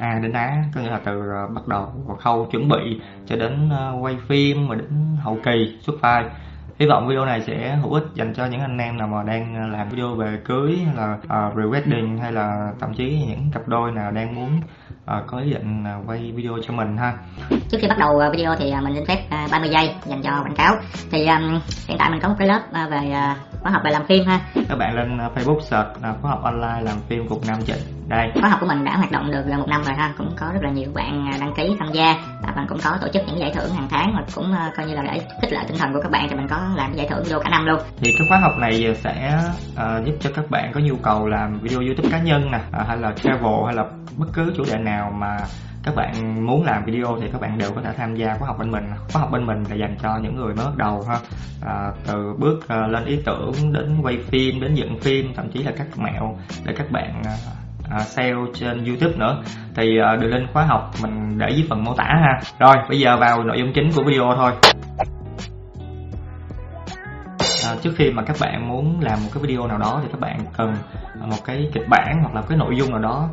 A 0.00 0.18
đến 0.22 0.32
Á 0.32 0.64
có 0.74 0.80
nghĩa 0.80 0.90
là 0.90 1.00
từ 1.04 1.22
bắt 1.54 1.68
đầu 1.68 1.92
vào 2.06 2.16
khâu 2.16 2.48
chuẩn 2.50 2.68
bị 2.68 3.00
cho 3.26 3.36
đến 3.36 3.70
quay 4.00 4.16
phim 4.28 4.68
mà 4.68 4.74
đến 4.74 5.16
hậu 5.22 5.38
kỳ 5.44 5.78
xuất 5.80 5.94
file 6.02 6.28
hy 6.78 6.86
vọng 6.86 7.08
video 7.08 7.24
này 7.24 7.40
sẽ 7.40 7.76
hữu 7.76 7.92
ích 7.92 8.04
dành 8.14 8.34
cho 8.34 8.46
những 8.46 8.60
anh 8.60 8.78
em 8.78 8.96
nào 8.96 9.08
mà 9.08 9.22
đang 9.22 9.72
làm 9.72 9.88
video 9.88 10.14
về 10.14 10.38
cưới 10.44 10.78
hay 10.86 10.94
là 10.94 11.14
uh, 11.14 11.56
pre-wedding 11.56 12.18
hay 12.18 12.32
là 12.32 12.72
thậm 12.80 12.94
chí 12.94 13.24
những 13.28 13.50
cặp 13.52 13.68
đôi 13.68 13.92
nào 13.92 14.10
đang 14.10 14.34
muốn 14.34 14.60
uh, 15.04 15.26
có 15.26 15.38
ý 15.38 15.50
định 15.50 15.84
uh, 16.00 16.08
quay 16.08 16.32
video 16.36 16.52
cho 16.66 16.74
mình 16.74 16.96
ha. 16.96 17.14
Trước 17.68 17.78
khi 17.80 17.88
bắt 17.88 17.98
đầu 17.98 18.20
video 18.32 18.54
thì 18.58 18.72
mình 18.82 18.94
xin 18.94 19.06
phép 19.06 19.24
uh, 19.44 19.50
30 19.50 19.70
giây 19.70 19.94
dành 20.04 20.22
cho 20.22 20.30
quảng 20.30 20.56
cáo. 20.56 20.74
Thì 21.10 21.26
um, 21.26 21.60
hiện 21.88 21.98
tại 21.98 22.10
mình 22.10 22.20
có 22.22 22.28
một 22.28 22.34
cái 22.38 22.48
lớp 22.48 22.60
về 22.90 23.14
khóa 23.62 23.72
học 23.72 23.82
về 23.84 23.90
làm 23.90 24.06
phim 24.06 24.26
ha. 24.26 24.40
Các 24.68 24.78
bạn 24.78 24.96
lên 24.96 25.18
facebook 25.34 25.60
search 25.60 25.88
khóa 26.22 26.30
học 26.30 26.42
online 26.42 26.80
làm 26.82 26.96
phim 27.08 27.28
cục 27.28 27.46
nam 27.46 27.62
trịnh 27.66 28.01
đây 28.12 28.30
khóa 28.40 28.50
học 28.50 28.60
của 28.60 28.66
mình 28.66 28.84
đã 28.84 28.96
hoạt 28.96 29.12
động 29.12 29.30
được 29.30 29.42
gần 29.46 29.58
một 29.60 29.68
năm 29.68 29.82
rồi 29.84 29.94
ha. 29.94 30.14
Cũng 30.18 30.32
có 30.36 30.46
rất 30.54 30.60
là 30.62 30.70
nhiều 30.70 30.90
bạn 30.94 31.30
đăng 31.40 31.54
ký 31.56 31.76
tham 31.78 31.88
gia. 31.92 32.16
Và 32.42 32.52
mình 32.56 32.66
cũng 32.68 32.78
có 32.84 32.98
tổ 33.00 33.08
chức 33.12 33.22
những 33.26 33.38
giải 33.38 33.52
thưởng 33.54 33.70
hàng 33.74 33.88
tháng 33.90 34.12
và 34.16 34.22
cũng 34.34 34.52
uh, 34.52 34.76
coi 34.76 34.86
như 34.86 34.94
là 34.94 35.02
để 35.02 35.20
khích 35.42 35.52
lệ 35.52 35.60
tinh 35.68 35.78
thần 35.78 35.92
của 35.92 36.00
các 36.02 36.10
bạn 36.10 36.26
thì 36.30 36.36
mình 36.36 36.48
có 36.48 36.60
làm 36.76 36.94
giải 36.94 37.06
thưởng 37.10 37.22
video 37.24 37.40
cả 37.40 37.50
năm 37.50 37.66
luôn. 37.66 37.80
Thì 37.96 38.12
cái 38.18 38.28
khóa 38.28 38.38
học 38.38 38.52
này 38.58 38.96
sẽ 39.00 39.40
uh, 39.72 40.06
giúp 40.06 40.14
cho 40.20 40.30
các 40.34 40.50
bạn 40.50 40.72
có 40.74 40.80
nhu 40.80 40.96
cầu 40.96 41.26
làm 41.26 41.58
video 41.60 41.80
youtube 41.80 42.08
cá 42.10 42.18
nhân 42.18 42.50
nè 42.50 42.60
uh, 42.80 42.86
hay 42.88 42.96
là 42.96 43.12
travel 43.12 43.64
hay 43.66 43.74
là 43.74 43.84
bất 44.16 44.26
cứ 44.32 44.52
chủ 44.56 44.64
đề 44.72 44.78
nào 44.78 45.12
mà 45.18 45.36
các 45.84 45.94
bạn 45.94 46.46
muốn 46.46 46.64
làm 46.64 46.84
video 46.84 47.18
thì 47.20 47.28
các 47.32 47.40
bạn 47.40 47.58
đều 47.58 47.70
có 47.72 47.80
thể 47.80 47.90
tham 47.96 48.14
gia 48.14 48.36
khóa 48.38 48.46
học 48.46 48.58
bên 48.58 48.70
mình. 48.70 48.84
Khóa 49.12 49.20
học 49.20 49.30
bên 49.30 49.46
mình 49.46 49.64
là 49.70 49.76
dành 49.76 49.96
cho 50.02 50.18
những 50.22 50.36
người 50.36 50.54
mới 50.54 50.66
bắt 50.66 50.76
đầu 50.76 51.04
ha. 51.08 51.18
À, 51.66 51.90
từ 52.06 52.34
bước 52.38 52.70
lên 52.70 53.04
ý 53.04 53.18
tưởng 53.26 53.52
đến 53.72 54.00
quay 54.02 54.18
phim 54.28 54.60
đến 54.60 54.74
dựng 54.74 54.98
phim 55.00 55.34
thậm 55.34 55.50
chí 55.52 55.62
là 55.62 55.72
các 55.78 55.86
mẹo 55.96 56.36
để 56.64 56.74
các 56.76 56.90
bạn 56.90 57.22
uh, 57.96 58.02
sale 58.02 58.34
trên 58.54 58.84
youtube 58.84 59.16
nữa. 59.16 59.42
Thì 59.74 59.98
à, 59.98 60.12
uh, 60.12 60.20
đường 60.20 60.34
link 60.34 60.52
khóa 60.52 60.64
học 60.64 60.90
mình 61.02 61.38
để 61.38 61.50
dưới 61.50 61.66
phần 61.70 61.84
mô 61.84 61.94
tả 61.94 62.04
ha. 62.04 62.40
Rồi 62.58 62.76
bây 62.88 63.00
giờ 63.00 63.16
vào 63.16 63.44
nội 63.44 63.58
dung 63.58 63.72
chính 63.74 63.90
của 63.96 64.02
video 64.02 64.34
thôi. 64.36 64.52
À, 67.64 67.76
trước 67.82 67.92
khi 67.96 68.10
mà 68.10 68.22
các 68.22 68.36
bạn 68.40 68.68
muốn 68.68 69.00
làm 69.00 69.18
một 69.24 69.30
cái 69.34 69.42
video 69.42 69.66
nào 69.66 69.78
đó 69.78 70.00
thì 70.02 70.08
các 70.12 70.20
bạn 70.20 70.38
cần 70.56 70.74
một 71.20 71.44
cái 71.44 71.70
kịch 71.72 71.88
bản 71.88 72.18
hoặc 72.22 72.34
là 72.34 72.42
cái 72.48 72.58
nội 72.58 72.76
dung 72.76 72.90
nào 72.90 73.00
đó. 73.00 73.28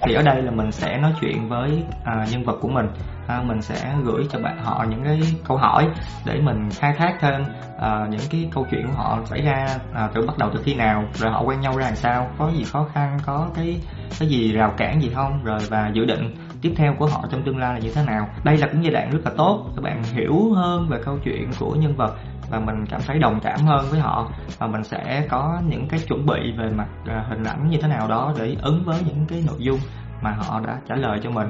Thì 0.00 0.14
ở 0.14 0.22
đây 0.22 0.42
là 0.42 0.50
mình 0.50 0.72
sẽ 0.72 0.98
nói 0.98 1.12
chuyện 1.20 1.48
với 1.48 1.84
à, 2.04 2.24
nhân 2.32 2.44
vật 2.44 2.56
của 2.60 2.68
mình 2.68 2.86
à, 3.26 3.42
mình 3.46 3.62
sẽ 3.62 3.94
gửi 4.04 4.26
cho 4.30 4.38
bạn 4.38 4.64
họ 4.64 4.84
những 4.90 5.04
cái 5.04 5.20
câu 5.48 5.56
hỏi 5.56 5.88
để 6.24 6.40
mình 6.40 6.68
khai 6.70 6.92
thác 6.98 7.14
thêm 7.20 7.44
à, 7.80 8.06
những 8.10 8.20
cái 8.30 8.48
câu 8.54 8.66
chuyện 8.70 8.86
của 8.86 9.02
họ 9.02 9.18
xảy 9.24 9.42
ra 9.42 9.66
à, 9.94 10.08
từ 10.14 10.26
bắt 10.26 10.38
đầu 10.38 10.50
từ 10.54 10.60
khi 10.64 10.74
nào 10.74 11.04
rồi 11.14 11.32
họ 11.32 11.42
quen 11.42 11.60
nhau 11.60 11.76
ra 11.76 11.86
làm 11.86 11.96
sao 11.96 12.30
có 12.38 12.50
gì 12.50 12.64
khó 12.64 12.86
khăn 12.94 13.18
có 13.26 13.48
cái 13.54 13.80
cái 14.18 14.28
gì 14.28 14.52
rào 14.52 14.74
cản 14.76 15.02
gì 15.02 15.10
không 15.14 15.44
rồi 15.44 15.58
và 15.70 15.90
dự 15.94 16.04
định 16.04 16.34
tiếp 16.64 16.72
theo 16.76 16.94
của 16.98 17.06
họ 17.06 17.24
trong 17.30 17.42
tương 17.42 17.58
lai 17.58 17.74
là 17.74 17.78
như 17.78 17.90
thế 17.94 18.02
nào. 18.06 18.28
Đây 18.44 18.56
là 18.56 18.66
cũng 18.66 18.84
giai 18.84 18.92
đoạn 18.92 19.10
rất 19.10 19.18
là 19.24 19.30
tốt 19.36 19.66
các 19.76 19.82
bạn 19.82 20.02
hiểu 20.02 20.52
hơn 20.54 20.88
về 20.88 20.98
câu 21.04 21.18
chuyện 21.24 21.50
của 21.60 21.74
nhân 21.74 21.96
vật 21.96 22.14
và 22.50 22.60
mình 22.60 22.86
cảm 22.90 23.00
thấy 23.06 23.18
đồng 23.18 23.40
cảm 23.42 23.60
hơn 23.60 23.86
với 23.90 24.00
họ. 24.00 24.28
Và 24.58 24.66
mình 24.66 24.84
sẽ 24.84 25.26
có 25.30 25.60
những 25.68 25.88
cái 25.88 26.00
chuẩn 26.08 26.26
bị 26.26 26.52
về 26.58 26.70
mặt 26.76 26.88
hình 27.28 27.44
ảnh 27.44 27.68
như 27.70 27.78
thế 27.82 27.88
nào 27.88 28.08
đó 28.08 28.32
để 28.38 28.56
ứng 28.62 28.84
với 28.84 28.96
những 29.06 29.26
cái 29.28 29.44
nội 29.46 29.58
dung 29.58 29.78
mà 30.22 30.30
họ 30.30 30.60
đã 30.66 30.78
trả 30.88 30.94
lời 30.94 31.20
cho 31.22 31.30
mình 31.30 31.48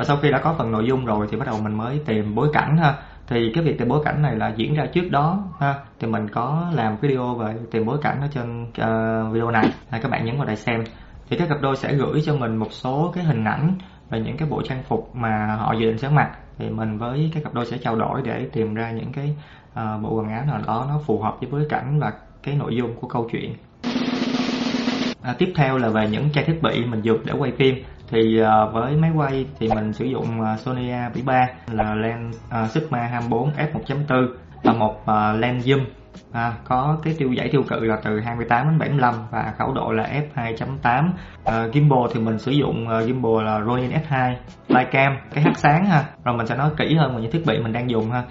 và 0.00 0.04
sau 0.04 0.16
khi 0.16 0.30
đã 0.30 0.38
có 0.38 0.54
phần 0.58 0.72
nội 0.72 0.86
dung 0.86 1.04
rồi 1.04 1.26
thì 1.30 1.36
bắt 1.36 1.46
đầu 1.46 1.60
mình 1.62 1.74
mới 1.74 2.00
tìm 2.06 2.34
bối 2.34 2.48
cảnh 2.52 2.76
ha. 2.76 2.94
Thì 3.26 3.52
cái 3.54 3.64
việc 3.64 3.78
tìm 3.78 3.88
bối 3.88 4.00
cảnh 4.04 4.22
này 4.22 4.36
là 4.36 4.52
diễn 4.56 4.74
ra 4.74 4.86
trước 4.86 5.10
đó 5.10 5.44
ha. 5.58 5.74
Thì 5.98 6.06
mình 6.06 6.28
có 6.28 6.66
làm 6.72 6.96
video 6.96 7.34
về 7.34 7.54
tìm 7.70 7.86
bối 7.86 7.98
cảnh 8.02 8.20
ở 8.20 8.28
trên 8.34 8.62
uh, 8.62 9.32
video 9.32 9.50
này 9.50 9.72
là 9.92 9.98
các 9.98 10.10
bạn 10.10 10.24
nhấn 10.24 10.36
vào 10.36 10.46
đây 10.46 10.56
xem. 10.56 10.84
Thì 11.28 11.36
các 11.36 11.48
cặp 11.48 11.60
đôi 11.60 11.76
sẽ 11.76 11.94
gửi 11.94 12.22
cho 12.26 12.36
mình 12.36 12.56
một 12.56 12.72
số 12.72 13.12
cái 13.14 13.24
hình 13.24 13.44
ảnh 13.44 13.74
về 14.10 14.20
những 14.20 14.36
cái 14.36 14.48
bộ 14.48 14.62
trang 14.62 14.82
phục 14.82 15.16
mà 15.16 15.56
họ 15.58 15.72
dự 15.72 15.86
định 15.86 15.98
sẽ 15.98 16.08
mặc 16.08 16.30
thì 16.58 16.70
mình 16.70 16.98
với 16.98 17.30
các 17.34 17.44
cặp 17.44 17.54
đôi 17.54 17.66
sẽ 17.66 17.78
trao 17.78 17.96
đổi 17.96 18.22
để 18.24 18.48
tìm 18.52 18.74
ra 18.74 18.90
những 18.90 19.12
cái 19.12 19.36
uh, 19.72 20.02
bộ 20.02 20.14
quần 20.14 20.28
áo 20.28 20.44
nào 20.46 20.60
đó 20.66 20.86
nó 20.88 21.00
phù 21.06 21.22
hợp 21.22 21.36
với 21.40 21.50
bối 21.52 21.66
cảnh 21.68 21.98
và 22.00 22.12
cái 22.42 22.54
nội 22.54 22.76
dung 22.76 22.94
của 23.00 23.08
câu 23.08 23.28
chuyện 23.32 23.54
à, 25.22 25.34
tiếp 25.38 25.52
theo 25.56 25.78
là 25.78 25.88
về 25.88 26.08
những 26.10 26.28
trang 26.32 26.44
thiết 26.46 26.62
bị 26.62 26.84
mình 26.84 27.02
dùng 27.02 27.18
để 27.24 27.32
quay 27.38 27.52
phim. 27.58 27.74
Thì 28.08 28.42
uh, 28.42 28.72
với 28.72 28.96
máy 28.96 29.10
quay 29.16 29.46
thì 29.58 29.68
mình 29.74 29.92
sử 29.92 30.04
dụng 30.04 30.40
uh, 30.40 30.58
Sony 30.58 30.88
A73 30.88 31.46
là 31.72 31.94
lens 31.94 32.36
uh, 32.64 32.70
Sigma 32.70 32.98
24 32.98 33.50
f 33.50 33.72
1.4 33.72 34.28
và 34.64 34.72
một 34.72 34.94
uh, 35.02 35.40
lens 35.40 35.66
zoom. 35.66 35.84
À, 36.32 36.52
có 36.64 36.98
cái 37.02 37.14
tiêu 37.18 37.32
giải 37.32 37.48
tiêu 37.52 37.62
cự 37.68 37.80
là 37.80 37.96
từ 38.04 38.20
28 38.20 38.66
đến 38.66 38.78
75 38.78 39.14
và 39.30 39.54
khẩu 39.58 39.72
độ 39.72 39.92
là 39.92 40.10
f2.8 40.34 41.10
à, 41.44 41.68
gimbal 41.74 41.98
thì 42.14 42.20
mình 42.20 42.38
sử 42.38 42.52
dụng 42.52 42.86
uh, 42.88 43.04
gimbal 43.04 43.44
là 43.44 43.60
Ronin 43.66 43.90
S2 43.90 44.34
Flycam 44.68 45.16
cái 45.34 45.44
hát 45.44 45.56
sáng 45.56 45.84
ha. 45.84 46.04
Rồi 46.24 46.36
mình 46.36 46.46
sẽ 46.46 46.56
nói 46.56 46.70
kỹ 46.76 46.94
hơn 46.94 47.16
về 47.16 47.22
những 47.22 47.30
thiết 47.30 47.46
bị 47.46 47.58
mình 47.58 47.72
đang 47.72 47.90
dùng 47.90 48.10
ha 48.10 48.22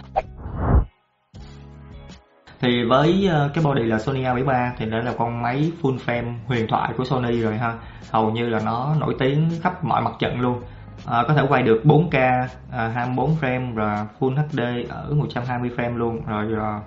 thì 2.62 2.84
với 2.84 3.28
ờ, 3.32 3.50
cái 3.54 3.64
body 3.64 3.84
là 3.84 4.00
Sony 4.00 4.24
A73 4.24 4.72
thì 4.78 4.86
đây 4.86 5.04
là 5.04 5.14
con 5.18 5.42
máy 5.42 5.72
full 5.82 5.98
frame 6.06 6.34
huyền 6.46 6.68
thoại 6.70 6.94
của 6.98 7.04
Sony 7.04 7.42
rồi 7.42 7.58
ha. 7.58 7.74
Hầu 8.12 8.32
như 8.32 8.50
là 8.50 8.60
nó 8.66 8.96
nổi 9.00 9.16
tiếng 9.20 9.50
khắp 9.62 9.84
mọi 9.84 10.02
mặt 10.02 10.12
trận 10.20 10.42
luôn. 10.42 10.62
À, 11.06 11.24
có 11.28 11.34
thể 11.34 11.44
quay 11.50 11.64
được 11.64 11.82
4K 11.84 12.48
à, 12.72 12.88
24 12.88 13.36
frame 13.42 13.74
và 13.74 14.08
Full 14.20 14.36
HD 14.36 14.60
ở 14.90 15.14
120 15.14 15.72
frame 15.78 15.98
luôn. 15.98 16.22
Rồi, 16.26 16.46
rồi 16.46 16.80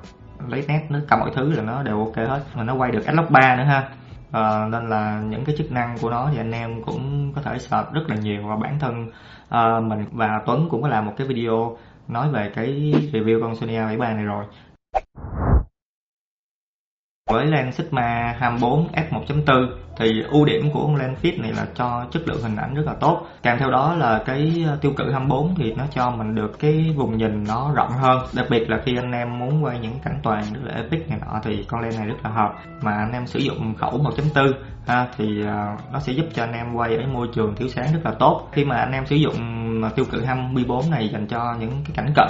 lấy 0.49 0.65
nét 0.69 0.87
nó 0.91 0.99
cả 1.09 1.17
mọi 1.17 1.31
thứ 1.35 1.53
là 1.53 1.63
nó 1.63 1.83
đều 1.83 1.99
ok 1.99 2.17
hết. 2.17 2.41
Mà 2.55 2.65
nó 2.65 2.75
quay 2.75 2.91
được 2.91 3.03
S-Log 3.07 3.31
3 3.31 3.57
nữa 3.57 3.65
ha. 3.65 3.89
À, 4.33 4.69
nên 4.71 4.89
là 4.89 5.21
những 5.29 5.45
cái 5.45 5.55
chức 5.59 5.73
năng 5.73 5.99
của 5.99 6.11
nó 6.11 6.29
thì 6.33 6.39
anh 6.39 6.53
em 6.53 6.83
cũng 6.83 7.33
có 7.35 7.43
thể 7.43 7.59
search 7.59 7.93
rất 7.93 8.03
là 8.09 8.17
nhiều. 8.17 8.43
Và 8.47 8.57
bản 8.57 8.79
thân 8.79 9.11
à, 9.49 9.81
mình 9.81 10.05
và 10.13 10.41
Tuấn 10.47 10.69
cũng 10.71 10.83
có 10.83 10.89
làm 10.89 11.07
một 11.07 11.13
cái 11.17 11.27
video 11.27 11.77
nói 12.09 12.29
về 12.31 12.51
cái 12.55 12.95
review 13.13 13.41
con 13.41 13.57
Sony 13.57 13.75
A73 13.75 13.99
này 13.99 14.25
rồi 14.25 14.45
với 17.33 17.47
lens 17.47 17.77
Sigma 17.77 18.37
24 18.39 18.89
f1.4 18.93 19.67
thì 19.97 20.23
ưu 20.23 20.45
điểm 20.45 20.71
của 20.73 20.87
con 20.87 20.97
lens 20.97 21.19
fit 21.23 21.43
này 21.43 21.53
là 21.53 21.67
cho 21.75 22.07
chất 22.11 22.29
lượng 22.29 22.43
hình 22.43 22.57
ảnh 22.57 22.75
rất 22.75 22.83
là 22.87 22.95
tốt. 23.01 23.27
Kèm 23.43 23.59
theo 23.59 23.71
đó 23.71 23.95
là 23.95 24.23
cái 24.27 24.65
ờ, 24.67 24.79
tiêu 24.81 24.93
cự 24.97 25.11
24 25.11 25.55
thì 25.55 25.73
nó 25.73 25.85
cho 25.95 26.11
mình 26.11 26.35
được 26.35 26.59
cái 26.59 26.95
vùng 26.97 27.17
nhìn 27.17 27.45
nó 27.45 27.73
rộng 27.75 27.91
hơn. 27.91 28.19
Đặc 28.33 28.47
biệt 28.51 28.71
là 28.71 28.81
khi 28.85 28.97
anh 28.97 29.13
em 29.13 29.39
muốn 29.39 29.65
quay 29.65 29.79
những 29.79 29.99
cảnh 30.05 30.21
toàn 30.23 30.45
rất 30.53 30.61
là 30.65 30.75
epic 30.75 31.09
này 31.09 31.19
nọ 31.21 31.41
thì 31.45 31.65
con 31.69 31.81
lens 31.81 31.99
này 31.99 32.07
rất 32.07 32.17
là 32.25 32.31
hợp. 32.31 32.53
Mà 32.81 32.93
anh 32.93 33.13
em 33.13 33.27
sử 33.27 33.39
dụng 33.39 33.75
khẩu 33.75 33.91
1.4 33.91 34.53
ha, 34.87 35.07
thì 35.17 35.43
ờ, 35.47 35.77
nó 35.93 36.01
sẽ 36.01 36.13
giúp 36.13 36.27
cho 36.35 36.43
anh 36.43 36.53
em 36.53 36.75
quay 36.75 36.97
ở 36.97 37.03
môi 37.13 37.29
trường 37.35 37.55
thiếu 37.55 37.69
sáng 37.69 37.93
rất 37.93 38.01
là 38.05 38.13
tốt. 38.19 38.49
Khi 38.53 38.65
mà 38.65 38.77
anh 38.77 38.93
em 38.93 39.07
sử 39.07 39.17
dụng 39.17 39.37
ờ, 39.83 39.89
tiêu 39.97 40.05
cự 40.11 40.25
24 40.25 40.91
này 40.91 41.09
dành 41.09 41.27
cho 41.27 41.55
những 41.61 41.71
cái 41.71 41.93
cảnh 41.95 42.13
cận 42.15 42.29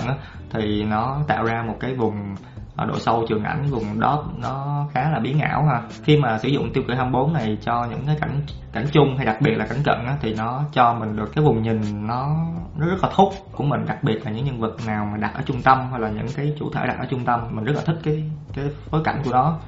thì 0.51 0.85
nó 0.85 1.19
tạo 1.29 1.45
ra 1.45 1.65
một 1.67 1.77
cái 1.81 1.95
vùng 1.95 2.35
ở 2.77 2.87
độ 2.87 2.99
sâu 2.99 3.25
trường 3.29 3.45
ảnh 3.45 3.71
vùng 3.71 4.01
đó 4.01 4.25
nó 4.39 4.87
khá 4.93 5.11
là 5.11 5.19
biến 5.19 5.41
ảo 5.41 5.65
ha. 5.65 5.83
Khi 6.03 6.17
mà 6.17 6.39
sử 6.39 6.49
dụng 6.49 6.73
tiêu 6.73 6.85
cự 6.89 6.95
24 6.95 7.33
này 7.33 7.59
cho 7.63 7.87
những 7.91 8.07
cái 8.07 8.17
cảnh 8.21 8.41
cảnh 8.73 8.87
chung 8.93 9.17
hay 9.17 9.27
đặc 9.27 9.37
biệt 9.41 9.55
là 9.55 9.67
cảnh 9.67 9.83
cận 9.85 9.99
á, 10.07 10.17
thì 10.21 10.35
nó 10.35 10.63
cho 10.73 10.95
mình 10.95 11.17
được 11.17 11.31
cái 11.35 11.45
vùng 11.45 11.63
nhìn 11.63 12.07
nó 12.07 12.37
nó 12.79 12.87
rất 12.87 13.03
là 13.03 13.11
thúc 13.17 13.29
của 13.53 13.65
mình 13.65 13.87
đặc 13.87 14.05
biệt 14.05 14.25
là 14.25 14.31
những 14.31 14.45
nhân 14.45 14.61
vật 14.61 14.77
nào 14.87 15.09
mà 15.13 15.19
đặt 15.19 15.35
ở 15.35 15.43
trung 15.47 15.63
tâm 15.63 15.79
hay 15.91 16.01
là 16.01 16.09
những 16.09 16.27
cái 16.37 16.55
chủ 16.59 16.71
thể 16.75 16.87
đặt 16.87 16.97
ở 16.99 17.07
trung 17.11 17.25
tâm 17.25 17.41
mình 17.51 17.65
rất 17.65 17.73
là 17.77 17.83
thích 17.87 17.97
cái 18.03 18.31
cái 18.55 18.65
phối 18.91 19.01
cảnh 19.05 19.23
của 19.25 19.31
nó 19.33 19.59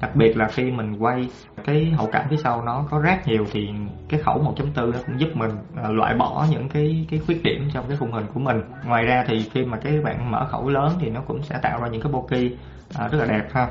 đặc 0.00 0.16
biệt 0.16 0.36
là 0.36 0.48
khi 0.48 0.70
mình 0.70 0.96
quay 0.98 1.28
cái 1.64 1.84
hậu 1.96 2.06
cảnh 2.06 2.26
phía 2.30 2.36
sau 2.36 2.62
nó 2.62 2.84
có 2.90 3.00
rác 3.00 3.28
nhiều 3.28 3.46
thì 3.52 3.68
cái 4.08 4.20
khẩu 4.20 4.38
1.4 4.38 4.92
nó 4.92 4.98
cũng 5.06 5.20
giúp 5.20 5.28
mình 5.34 5.50
ờ, 5.76 5.92
loại 5.92 6.14
bỏ 6.14 6.46
những 6.50 6.68
cái 6.68 7.06
cái 7.10 7.20
khuyết 7.26 7.42
điểm 7.42 7.68
trong 7.72 7.84
cái 7.88 7.96
khung 7.96 8.12
hình 8.12 8.26
của 8.34 8.40
mình. 8.40 8.62
Ngoài 8.84 9.04
ra 9.04 9.24
thì 9.26 9.50
khi 9.52 9.64
mà 9.64 9.78
cái 9.78 10.00
bạn 10.00 10.30
mở 10.30 10.46
khẩu 10.50 10.68
lớn 10.68 10.92
thì 11.00 11.10
nó 11.10 11.20
cũng 11.20 11.42
sẽ 11.42 11.58
tạo 11.62 11.80
ra 11.82 11.88
những 11.88 12.02
cái 12.02 12.12
bokeh 12.12 12.52
ờ, 12.94 13.08
rất 13.08 13.18
là 13.18 13.26
đẹp 13.26 13.48
ha. 13.52 13.68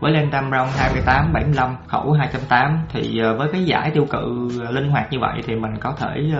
Với 0.00 0.12
lens 0.12 0.32
Tamron 0.32 0.68
28 0.76 1.32
75 1.32 1.76
khẩu 1.86 2.12
2.8 2.12 2.76
thì 2.88 3.18
ờ, 3.18 3.36
với 3.36 3.48
cái 3.52 3.64
giải 3.64 3.90
tiêu 3.90 4.06
cự 4.10 4.48
linh 4.70 4.90
hoạt 4.90 5.12
như 5.12 5.18
vậy 5.20 5.40
thì 5.46 5.54
mình 5.54 5.76
có 5.80 5.92
thể 5.92 6.32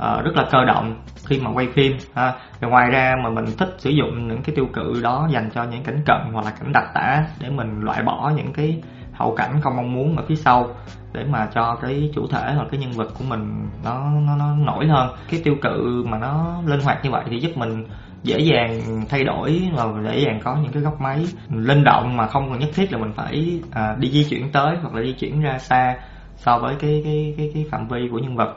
uh, 0.00 0.24
rất 0.24 0.36
là 0.36 0.44
cơ 0.50 0.64
động 0.64 0.94
khi 1.26 1.40
mà 1.40 1.50
quay 1.54 1.68
phim 1.74 1.96
ha. 2.14 2.34
Rồi 2.60 2.70
ngoài 2.70 2.90
ra 2.90 3.14
mà 3.24 3.30
mình 3.30 3.44
thích 3.58 3.74
sử 3.78 3.90
dụng 3.90 4.28
những 4.28 4.42
cái 4.42 4.56
tiêu 4.56 4.66
cự 4.72 5.00
đó 5.02 5.28
dành 5.30 5.50
cho 5.54 5.64
những 5.64 5.82
cảnh 5.82 6.02
cận 6.06 6.16
hoặc 6.32 6.44
là 6.44 6.50
cảnh 6.50 6.72
đặc 6.72 6.84
tả 6.94 7.24
để 7.40 7.50
mình 7.50 7.80
loại 7.80 8.02
bỏ 8.02 8.32
những 8.36 8.52
cái 8.52 8.82
hậu 9.12 9.34
cảnh 9.34 9.60
không 9.62 9.76
mong 9.76 9.92
muốn 9.92 10.16
ở 10.16 10.24
phía 10.28 10.36
sau 10.36 10.74
để 11.12 11.24
mà 11.24 11.48
cho 11.54 11.78
cái 11.82 12.10
chủ 12.14 12.26
thể 12.30 12.52
hoặc 12.54 12.66
cái 12.70 12.80
nhân 12.80 12.92
vật 12.92 13.08
của 13.18 13.24
mình 13.28 13.68
nó 13.84 14.10
nó, 14.26 14.36
nó 14.36 14.54
nổi 14.54 14.86
hơn. 14.86 15.08
Cái 15.30 15.40
tiêu 15.44 15.54
cự 15.62 16.04
mà 16.08 16.18
nó 16.18 16.62
linh 16.66 16.80
hoạt 16.80 17.04
như 17.04 17.10
vậy 17.10 17.24
thì 17.30 17.38
giúp 17.38 17.50
mình 17.56 17.84
dễ 18.22 18.38
dàng 18.38 18.80
thay 19.08 19.24
đổi 19.24 19.62
và 19.74 19.84
dễ 20.04 20.18
dàng 20.18 20.40
có 20.44 20.56
những 20.62 20.72
cái 20.72 20.82
góc 20.82 21.00
máy. 21.00 21.26
Linh 21.48 21.84
động 21.84 22.16
mà 22.16 22.26
không 22.26 22.50
cần 22.50 22.58
nhất 22.58 22.70
thiết 22.74 22.92
là 22.92 22.98
mình 22.98 23.12
phải 23.16 23.60
à, 23.72 23.96
đi 23.98 24.10
di 24.10 24.24
chuyển 24.30 24.52
tới 24.52 24.76
hoặc 24.82 24.94
là 24.94 25.02
di 25.02 25.12
chuyển 25.12 25.40
ra 25.40 25.58
xa 25.58 25.96
so 26.36 26.58
với 26.58 26.74
cái 26.80 27.00
cái 27.04 27.34
cái 27.36 27.50
cái 27.54 27.66
phạm 27.70 27.88
vi 27.88 28.08
của 28.12 28.18
nhân 28.18 28.36
vật 28.36 28.54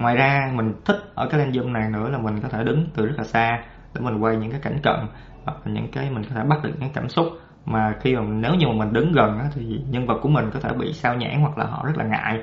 ngoài 0.00 0.16
ra 0.16 0.50
mình 0.54 0.72
thích 0.84 0.96
ở 1.14 1.26
cái 1.30 1.40
lens 1.40 1.56
zoom 1.56 1.72
này 1.72 1.90
nữa 1.90 2.08
là 2.08 2.18
mình 2.18 2.40
có 2.40 2.48
thể 2.48 2.64
đứng 2.64 2.86
từ 2.94 3.06
rất 3.06 3.14
là 3.18 3.24
xa 3.24 3.58
để 3.94 4.00
mình 4.00 4.18
quay 4.18 4.36
những 4.36 4.50
cái 4.50 4.60
cảnh 4.60 4.78
cận 4.82 4.96
hoặc 5.44 5.56
là 5.64 5.72
những 5.72 5.90
cái 5.92 6.10
mình 6.10 6.24
có 6.24 6.30
thể 6.34 6.42
bắt 6.48 6.58
được 6.64 6.72
những 6.78 6.90
cảm 6.94 7.08
xúc. 7.08 7.26
Mà 7.64 7.94
khi 8.00 8.16
mà 8.16 8.22
nếu 8.22 8.54
như 8.54 8.66
mà 8.66 8.72
mình 8.72 8.92
đứng 8.92 9.12
gần 9.12 9.38
đó, 9.38 9.44
thì 9.54 9.80
nhân 9.90 10.06
vật 10.06 10.18
của 10.22 10.28
mình 10.28 10.50
có 10.54 10.60
thể 10.60 10.70
bị 10.78 10.92
sao 10.92 11.14
nhãn 11.14 11.40
hoặc 11.40 11.58
là 11.58 11.64
họ 11.64 11.84
rất 11.86 11.92
là 11.96 12.04
ngại. 12.04 12.42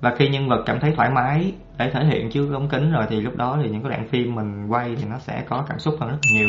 Và 0.00 0.14
khi 0.18 0.28
nhân 0.28 0.48
vật 0.48 0.62
cảm 0.66 0.80
thấy 0.80 0.92
thoải 0.96 1.10
mái 1.10 1.52
để 1.78 1.90
thể 1.90 2.04
hiện 2.04 2.30
trước 2.30 2.52
ống 2.52 2.68
kính 2.68 2.92
rồi 2.92 3.04
thì 3.08 3.20
lúc 3.20 3.36
đó 3.36 3.58
thì 3.62 3.70
những 3.70 3.82
cái 3.82 3.90
đoạn 3.90 4.08
phim 4.08 4.34
mình 4.34 4.66
quay 4.68 4.96
thì 4.96 5.04
nó 5.10 5.18
sẽ 5.18 5.44
có 5.48 5.64
cảm 5.68 5.78
xúc 5.78 5.94
hơn 6.00 6.10
rất 6.10 6.16
là 6.22 6.30
nhiều. 6.32 6.48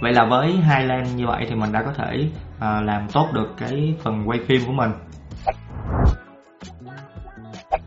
Vậy 0.00 0.12
là 0.12 0.24
với 0.24 0.56
hai 0.56 0.86
lens 0.86 1.16
như 1.16 1.26
vậy 1.26 1.46
thì 1.48 1.54
mình 1.54 1.72
đã 1.72 1.82
có 1.82 1.92
thể 1.92 2.28
uh, 2.56 2.84
làm 2.84 3.08
tốt 3.12 3.28
được 3.34 3.54
cái 3.58 3.94
phần 4.02 4.28
quay 4.28 4.38
phim 4.46 4.60
của 4.66 4.72
mình 4.72 4.90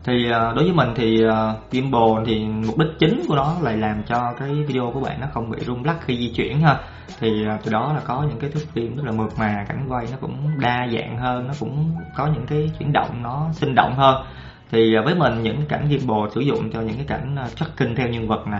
thì 0.08 0.30
ờ, 0.30 0.52
đối 0.54 0.64
với 0.64 0.72
mình 0.72 0.88
thì 0.94 1.22
ờ, 1.22 1.56
gimbal 1.70 2.24
thì 2.26 2.44
mục 2.66 2.78
đích 2.78 2.88
chính 2.98 3.22
của 3.28 3.36
nó 3.36 3.54
là 3.62 3.72
làm 3.72 4.02
cho 4.02 4.34
cái 4.38 4.48
video 4.66 4.90
của 4.94 5.00
bạn 5.00 5.20
nó 5.20 5.26
không 5.32 5.50
bị 5.50 5.58
rung 5.60 5.84
lắc 5.84 5.96
khi 6.00 6.16
di 6.16 6.32
chuyển 6.36 6.60
ha. 6.60 6.76
Thì 7.20 7.44
ờ, 7.46 7.58
từ 7.64 7.72
đó 7.72 7.92
là 7.92 8.00
có 8.06 8.22
những 8.28 8.38
cái 8.40 8.50
thước 8.50 8.60
phim 8.72 8.96
rất 8.96 9.02
là 9.06 9.12
mượt 9.12 9.38
mà 9.38 9.64
cảnh 9.68 9.86
quay 9.88 10.06
nó 10.10 10.16
cũng 10.20 10.60
đa 10.60 10.88
dạng 10.92 11.18
hơn 11.18 11.46
nó 11.46 11.54
cũng 11.60 11.94
có 12.16 12.26
những 12.26 12.46
cái 12.46 12.70
chuyển 12.78 12.92
động 12.92 13.22
nó 13.22 13.48
sinh 13.52 13.74
động 13.74 13.94
hơn. 13.96 14.24
Thì 14.70 14.96
với 15.04 15.14
mình 15.14 15.42
những 15.42 15.66
cảnh 15.68 15.88
gimbal 15.90 16.30
sử 16.34 16.40
dụng 16.40 16.70
cho 16.72 16.80
những 16.80 16.96
cái 16.96 17.06
cảnh 17.08 17.36
tracking 17.54 17.94
theo 17.96 18.08
nhân 18.08 18.28
vật 18.28 18.46
nè 18.46 18.58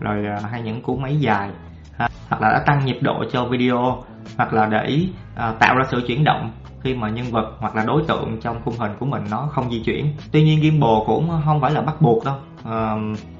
rồi 0.00 0.24
hay 0.50 0.62
những 0.62 0.82
cú 0.82 0.96
máy 0.96 1.16
dài 1.16 1.50
ha, 1.98 2.08
hoặc 2.28 2.42
là 2.42 2.52
đã 2.52 2.62
tăng 2.66 2.84
nhịp 2.84 2.98
độ 3.00 3.24
cho 3.32 3.44
video 3.44 4.04
hoặc 4.36 4.52
là 4.52 4.66
để 4.66 4.98
uh, 5.34 5.58
tạo 5.58 5.76
ra 5.76 5.84
sự 5.90 6.04
chuyển 6.06 6.24
động 6.24 6.50
khi 6.82 6.94
mà 6.94 7.10
nhân 7.10 7.26
vật 7.30 7.52
hoặc 7.58 7.76
là 7.76 7.84
đối 7.84 8.02
tượng 8.02 8.40
trong 8.40 8.60
khung 8.64 8.76
hình 8.78 8.92
của 8.98 9.06
mình 9.06 9.22
nó 9.30 9.48
không 9.52 9.70
di 9.70 9.82
chuyển. 9.82 10.06
Tuy 10.32 10.42
nhiên 10.42 10.62
gimbal 10.62 10.98
cũng 11.06 11.30
không 11.44 11.60
phải 11.60 11.72
là 11.72 11.80
bắt 11.80 12.00
buộc 12.00 12.24
đâu. 12.24 12.34
À, 12.64 12.96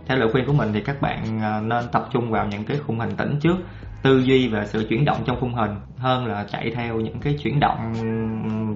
theo 0.07 0.19
lời 0.19 0.29
khuyên 0.33 0.47
của 0.47 0.53
mình 0.53 0.73
thì 0.73 0.81
các 0.81 1.01
bạn 1.01 1.41
ờ, 1.43 1.61
nên 1.61 1.85
tập 1.93 2.09
trung 2.13 2.31
vào 2.31 2.47
những 2.47 2.65
cái 2.65 2.79
khung 2.87 3.01
hình 3.01 3.17
tĩnh 3.17 3.37
trước 3.41 3.57
tư 4.03 4.19
duy 4.19 4.49
về 4.49 4.67
sự 4.67 4.87
chuyển 4.89 5.05
động 5.05 5.23
trong 5.27 5.41
khung 5.41 5.55
hình 5.55 5.71
hơn 5.99 6.27
là 6.27 6.45
chạy 6.45 6.73
theo 6.75 7.01
những 7.01 7.21
cái 7.21 7.39
chuyển 7.43 7.61
động 7.61 7.93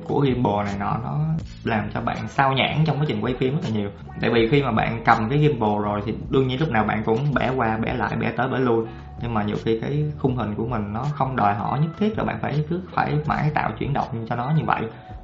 của 0.05 0.27
gimbal 0.27 0.65
này 0.65 0.75
nọ. 0.79 0.97
Nó 1.05 1.19
làm 1.65 1.91
cho 1.95 2.01
bạn 2.01 2.29
sao 2.29 2.53
nhãn 2.53 2.85
trong 2.87 2.99
quá 2.99 3.05
trình 3.09 3.21
quay 3.25 3.35
phim 3.35 3.55
rất 3.55 3.61
là 3.65 3.71
nhiều. 3.71 3.91
Tại 4.21 4.31
vì 4.31 4.49
khi 4.49 4.63
mà 4.63 4.73
bạn 4.73 5.03
cầm 5.05 5.29
cái 5.31 5.39
gimbal 5.39 5.83
rồi 5.83 6.01
thì 6.07 6.15
đương 6.31 6.49
nhiên 6.49 6.61
lúc 6.61 6.71
nào 6.71 6.85
bạn 6.85 7.03
cũng 7.05 7.35
bẻ 7.35 7.51
qua, 7.57 7.79
bẻ 7.79 7.95
lại, 7.95 8.17
bẻ 8.21 8.31
tới, 8.31 8.49
bẻ 8.49 8.59
lui. 8.59 8.87
Nhưng 9.23 9.35
mà 9.35 9.43
nhiều 9.43 9.57
khi 9.65 9.81
cái 9.81 10.05
khung 10.19 10.37
hình 10.37 10.55
của 10.55 10.67
mình 10.67 10.93
nó 10.93 11.05
không 11.15 11.37
đòi 11.37 11.55
hỏi 11.55 11.81
nhất 11.81 11.91
thiết 11.99 12.19
là 12.19 12.25
bạn 12.25 12.39
phải 12.43 12.65
cứ 12.71 12.81
phải 12.95 13.19
mãi 13.27 13.51
tạo 13.55 13.71
chuyển 13.79 13.93
động 13.93 14.27
cho 14.29 14.37
nó 14.37 14.53
như 14.57 14.65
vậy 14.67 14.81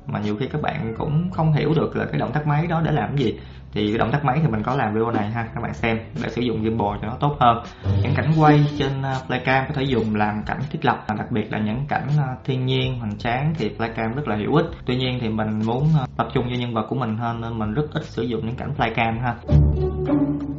mà 0.06 0.20
nhiều 0.20 0.36
khi 0.36 0.46
các 0.46 0.62
bạn 0.62 0.94
cũng 0.98 1.30
không 1.30 1.52
hiểu 1.52 1.72
được 1.76 1.96
là 1.96 2.04
cái 2.04 2.18
động 2.18 2.32
tác 2.32 2.46
máy 2.46 2.66
đó 2.66 2.80
để 2.84 2.92
làm 2.92 3.08
cái 3.08 3.24
gì. 3.24 3.38
Thì 3.72 3.88
cái 3.88 3.98
động 3.98 4.10
tác 4.12 4.24
máy 4.24 4.38
thì 4.42 4.48
mình 4.48 4.62
có 4.62 4.74
làm 4.74 4.94
video 4.94 5.10
này 5.10 5.30
ha 5.30 5.48
các 5.54 5.62
bạn 5.62 5.74
xem. 5.74 5.98
Để 6.22 6.28
sử 6.28 6.42
dụng 6.42 6.64
gimbal 6.64 6.98
cho 7.02 7.08
nó 7.08 7.16
tốt 7.20 7.36
hơn. 7.40 7.62
Những 8.02 8.14
cảnh 8.16 8.32
quay 8.38 8.64
trên 8.78 9.02
ờ, 9.02 9.14
PlayCam 9.26 9.46
flycam 9.46 9.68
có 9.68 9.74
thể 9.74 9.82
dùng 9.82 10.14
làm 10.14 10.42
cảnh 10.46 10.58
thiết 10.70 10.84
lập 10.84 11.04
đặc 11.08 11.30
biệt 11.30 11.52
là 11.52 11.58
những 11.58 11.86
cảnh 11.88 12.08
ờ, 12.18 12.36
thiên 12.44 12.66
nhiên 12.66 12.98
hoành 12.98 13.18
tráng 13.18 13.54
thì 13.58 13.70
flycam 13.78 14.14
rất 14.14 14.28
là 14.28 14.36
hữu 14.36 14.54
ích. 14.54 14.66
Tuy 14.84 14.96
nhiên 14.96 15.18
thì 15.20 15.28
mình 15.28 15.60
muốn 15.66 15.88
ờ, 15.98 16.06
tập 16.16 16.28
trung 16.34 16.46
cho 16.50 16.56
nhân 16.58 16.74
vật 16.74 16.86
của 16.88 16.96
mình 16.96 17.16
hơn 17.16 17.40
nên 17.40 17.58
mình 17.58 17.74
rất 17.74 17.86
ít 17.92 18.04
sử 18.04 18.22
dụng 18.22 18.46
những 18.46 18.56
cảnh 18.56 18.72
flycam 18.78 19.20
ha. 19.20 19.34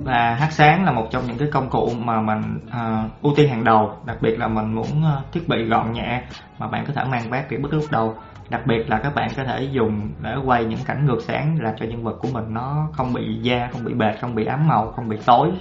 Và 0.04 0.36
hát 0.36 0.52
sáng 0.52 0.86
là 0.86 0.92
một 0.92 1.08
trong 1.12 1.24
những 1.28 1.38
cái 1.38 1.48
công 1.52 1.70
cụ 1.70 1.92
mà 1.98 2.22
mình 2.22 2.60
uh, 2.68 3.12
ưu 3.22 3.34
tiên 3.36 3.50
hàng 3.50 3.64
đầu. 3.64 3.98
Đặc 4.06 4.18
biệt 4.22 4.40
là 4.40 4.48
mình 4.48 4.74
muốn 4.74 4.88
uh, 4.88 5.32
thiết 5.32 5.48
bị 5.48 5.64
gọn 5.64 5.94
nhẹ 5.94 6.22
mà 6.60 6.68
bạn 6.68 6.86
có 6.88 6.94
thể 6.94 7.04
mang 7.12 7.30
vác 7.30 7.52
đi 7.52 7.58
bất 7.58 7.74
lúc 7.74 7.84
đầu 7.92 8.16
đặc 8.50 8.62
biệt 8.68 8.90
là 8.90 9.00
các 9.04 9.16
bạn 9.16 9.30
có 9.38 9.44
thể 9.44 9.68
dùng 9.72 10.12
để 10.24 10.36
quay 10.46 10.66
những 10.66 10.80
cảnh 10.86 11.06
ngược 11.06 11.22
sáng 11.22 11.58
làm 11.62 11.74
cho 11.80 11.86
nhân 11.86 12.04
vật 12.04 12.16
của 12.22 12.28
mình 12.34 12.46
nó 12.50 12.88
không 12.94 13.14
bị 13.14 13.40
da 13.42 13.70
không 13.72 13.86
bị 13.86 13.94
bệt 13.94 14.20
không 14.22 14.36
bị 14.36 14.46
ám 14.46 14.68
màu 14.68 14.92
không 14.92 15.10
bị 15.10 15.18
tối. 15.26 15.52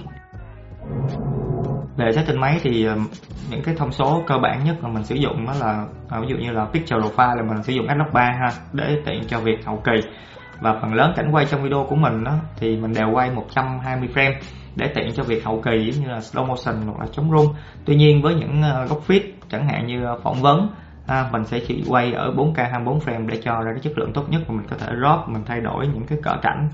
Về 1.97 2.11
setting 2.11 2.39
máy 2.39 2.59
thì 2.63 2.85
ờ, 2.85 2.97
những 3.49 3.61
cái 3.63 3.75
thông 3.75 3.91
số 3.91 4.23
cơ 4.27 4.37
bản 4.37 4.63
nhất 4.63 4.75
mà 4.81 4.89
mình 4.89 5.03
sử 5.03 5.15
dụng 5.15 5.45
đó 5.45 5.53
là 5.59 5.85
ờ, 6.09 6.21
ví 6.21 6.27
dụ 6.27 6.35
như 6.35 6.51
là 6.51 6.65
pixel 6.65 6.99
profile 6.99 7.35
là 7.35 7.43
mình 7.43 7.63
sử 7.63 7.73
dụng 7.73 7.87
Adblock 7.87 8.13
3 8.13 8.21
ha 8.21 8.49
để 8.73 9.01
tiện 9.05 9.23
cho 9.27 9.39
việc 9.39 9.65
hậu 9.65 9.81
kỳ. 9.83 10.09
Và 10.61 10.79
phần 10.81 10.93
lớn 10.93 11.13
cảnh 11.15 11.29
quay 11.31 11.45
trong 11.45 11.63
video 11.63 11.85
của 11.89 11.95
mình 11.95 12.23
đó, 12.23 12.33
thì 12.59 12.77
mình 12.77 12.93
đều 12.93 13.09
quay 13.11 13.31
120 13.31 14.09
frame 14.13 14.33
để 14.75 14.91
tiện 14.95 15.11
cho 15.13 15.23
việc 15.23 15.45
hậu 15.45 15.61
kỳ 15.61 15.93
như 15.99 16.07
là 16.07 16.17
slow 16.19 16.45
motion 16.45 16.75
hoặc 16.85 16.99
là 16.99 17.05
chống 17.11 17.31
rung. 17.31 17.53
Tuy 17.85 17.95
nhiên 17.95 18.21
với 18.21 18.35
những 18.35 18.61
ờ, 18.61 18.85
góc 18.85 19.01
fit 19.07 19.21
chẳng 19.49 19.67
hạn 19.67 19.87
như 19.87 20.05
phỏng 20.23 20.41
vấn 20.41 20.69
à, 21.07 21.29
mình 21.31 21.45
sẽ 21.45 21.59
chỉ 21.67 21.83
quay 21.89 22.13
ở 22.13 22.31
4K 22.31 22.69
24 22.69 22.99
frame 22.99 23.27
để 23.27 23.41
cho 23.43 23.61
ra 23.61 23.71
cái 23.71 23.79
chất 23.83 23.97
lượng 23.97 24.13
tốt 24.13 24.23
nhất 24.29 24.41
và 24.47 24.55
mình 24.55 24.67
có 24.69 24.77
thể 24.77 24.87
drop 24.87 25.29
mình 25.29 25.43
thay 25.45 25.61
đổi 25.61 25.87
những 25.87 26.05
cái 26.07 26.17
cỡ 26.23 26.35
cảnh 26.41 26.69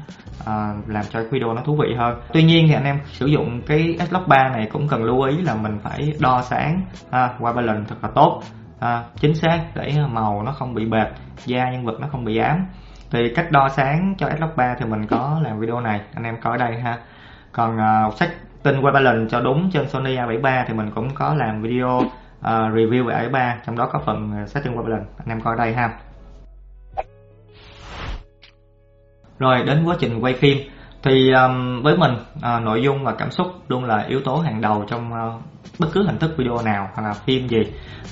à, 0.46 0.74
làm 0.88 1.04
cho 1.10 1.20
video 1.32 1.54
nó 1.54 1.62
thú 1.62 1.76
vị 1.76 1.96
hơn. 1.98 2.20
Tuy 2.34 2.44
nhiên 2.44 2.66
thì 2.68 2.74
anh 2.74 2.84
em 2.84 3.00
sử 3.06 3.26
dụng 3.26 3.62
cái 3.68 3.98
S-Log 4.00 4.28
3 4.28 4.50
này 4.50 4.68
cũng 4.72 4.88
cần 4.88 5.04
lưu 5.04 5.22
ý 5.22 5.42
là 5.42 5.56
mình 5.56 5.80
phải 5.84 6.14
đo 6.20 6.42
sáng 6.42 6.82
à, 7.10 7.30
qua 7.40 7.62
lần 7.62 7.86
thật 7.86 7.96
là 8.02 8.10
tốt. 8.16 8.42
À, 8.80 9.04
chính 9.16 9.36
xác 9.36 9.60
để 9.76 9.94
màu 10.10 10.44
nó 10.44 10.52
không 10.52 10.74
bị 10.74 10.86
bệt 10.86 11.08
da 11.46 11.72
nhân 11.72 11.86
vật 11.86 12.00
nó 12.00 12.08
không 12.12 12.26
bị 12.26 12.38
ám. 12.38 12.66
Thì 13.12 13.20
cách 13.36 13.52
đo 13.52 13.70
sáng 13.70 14.16
cho 14.18 14.28
S-Log 14.28 14.56
3 14.56 14.76
thì 14.80 14.86
mình 14.86 15.08
có 15.08 15.40
làm 15.44 15.60
video 15.60 15.80
này 15.80 16.02
anh 16.14 16.24
em 16.24 16.36
coi 16.42 16.58
ở 16.58 16.68
đây 16.68 16.82
ha. 16.82 16.98
Còn 17.52 17.78
à, 17.78 18.06
uh, 18.06 18.14
tin 18.64 18.82
qua 18.82 18.92
ba 18.92 19.00
lần 19.00 19.28
cho 19.28 19.42
đúng 19.42 19.70
trên 19.74 19.88
Sony 19.88 20.16
A73 20.16 20.64
thì 20.68 20.74
mình 20.74 20.92
cũng 20.96 21.10
có 21.16 21.34
làm 21.34 21.62
video 21.62 22.00
uh, 22.44 22.74
review 22.74 23.08
về 23.08 23.16
A3 23.16 23.56
trong 23.66 23.78
đó 23.78 23.90
có 23.94 24.00
phần 24.06 24.32
à, 24.32 24.46
setting 24.46 24.78
qua 24.78 24.84
anh 25.18 25.28
em 25.28 25.42
coi 25.42 25.56
đây 25.58 25.74
ha. 25.74 26.00
Rồi 29.40 29.64
đến 29.64 29.84
quá 29.86 29.96
trình 30.00 30.20
quay 30.20 30.34
phim. 30.34 30.58
Thì 31.04 31.32
um, 31.32 31.82
với 31.84 31.98
mình 31.98 32.12
uh, 32.36 32.64
nội 32.64 32.84
dung 32.84 33.04
và 33.04 33.14
cảm 33.18 33.32
xúc 33.32 33.48
luôn 33.68 33.84
là 33.84 34.06
yếu 34.08 34.22
tố 34.26 34.38
hàng 34.38 34.62
đầu 34.62 34.86
trong 34.88 35.12
uh, 35.12 35.42
bất 35.80 35.88
cứ 35.94 36.04
hình 36.06 36.18
thức 36.18 36.34
video 36.38 36.62
nào 36.66 36.90
hoặc 36.94 37.04
là 37.04 37.14
phim 37.14 37.48
gì. 37.48 37.62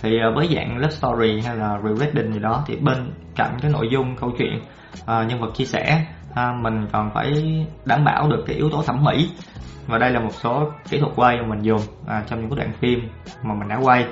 Thì 0.01 0.17
uh, 0.29 0.35
với 0.35 0.47
dạng 0.55 0.77
love 0.77 0.89
story 0.89 1.41
hay 1.45 1.57
là 1.57 1.77
re-wedding 1.83 2.31
gì 2.31 2.39
đó 2.39 2.63
thì 2.67 2.75
bên 2.75 3.13
cạnh 3.35 3.57
cái 3.61 3.71
nội 3.71 3.87
dung 3.91 4.15
câu 4.15 4.31
chuyện 4.37 4.59
uh, 5.01 5.29
nhân 5.29 5.41
vật 5.41 5.51
chia 5.53 5.65
sẻ 5.65 6.05
à, 6.35 6.53
mình 6.61 6.87
còn 6.91 7.11
phải 7.13 7.43
đảm 7.85 8.03
bảo 8.03 8.29
được 8.29 8.43
cái 8.47 8.55
yếu 8.55 8.69
tố 8.69 8.83
thẩm 8.83 9.03
mỹ. 9.03 9.29
Và 9.87 9.97
đây 9.97 10.11
là 10.11 10.19
một 10.19 10.33
số 10.33 10.71
kỹ 10.89 10.99
thuật 10.99 11.11
quay 11.15 11.37
mà 11.37 11.47
mình 11.47 11.61
dùng 11.61 11.81
à, 12.07 12.23
trong 12.27 12.41
những 12.41 12.49
cái 12.49 12.57
đoạn 12.57 12.73
phim 12.79 13.09
mà 13.43 13.53
mình 13.53 13.67
đã 13.67 13.79
quay. 13.83 14.05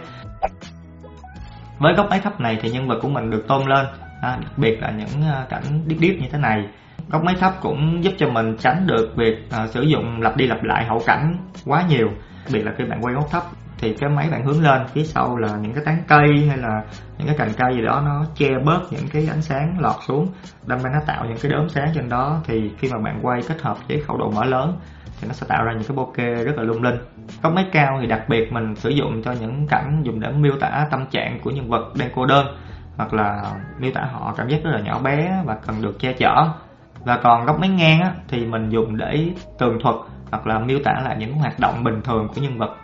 Với 1.80 1.94
góc 1.94 2.10
máy 2.10 2.20
thấp 2.20 2.40
này 2.40 2.60
thì 2.62 2.70
nhân 2.70 2.88
vật 2.88 3.00
của 3.02 3.10
mình 3.10 3.30
được 3.30 3.46
tôn 3.48 3.68
lên 3.68 3.86
à, 4.22 4.38
đặc 4.42 4.58
biệt 4.58 4.82
là 4.82 4.92
những 4.92 5.30
à, 5.32 5.46
cảnh 5.50 5.64
điếc 5.88 6.00
điếc 6.00 6.22
như 6.22 6.28
thế 6.32 6.38
này. 6.38 6.68
Góc 7.10 7.24
máy 7.24 7.36
thấp 7.40 7.54
cũng 7.62 8.04
giúp 8.04 8.14
cho 8.18 8.30
mình 8.30 8.58
tránh 8.60 8.88
được 8.88 9.14
việc 9.16 9.48
à, 9.52 9.68
sử 9.68 9.82
dụng 9.82 10.22
lặp 10.22 10.38
đi 10.38 10.48
lặp 10.48 10.64
lại 10.64 10.86
hậu 10.86 11.04
cảnh 11.06 11.38
quá 11.66 11.84
nhiều 11.90 12.08
đặc 12.44 12.54
biệt 12.54 12.64
là 12.64 12.74
khi 12.78 12.84
bạn 12.84 13.06
quay 13.06 13.16
góc 13.16 13.28
thấp 13.32 13.44
thì 13.82 13.94
cái 13.94 14.10
máy 14.10 14.30
bạn 14.32 14.46
hướng 14.46 14.64
lên 14.64 14.88
phía 14.88 15.04
sau 15.04 15.38
là 15.38 15.58
những 15.62 15.74
cái 15.74 15.84
tán 15.86 16.04
cây 16.08 16.48
hay 16.48 16.58
là 16.58 16.84
những 17.18 17.28
cái 17.28 17.36
cành 17.38 17.50
cây 17.58 17.76
gì 17.76 17.82
đó 17.82 18.02
nó 18.06 18.26
che 18.36 18.50
bớt 18.66 18.80
những 18.92 19.08
cái 19.14 19.28
ánh 19.30 19.42
sáng 19.42 19.80
lọt 19.80 19.96
xuống. 20.08 20.28
Đâm 20.66 20.80
ra 20.80 20.90
nó 20.94 21.00
tạo 21.08 21.26
những 21.26 21.38
cái 21.42 21.52
đốm 21.52 21.70
sáng 21.70 21.92
trên 21.96 22.10
đó. 22.10 22.42
Thì 22.46 22.72
khi 22.78 22.90
mà 22.92 22.98
bạn 23.06 23.20
quay 23.22 23.42
kết 23.48 23.62
hợp 23.62 23.78
với 23.88 24.00
khẩu 24.08 24.18
độ 24.18 24.32
mở 24.32 24.46
lớn 24.46 24.80
thì 25.22 25.28
nó 25.28 25.34
sẽ 25.34 25.48
tạo 25.50 25.64
ra 25.64 25.74
những 25.74 25.84
cái 25.84 25.98
bokeh 25.98 26.46
rất 26.46 26.58
là 26.58 26.64
lung 26.64 26.84
linh. 26.84 26.96
Góc 27.44 27.54
máy 27.54 27.66
cao 27.72 27.98
thì 28.02 28.08
đặc 28.08 28.22
biệt 28.30 28.54
mình 28.54 28.76
sử 28.76 28.90
dụng 28.90 29.24
cho 29.24 29.32
những 29.32 29.68
cảnh 29.68 30.02
dùng 30.04 30.20
để 30.20 30.32
miêu 30.32 30.54
tả 30.60 30.88
tâm 30.92 31.06
trạng 31.12 31.40
của 31.44 31.52
nhân 31.52 31.70
vật 31.70 31.94
đang 32.00 32.10
cô 32.16 32.26
đơn 32.26 32.46
hoặc 32.98 33.14
là 33.14 33.44
miêu 33.80 33.92
tả 33.92 34.02
họ 34.12 34.34
cảm 34.38 34.48
giác 34.50 34.58
rất 34.64 34.72
là 34.74 34.80
nhỏ 34.80 35.00
bé 35.00 35.44
và 35.46 35.58
cần 35.68 35.82
được 35.82 36.00
che 36.00 36.14
chở. 36.14 36.50
Và 37.06 37.20
còn 37.24 37.46
góc 37.46 37.60
máy 37.60 37.70
ngang 37.70 38.02
á, 38.02 38.12
thì 38.28 38.46
mình 38.46 38.70
dùng 38.70 38.98
để 38.98 39.30
tường 39.60 39.78
thuật 39.84 39.96
hoặc 40.32 40.48
là 40.48 40.60
miêu 40.60 40.80
tả 40.84 40.94
lại 41.04 41.16
những 41.20 41.34
hoạt 41.34 41.60
động 41.60 41.84
bình 41.84 42.02
thường 42.04 42.28
của 42.28 42.42
nhân 42.42 42.58
vật 42.58 42.76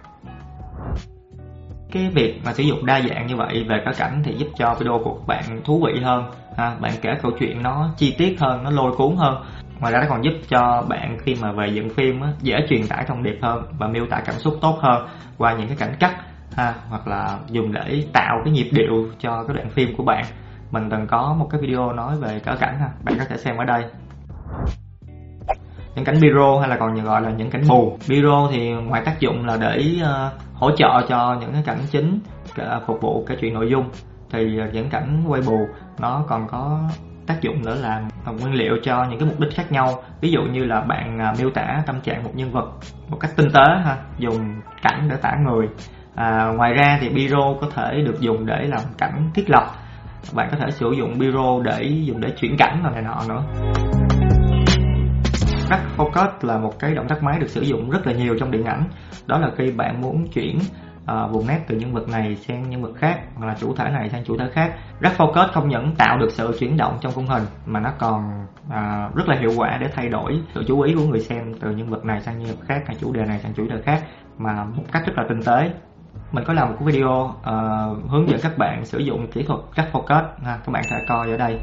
cái 1.95 2.09
việc 2.09 2.41
mà 2.45 2.53
sử 2.53 2.63
dụng 2.63 2.85
đa 2.85 3.01
dạng 3.01 3.27
như 3.27 3.35
vậy 3.35 3.65
về 3.69 3.81
cả 3.85 3.91
cảnh 3.97 4.21
thì 4.25 4.35
giúp 4.37 4.47
cho 4.57 4.75
video 4.79 4.99
của 5.03 5.13
các 5.13 5.27
bạn 5.27 5.61
thú 5.65 5.83
vị 5.85 6.01
hơn. 6.03 6.23
Ha, 6.57 6.75
bạn 6.79 6.91
kể 7.01 7.09
câu 7.21 7.31
chuyện 7.39 7.63
nó 7.63 7.89
chi 7.97 8.15
tiết 8.17 8.39
hơn 8.39 8.63
nó 8.63 8.69
lôi 8.69 8.91
cuốn 8.97 9.15
hơn. 9.15 9.43
Ngoài 9.79 9.93
ra 9.93 9.99
nó 9.99 10.05
còn 10.09 10.23
giúp 10.23 10.33
cho 10.49 10.83
bạn 10.89 11.17
khi 11.23 11.35
mà 11.41 11.51
về 11.51 11.67
dựng 11.67 11.89
phim 11.89 12.21
á, 12.21 12.29
dễ 12.41 12.55
truyền 12.69 12.87
tải 12.87 13.05
thông 13.07 13.23
điệp 13.23 13.39
hơn 13.41 13.63
và 13.79 13.87
miêu 13.87 14.05
tả 14.09 14.21
cảm 14.25 14.35
xúc 14.35 14.53
tốt 14.61 14.77
hơn 14.81 15.07
qua 15.37 15.53
những 15.53 15.67
cái 15.67 15.77
cảnh 15.79 15.95
cắt 15.99 16.15
ha, 16.55 16.73
hoặc 16.89 17.07
là 17.07 17.39
dùng 17.47 17.71
để 17.71 18.03
tạo 18.13 18.41
cái 18.45 18.53
nhịp 18.53 18.69
điệu 18.71 19.05
cho 19.19 19.43
cái 19.47 19.55
đoạn 19.55 19.69
phim 19.69 19.95
của 19.97 20.03
bạn. 20.03 20.25
Mình 20.71 20.89
từng 20.91 21.07
có 21.07 21.35
một 21.39 21.47
cái 21.51 21.61
video 21.61 21.91
nói 21.91 22.15
về 22.17 22.39
cỡ 22.39 22.55
cảnh 22.55 22.79
ha 22.79 22.89
bạn 23.03 23.15
có 23.19 23.25
thể 23.29 23.37
xem 23.37 23.57
ở 23.57 23.63
đây. 23.63 23.83
Những 25.95 26.05
cảnh 26.05 26.15
biro 26.21 26.59
hay 26.59 26.69
là 26.69 26.77
còn 26.77 27.03
gọi 27.03 27.21
là 27.21 27.29
những 27.29 27.49
cảnh 27.49 27.63
bù. 27.69 27.97
Biro 28.09 28.49
thì 28.51 28.71
ngoài 28.71 29.01
tác 29.05 29.19
dụng 29.19 29.45
là 29.45 29.57
để 29.57 29.95
uh, 30.01 30.44
hỗ 30.55 30.71
trợ 30.71 31.01
cho 31.07 31.37
những 31.39 31.53
cái 31.53 31.63
cảnh 31.65 31.79
chính 31.91 32.19
phục 32.87 33.01
vụ 33.01 33.25
cái 33.27 33.37
chuyện 33.41 33.53
nội 33.53 33.69
dung. 33.69 33.89
Thì 34.29 34.59
uh, 34.67 34.73
những 34.73 34.89
cảnh 34.89 35.23
quay 35.27 35.41
bù 35.41 35.67
nó 35.99 36.23
còn 36.27 36.47
có 36.47 36.79
tác 37.27 37.41
dụng 37.41 37.61
nữa 37.65 37.75
là 37.81 38.01
nguyên 38.25 38.53
liệu 38.53 38.77
cho 38.83 39.05
những 39.09 39.19
cái 39.19 39.29
mục 39.29 39.39
đích 39.39 39.55
khác 39.55 39.71
nhau. 39.71 40.03
Ví 40.21 40.31
dụ 40.31 40.41
như 40.41 40.63
là 40.63 40.81
bạn 40.81 41.19
à, 41.19 41.33
miêu 41.39 41.49
tả 41.49 41.83
tâm 41.85 42.01
trạng 42.01 42.23
một 42.23 42.31
nhân 42.33 42.51
vật 42.51 42.65
một 43.09 43.17
cách 43.19 43.31
tinh 43.35 43.47
tế 43.53 43.63
ha 43.85 43.97
dùng 44.17 44.61
cảnh 44.81 45.07
để 45.09 45.15
tả 45.21 45.31
người. 45.45 45.67
À, 46.15 46.51
ngoài 46.57 46.73
ra 46.73 46.97
thì 47.01 47.09
biro 47.09 47.53
có 47.61 47.67
thể 47.75 48.01
được 48.05 48.19
dùng 48.19 48.45
để 48.45 48.67
làm 48.67 48.81
cảnh 48.97 49.29
thiết 49.33 49.49
lập. 49.49 49.63
Bạn 50.33 50.47
có 50.51 50.57
thể 50.57 50.71
sử 50.71 50.91
dụng 50.97 51.19
biro 51.19 51.61
để 51.63 51.83
dùng 51.83 52.21
để 52.21 52.29
chuyển 52.37 52.57
cảnh 52.57 52.81
và 52.83 52.89
này 52.89 53.01
nọ 53.01 53.21
nữa. 53.27 53.43
Rack 55.69 55.83
Focus 55.97 56.29
là 56.41 56.57
một 56.57 56.79
cái 56.79 56.95
động 56.95 57.07
tác 57.07 57.23
máy 57.23 57.39
được 57.39 57.49
sử 57.49 57.61
dụng 57.61 57.89
rất 57.89 58.07
là 58.07 58.13
nhiều 58.13 58.35
trong 58.39 58.51
điện 58.51 58.65
ảnh. 58.65 58.83
Đó 59.25 59.39
là 59.39 59.51
khi 59.57 59.71
bạn 59.71 60.01
muốn 60.01 60.27
chuyển 60.33 60.57
uh, 60.57 61.31
vùng 61.31 61.47
nét 61.47 61.59
từ 61.67 61.75
nhân 61.75 61.93
vật 61.93 62.07
này 62.07 62.35
sang 62.35 62.69
nhân 62.69 62.81
vật 62.81 62.93
khác 62.95 63.19
hoặc 63.35 63.47
là 63.47 63.55
chủ 63.59 63.75
thể 63.75 63.89
này 63.89 64.09
sang 64.09 64.23
chủ 64.25 64.37
thể 64.37 64.45
khác. 64.53 64.73
Rack 65.01 65.17
Focus 65.17 65.47
không 65.53 65.69
những 65.69 65.95
tạo 65.97 66.17
được 66.17 66.29
sự 66.31 66.57
chuyển 66.59 66.77
động 66.77 66.97
trong 67.01 67.11
khung 67.11 67.27
hình 67.27 67.43
mà 67.65 67.79
nó 67.79 67.89
còn 67.99 68.45
uh, 68.67 69.15
rất 69.15 69.27
là 69.27 69.35
hiệu 69.39 69.51
quả 69.57 69.77
để 69.81 69.87
thay 69.95 70.09
đổi 70.09 70.41
sự 70.53 70.63
chú 70.67 70.81
ý 70.81 70.93
của 70.93 71.05
người 71.05 71.19
xem 71.19 71.53
từ 71.59 71.71
nhân 71.71 71.89
vật 71.89 72.05
này 72.05 72.21
sang 72.21 72.39
nhân 72.39 72.47
vật 72.47 72.65
khác 72.67 72.83
hay 72.87 72.95
chủ 72.99 73.13
đề 73.13 73.25
này 73.25 73.39
sang 73.39 73.53
chủ 73.53 73.67
đề 73.67 73.81
khác 73.85 74.03
mà 74.37 74.63
một 74.63 74.83
cách 74.91 75.03
rất 75.05 75.13
là 75.17 75.23
tinh 75.29 75.41
tế. 75.45 75.71
Mình 76.31 76.43
có 76.47 76.53
làm 76.53 76.69
một 76.69 76.75
cái 76.79 76.87
video 76.87 77.23
uh, 77.23 78.11
hướng 78.11 78.29
dẫn 78.29 78.39
các 78.43 78.57
bạn 78.57 78.85
sử 78.85 78.99
dụng 78.99 79.27
kỹ 79.31 79.43
thuật 79.43 79.59
Rack 79.77 79.93
focus 79.93 80.23
ha, 80.43 80.57
các 80.65 80.71
bạn 80.71 80.83
sẽ 80.89 81.05
coi 81.07 81.31
ở 81.31 81.37
đây 81.37 81.59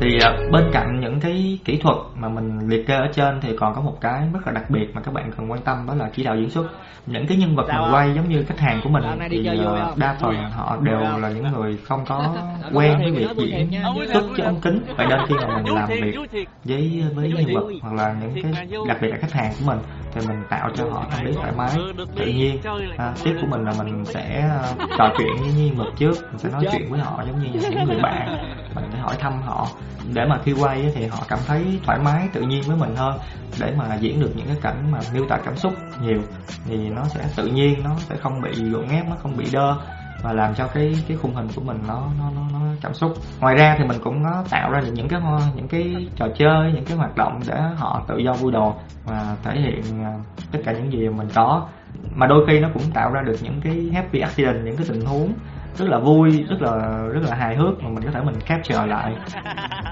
thì 0.00 0.16
uh, 0.16 0.52
bên 0.52 0.70
cạnh 0.72 1.00
những 1.00 1.20
cái 1.20 1.58
kỹ 1.64 1.78
thuật 1.82 1.96
mà 2.14 2.28
mình 2.28 2.68
liệt 2.68 2.86
kê 2.86 2.94
ở 2.94 3.08
trên 3.12 3.40
thì 3.40 3.56
còn 3.56 3.74
có 3.74 3.80
một 3.80 3.96
cái 4.00 4.28
rất 4.32 4.46
là 4.46 4.52
đặc 4.52 4.70
biệt 4.70 4.94
mà 4.94 5.00
các 5.00 5.14
bạn 5.14 5.30
cần 5.36 5.50
quan 5.50 5.60
tâm 5.60 5.86
đó 5.86 5.94
là 5.94 6.10
chỉ 6.16 6.24
đạo 6.24 6.36
diễn 6.36 6.50
xuất. 6.50 6.66
Những 7.06 7.26
cái 7.26 7.36
nhân 7.36 7.56
vật 7.56 7.66
mình 7.68 7.94
quay 7.94 8.14
giống 8.14 8.28
như 8.28 8.44
khách 8.44 8.60
hàng 8.60 8.80
của 8.84 8.90
mình 8.90 9.04
thì 9.30 9.50
uh, 9.60 9.98
đa 9.98 10.16
phần 10.20 10.50
họ 10.50 10.76
đều 10.82 11.00
là 11.00 11.28
những 11.28 11.52
người 11.52 11.78
không 11.84 12.04
có 12.08 12.36
quen 12.72 12.98
với 12.98 13.10
việc 13.10 13.28
diễn 13.36 13.70
xuất 14.12 14.22
cho 14.36 14.44
ống 14.44 14.60
kính. 14.60 14.82
Vậy 14.96 15.06
nên 15.06 15.20
khi 15.28 15.34
mà 15.34 15.56
mình 15.56 15.74
làm 15.74 15.88
việc 15.88 16.16
với 16.64 17.02
với 17.14 17.32
nhân 17.32 17.54
vật 17.54 17.64
hoặc 17.82 17.94
là 17.94 18.16
những 18.20 18.42
cái 18.42 18.66
đặc 18.88 18.98
biệt 19.00 19.08
là 19.08 19.16
khách 19.20 19.32
hàng 19.32 19.52
của 19.58 19.64
mình 19.66 19.78
thì 20.12 20.26
mình 20.28 20.42
tạo 20.50 20.70
cho 20.74 20.84
họ 20.90 21.06
tâm 21.10 21.24
lý 21.24 21.32
thoải 21.32 21.52
mái 21.56 21.70
tự 22.16 22.26
nhiên. 22.26 22.60
à, 22.96 23.12
tiếp 23.24 23.34
của 23.40 23.46
mình 23.50 23.64
là 23.64 23.72
mình 23.78 24.04
sẽ 24.04 24.50
uh, 24.82 24.90
trò 24.98 25.12
chuyện 25.18 25.36
với 25.40 25.52
nhân 25.52 25.76
vật 25.76 25.90
trước 25.96 26.14
mình 26.30 26.38
sẽ 26.38 26.48
nói 26.50 26.64
chuyện 26.72 26.90
với 26.90 27.00
họ 27.00 27.22
giống 27.26 27.42
như 27.42 27.48
những 27.52 27.84
người 27.84 28.00
bạn. 28.02 28.38
Mình 28.74 28.84
sẽ 28.92 28.98
hỏi 28.98 29.14
thăm 29.18 29.42
họ 29.42 29.68
để 30.14 30.24
mà 30.24 30.38
khi 30.44 30.52
quay 30.52 30.92
thì 30.94 31.06
họ 31.06 31.18
cảm 31.28 31.38
thấy 31.46 31.80
thoải 31.84 31.98
mái 31.98 32.28
tự 32.32 32.40
nhiên 32.40 32.62
với 32.66 32.76
mình 32.76 32.96
hơn 32.96 33.18
để 33.60 33.74
mà 33.76 33.94
diễn 33.94 34.20
được 34.20 34.30
những 34.36 34.46
cái 34.46 34.56
cảnh 34.62 34.92
mà 34.92 34.98
miêu 35.14 35.24
tả 35.28 35.38
cảm 35.44 35.56
xúc 35.56 35.72
nhiều 36.02 36.22
thì 36.64 36.88
nó 36.88 37.04
sẽ 37.04 37.24
tự 37.36 37.46
nhiên 37.46 37.82
nó 37.84 37.96
sẽ 37.98 38.16
không 38.16 38.40
bị 38.42 38.70
gượng 38.70 38.88
ép 38.88 39.08
nó 39.08 39.16
không 39.22 39.36
bị 39.36 39.44
đơ 39.52 39.76
và 40.22 40.32
làm 40.32 40.54
cho 40.54 40.66
cái 40.66 40.94
cái 41.08 41.16
khung 41.16 41.34
hình 41.34 41.48
của 41.56 41.62
mình 41.62 41.78
nó 41.88 42.06
nó 42.18 42.30
nó, 42.34 42.42
nó 42.52 42.58
cảm 42.82 42.94
xúc. 42.94 43.12
Ngoài 43.40 43.54
ra 43.54 43.74
thì 43.78 43.84
mình 43.84 43.98
cũng 44.04 44.24
có 44.24 44.44
tạo 44.50 44.70
ra 44.70 44.80
những 44.80 45.08
cái 45.08 45.20
những 45.56 45.68
cái 45.68 46.08
trò 46.16 46.26
chơi 46.38 46.72
những 46.74 46.84
cái 46.84 46.96
hoạt 46.96 47.16
động 47.16 47.40
để 47.48 47.60
họ 47.76 48.04
tự 48.08 48.18
do 48.18 48.32
vui 48.32 48.52
đồ 48.52 48.74
và 49.04 49.36
thể 49.42 49.60
hiện 49.60 50.04
à, 50.04 50.12
tất 50.52 50.58
cả 50.64 50.72
những 50.72 50.92
gì 50.92 51.08
mình 51.08 51.28
có. 51.34 51.66
Mà 52.14 52.26
đôi 52.26 52.44
khi 52.48 52.60
nó 52.60 52.68
cũng 52.74 52.82
tạo 52.94 53.10
ra 53.12 53.22
được 53.26 53.36
những 53.42 53.60
cái 53.64 53.90
happy 53.94 54.20
accident 54.20 54.64
những 54.64 54.76
cái 54.76 54.86
tình 54.88 55.00
huống 55.00 55.32
rất 55.78 55.88
là 55.88 55.98
vui 55.98 56.44
rất 56.48 56.62
là 56.62 57.02
rất 57.12 57.20
là 57.28 57.36
hài 57.36 57.56
hước 57.56 57.82
mà 57.82 57.88
mình 57.88 58.04
có 58.04 58.10
thể 58.10 58.20
mình 58.20 58.34
capture 58.46 58.86
lại. 58.86 59.16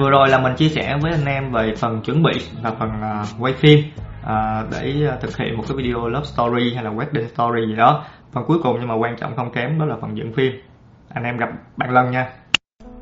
Vừa 0.00 0.10
rồi 0.10 0.28
là 0.28 0.38
mình 0.38 0.54
chia 0.56 0.68
sẻ 0.68 0.98
với 1.02 1.12
anh 1.12 1.24
em 1.24 1.52
về 1.52 1.74
phần 1.78 2.00
chuẩn 2.02 2.22
bị 2.22 2.32
và 2.62 2.70
phần 2.78 2.90
uh, 2.90 3.42
quay 3.42 3.52
phim 3.52 3.78
uh, 4.22 4.70
để 4.72 5.08
à, 5.10 5.16
thực 5.20 5.36
hiện 5.36 5.56
một 5.56 5.64
cái 5.68 5.76
video 5.76 6.08
love 6.08 6.24
story 6.24 6.74
hay 6.74 6.84
là 6.84 6.90
wedding 6.90 7.28
story 7.28 7.66
gì 7.66 7.76
đó. 7.76 8.04
Phần 8.32 8.44
cuối 8.46 8.58
cùng 8.62 8.76
nhưng 8.80 8.88
mà 8.88 8.94
quan 8.94 9.16
trọng 9.16 9.36
không 9.36 9.52
kém 9.52 9.78
đó 9.78 9.84
là 9.84 9.96
phần 10.00 10.16
dựng 10.16 10.32
phim. 10.32 10.52
Anh 11.08 11.24
em 11.24 11.36
gặp 11.36 11.48
bạn 11.76 11.90
Lân 11.90 12.10
nha. 12.10 12.28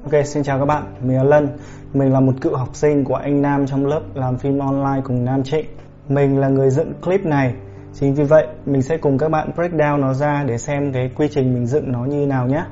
Ok, 0.05 0.27
xin 0.27 0.43
chào 0.43 0.59
các 0.59 0.65
bạn, 0.65 0.83
mình 1.03 1.17
là 1.17 1.23
Lân. 1.23 1.49
Mình 1.95 2.13
là 2.13 2.21
một 2.21 2.33
cựu 2.41 2.57
học 2.57 2.69
sinh 2.73 3.05
của 3.05 3.15
anh 3.15 3.43
Nam 3.43 3.67
trong 3.67 3.87
lớp 3.87 4.01
làm 4.15 4.39
phim 4.39 4.59
online 4.59 5.01
cùng 5.05 5.25
Nam 5.25 5.43
Trịnh. 5.43 5.67
Mình 6.09 6.41
là 6.41 6.49
người 6.49 6.71
dựng 6.71 6.93
clip 7.03 7.25
này. 7.25 7.55
Chính 8.01 8.15
vì 8.15 8.25
vậy, 8.25 8.47
mình 8.67 8.83
sẽ 8.83 8.97
cùng 8.97 9.19
các 9.19 9.29
bạn 9.29 9.51
break 9.55 9.73
down 9.73 10.01
nó 10.01 10.15
ra 10.15 10.45
để 10.47 10.59
xem 10.59 10.93
cái 10.93 11.11
quy 11.17 11.29
trình 11.29 11.55
mình 11.55 11.67
dựng 11.67 11.93
nó 11.93 12.05
như 12.05 12.27
nào 12.27 12.47
nhé 12.47 12.65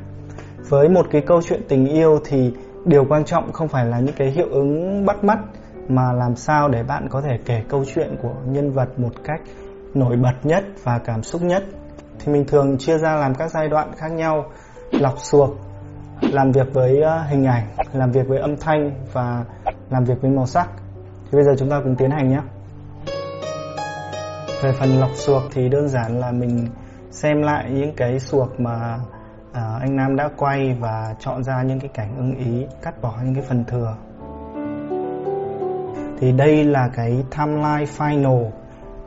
Với 0.69 0.89
một 0.89 1.07
cái 1.11 1.23
câu 1.27 1.43
chuyện 1.43 1.63
tình 1.69 1.87
yêu 1.87 2.19
thì 2.25 2.53
điều 2.85 3.05
quan 3.09 3.25
trọng 3.25 3.53
không 3.53 3.69
phải 3.69 3.85
là 3.85 4.01
những 4.01 4.15
cái 4.19 4.31
hiệu 4.31 4.47
ứng 4.51 5.07
bắt 5.07 5.25
mắt 5.25 5.39
Mà 5.89 6.13
làm 6.13 6.37
sao 6.37 6.69
để 6.69 6.83
bạn 6.83 7.09
có 7.09 7.21
thể 7.21 7.39
kể 7.45 7.63
câu 7.69 7.85
chuyện 7.95 8.17
của 8.23 8.35
nhân 8.47 8.73
vật 8.73 8.99
một 8.99 9.13
cách 9.25 9.41
nổi 9.95 10.17
bật 10.17 10.35
nhất 10.43 10.65
và 10.85 10.99
cảm 10.99 11.23
xúc 11.23 11.43
nhất 11.43 11.65
Thì 12.19 12.33
mình 12.33 12.45
thường 12.45 12.79
chia 12.79 12.99
ra 12.99 13.17
làm 13.17 13.35
các 13.35 13.51
giai 13.51 13.69
đoạn 13.69 13.93
khác 13.97 14.13
nhau 14.13 14.45
Lọc 14.93 15.15
suộc, 15.19 15.51
làm 16.21 16.53
việc 16.53 16.75
với 16.75 17.01
ờ, 17.03 17.23
hình 17.23 17.45
ảnh, 17.45 17.67
làm 17.93 18.11
việc 18.11 18.29
với 18.29 18.39
âm 18.39 18.57
thanh 18.57 18.91
và 19.13 19.45
làm 19.91 20.05
việc 20.05 20.15
với 20.21 20.31
màu 20.31 20.47
sắc. 20.47 20.69
Thì 21.25 21.31
bây 21.33 21.45
giờ 21.45 21.51
chúng 21.59 21.71
ta 21.71 21.81
cùng 21.85 21.97
tiến 21.97 22.11
hành 22.11 22.29
nhé. 22.29 22.41
Về 24.63 24.73
phần 24.73 25.01
lọc 25.01 25.11
suộc 25.15 25.43
thì 25.53 25.69
đơn 25.69 25.89
giản 25.89 26.19
là 26.19 26.33
mình 26.33 26.67
xem 27.11 27.43
lại 27.43 27.71
những 27.71 27.93
cái 27.97 28.19
suộc 28.19 28.61
mà 28.61 28.99
à, 29.53 29.63
anh 29.81 29.97
Nam 29.97 30.17
đã 30.17 30.29
quay 30.37 30.77
và 30.81 31.15
chọn 31.21 31.45
ra 31.45 31.63
những 31.63 31.81
cái 31.81 31.91
cảnh 31.95 32.15
ưng 32.17 32.35
ý, 32.35 32.67
cắt 32.83 33.03
bỏ 33.03 33.15
những 33.25 33.35
cái 33.35 33.45
phần 33.49 33.65
thừa. 33.65 33.97
Thì 36.21 36.33
đây 36.33 36.65
là 36.65 36.89
cái 36.97 37.25
timeline 37.37 37.93
final 37.99 38.51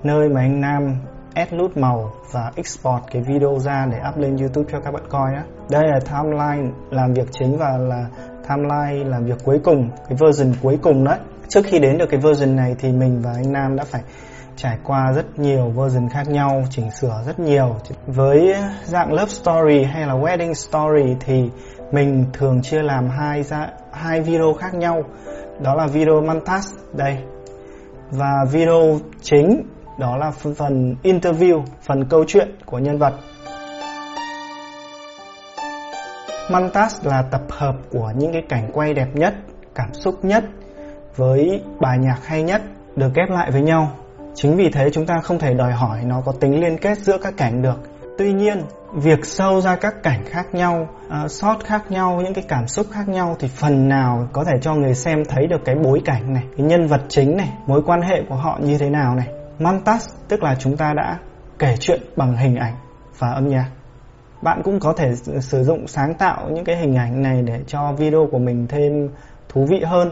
nơi 0.03 0.29
mà 0.29 0.41
anh 0.41 0.61
Nam 0.61 0.95
add 1.33 1.53
nút 1.53 1.77
màu 1.77 2.11
và 2.31 2.51
export 2.55 3.03
cái 3.11 3.21
video 3.21 3.59
ra 3.59 3.85
để 3.91 3.97
up 4.09 4.17
lên 4.17 4.37
YouTube 4.37 4.69
cho 4.71 4.79
các 4.79 4.91
bạn 4.91 5.03
coi 5.09 5.33
á. 5.35 5.43
Đây 5.69 5.83
là 5.87 5.99
timeline 5.99 6.71
làm 6.89 7.13
việc 7.13 7.27
chính 7.31 7.57
và 7.57 7.77
là 7.77 8.05
timeline 8.49 9.09
làm 9.09 9.25
việc 9.25 9.37
cuối 9.43 9.59
cùng, 9.63 9.89
cái 10.09 10.17
version 10.21 10.53
cuối 10.61 10.79
cùng 10.81 11.03
đấy. 11.03 11.17
Trước 11.47 11.61
khi 11.65 11.79
đến 11.79 11.97
được 11.97 12.09
cái 12.09 12.19
version 12.19 12.55
này 12.55 12.75
thì 12.79 12.91
mình 12.91 13.21
và 13.21 13.31
anh 13.33 13.51
Nam 13.51 13.75
đã 13.75 13.83
phải 13.83 14.01
trải 14.55 14.77
qua 14.83 15.11
rất 15.15 15.39
nhiều 15.39 15.69
version 15.69 16.09
khác 16.09 16.27
nhau, 16.27 16.63
chỉnh 16.69 16.91
sửa 16.91 17.23
rất 17.25 17.39
nhiều. 17.39 17.75
Với 18.07 18.55
dạng 18.83 19.13
love 19.13 19.31
story 19.31 19.83
hay 19.83 20.07
là 20.07 20.13
wedding 20.13 20.53
story 20.53 21.15
thì 21.19 21.49
mình 21.91 22.25
thường 22.33 22.61
chia 22.61 22.81
làm 22.81 23.09
hai 23.09 23.43
ra 23.43 23.67
hai 23.91 24.21
video 24.21 24.53
khác 24.53 24.73
nhau. 24.73 25.03
Đó 25.59 25.75
là 25.75 25.87
video 25.87 26.21
montage 26.21 26.67
đây 26.93 27.17
và 28.11 28.45
video 28.51 28.99
chính 29.21 29.63
đó 29.99 30.17
là 30.17 30.31
phần 30.31 30.95
interview, 31.03 31.63
phần 31.81 32.05
câu 32.09 32.23
chuyện 32.27 32.55
của 32.65 32.79
nhân 32.79 32.97
vật. 32.97 33.13
Montage 36.51 36.95
là 37.03 37.21
tập 37.31 37.41
hợp 37.49 37.75
của 37.91 38.11
những 38.17 38.33
cái 38.33 38.41
cảnh 38.49 38.69
quay 38.73 38.93
đẹp 38.93 39.07
nhất, 39.13 39.33
cảm 39.75 39.93
xúc 39.93 40.25
nhất 40.25 40.43
với 41.15 41.63
bài 41.79 41.97
nhạc 41.97 42.19
hay 42.25 42.43
nhất 42.43 42.61
được 42.95 43.13
ghép 43.15 43.29
lại 43.29 43.51
với 43.51 43.61
nhau. 43.61 43.91
Chính 44.35 44.55
vì 44.55 44.69
thế 44.69 44.89
chúng 44.89 45.05
ta 45.05 45.15
không 45.23 45.39
thể 45.39 45.53
đòi 45.53 45.71
hỏi 45.71 45.99
nó 46.03 46.21
có 46.25 46.31
tính 46.31 46.61
liên 46.61 46.77
kết 46.77 46.97
giữa 46.97 47.17
các 47.17 47.33
cảnh 47.37 47.61
được. 47.61 47.79
Tuy 48.17 48.33
nhiên, 48.33 48.61
việc 48.93 49.25
sâu 49.25 49.61
ra 49.61 49.75
các 49.75 50.03
cảnh 50.03 50.23
khác 50.25 50.55
nhau, 50.55 50.87
uh, 51.25 51.65
khác 51.65 51.91
nhau, 51.91 52.21
những 52.23 52.33
cái 52.33 52.43
cảm 52.47 52.67
xúc 52.67 52.85
khác 52.91 53.07
nhau 53.07 53.35
thì 53.39 53.47
phần 53.47 53.89
nào 53.89 54.27
có 54.33 54.43
thể 54.43 54.53
cho 54.61 54.75
người 54.75 54.95
xem 54.95 55.23
thấy 55.25 55.47
được 55.47 55.65
cái 55.65 55.75
bối 55.75 56.01
cảnh 56.05 56.33
này, 56.33 56.43
cái 56.57 56.65
nhân 56.65 56.87
vật 56.87 57.01
chính 57.09 57.37
này, 57.37 57.49
mối 57.65 57.81
quan 57.85 58.01
hệ 58.01 58.23
của 58.29 58.35
họ 58.35 58.59
như 58.61 58.77
thế 58.77 58.89
nào 58.89 59.15
này. 59.15 59.27
Montage 59.59 60.05
tức 60.27 60.43
là 60.43 60.55
chúng 60.59 60.77
ta 60.77 60.93
đã 60.93 61.17
kể 61.59 61.75
chuyện 61.79 62.01
bằng 62.15 62.37
hình 62.37 62.55
ảnh 62.55 62.73
và 63.19 63.31
âm 63.31 63.47
nhạc. 63.47 63.69
Bạn 64.41 64.61
cũng 64.63 64.79
có 64.79 64.93
thể 64.93 65.11
sử 65.41 65.63
dụng 65.63 65.87
sáng 65.87 66.13
tạo 66.13 66.49
những 66.49 66.65
cái 66.65 66.77
hình 66.77 66.95
ảnh 66.95 67.21
này 67.21 67.41
để 67.41 67.59
cho 67.67 67.91
video 67.97 68.27
của 68.31 68.39
mình 68.39 68.67
thêm 68.67 69.09
thú 69.49 69.65
vị 69.69 69.81
hơn. 69.85 70.11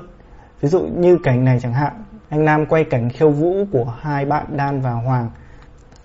Ví 0.61 0.69
dụ 0.69 0.79
như 0.81 1.17
cảnh 1.23 1.43
này 1.43 1.59
chẳng 1.61 1.73
hạn, 1.73 2.03
anh 2.33 2.45
Nam 2.45 2.65
quay 2.65 2.83
cảnh 2.83 3.09
khiêu 3.09 3.29
vũ 3.29 3.65
của 3.71 3.93
hai 4.01 4.25
bạn 4.25 4.45
Đan 4.57 4.81
và 4.81 4.91
Hoàng. 4.91 5.29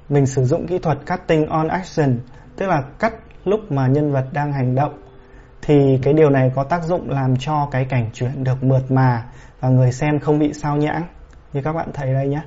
Mình 0.08 0.26
sử 0.26 0.44
dụng 0.44 0.66
kỹ 0.66 0.78
thuật 0.78 0.98
cutting 1.06 1.46
on 1.46 1.68
action, 1.68 2.18
tức 2.56 2.66
là 2.66 2.82
cắt 2.98 3.14
lúc 3.44 3.72
mà 3.72 3.86
nhân 3.86 4.12
vật 4.12 4.24
đang 4.32 4.52
hành 4.52 4.74
động. 4.74 4.98
Thì 5.62 5.98
cái 6.02 6.14
điều 6.14 6.30
này 6.30 6.52
có 6.54 6.64
tác 6.64 6.84
dụng 6.84 7.10
làm 7.10 7.36
cho 7.36 7.68
cái 7.70 7.84
cảnh 7.84 8.10
chuyển 8.12 8.44
được 8.44 8.64
mượt 8.64 8.90
mà 8.90 9.24
và 9.60 9.68
người 9.68 9.92
xem 9.92 10.18
không 10.18 10.38
bị 10.38 10.52
sao 10.52 10.76
nhãng. 10.76 11.02
Như 11.52 11.62
các 11.62 11.72
bạn 11.72 11.88
thấy 11.94 12.12
đây 12.12 12.28
nhé 12.28 12.40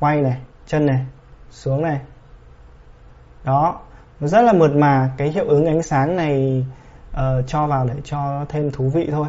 quay 0.00 0.22
này 0.22 0.36
chân 0.66 0.86
này 0.86 1.06
xuống 1.50 1.82
này 1.82 2.00
đó 3.44 3.80
rất 4.20 4.42
là 4.42 4.52
mượt 4.52 4.70
mà 4.76 5.10
cái 5.16 5.28
hiệu 5.28 5.48
ứng 5.48 5.66
ánh 5.66 5.82
sáng 5.82 6.16
này 6.16 6.66
uh, 7.12 7.46
cho 7.46 7.66
vào 7.66 7.86
để 7.86 7.94
cho 8.04 8.44
thêm 8.48 8.70
thú 8.70 8.90
vị 8.94 9.08
thôi 9.10 9.26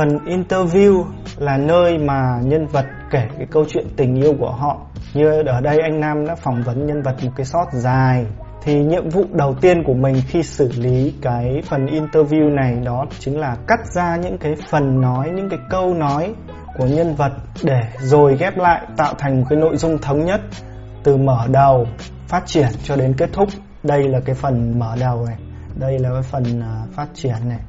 phần 0.00 0.18
interview 0.24 1.04
là 1.38 1.56
nơi 1.56 1.98
mà 1.98 2.40
nhân 2.42 2.66
vật 2.66 2.84
kể 3.10 3.28
cái 3.38 3.46
câu 3.50 3.64
chuyện 3.68 3.86
tình 3.96 4.14
yêu 4.14 4.34
của 4.38 4.50
họ. 4.50 4.78
Như 5.14 5.42
ở 5.46 5.60
đây 5.60 5.78
anh 5.82 6.00
Nam 6.00 6.26
đã 6.26 6.34
phỏng 6.34 6.62
vấn 6.62 6.86
nhân 6.86 7.02
vật 7.02 7.14
một 7.24 7.30
cái 7.36 7.46
shot 7.46 7.68
dài. 7.72 8.26
Thì 8.62 8.84
nhiệm 8.84 9.08
vụ 9.08 9.24
đầu 9.32 9.54
tiên 9.60 9.82
của 9.84 9.94
mình 9.94 10.16
khi 10.28 10.42
xử 10.42 10.70
lý 10.76 11.14
cái 11.22 11.62
phần 11.64 11.86
interview 11.86 12.54
này 12.54 12.76
đó 12.84 13.06
chính 13.18 13.40
là 13.40 13.56
cắt 13.66 13.80
ra 13.94 14.16
những 14.16 14.38
cái 14.38 14.54
phần 14.68 15.00
nói, 15.00 15.30
những 15.30 15.48
cái 15.48 15.58
câu 15.70 15.94
nói 15.94 16.34
của 16.78 16.86
nhân 16.86 17.14
vật 17.14 17.32
để 17.62 17.80
rồi 17.98 18.36
ghép 18.36 18.58
lại, 18.58 18.86
tạo 18.96 19.14
thành 19.18 19.40
một 19.40 19.46
cái 19.50 19.58
nội 19.58 19.76
dung 19.76 19.98
thống 19.98 20.24
nhất 20.24 20.40
từ 21.02 21.16
mở 21.16 21.46
đầu 21.52 21.86
phát 22.28 22.46
triển 22.46 22.68
cho 22.84 22.96
đến 22.96 23.14
kết 23.18 23.30
thúc. 23.32 23.48
Đây 23.82 24.08
là 24.08 24.20
cái 24.24 24.34
phần 24.34 24.78
mở 24.78 24.96
đầu 25.00 25.24
này. 25.26 25.36
Đây 25.74 25.98
là 25.98 26.10
cái 26.12 26.22
phần 26.22 26.60
à, 26.60 26.82
phát 26.92 27.06
triển 27.14 27.36
này 27.48 27.60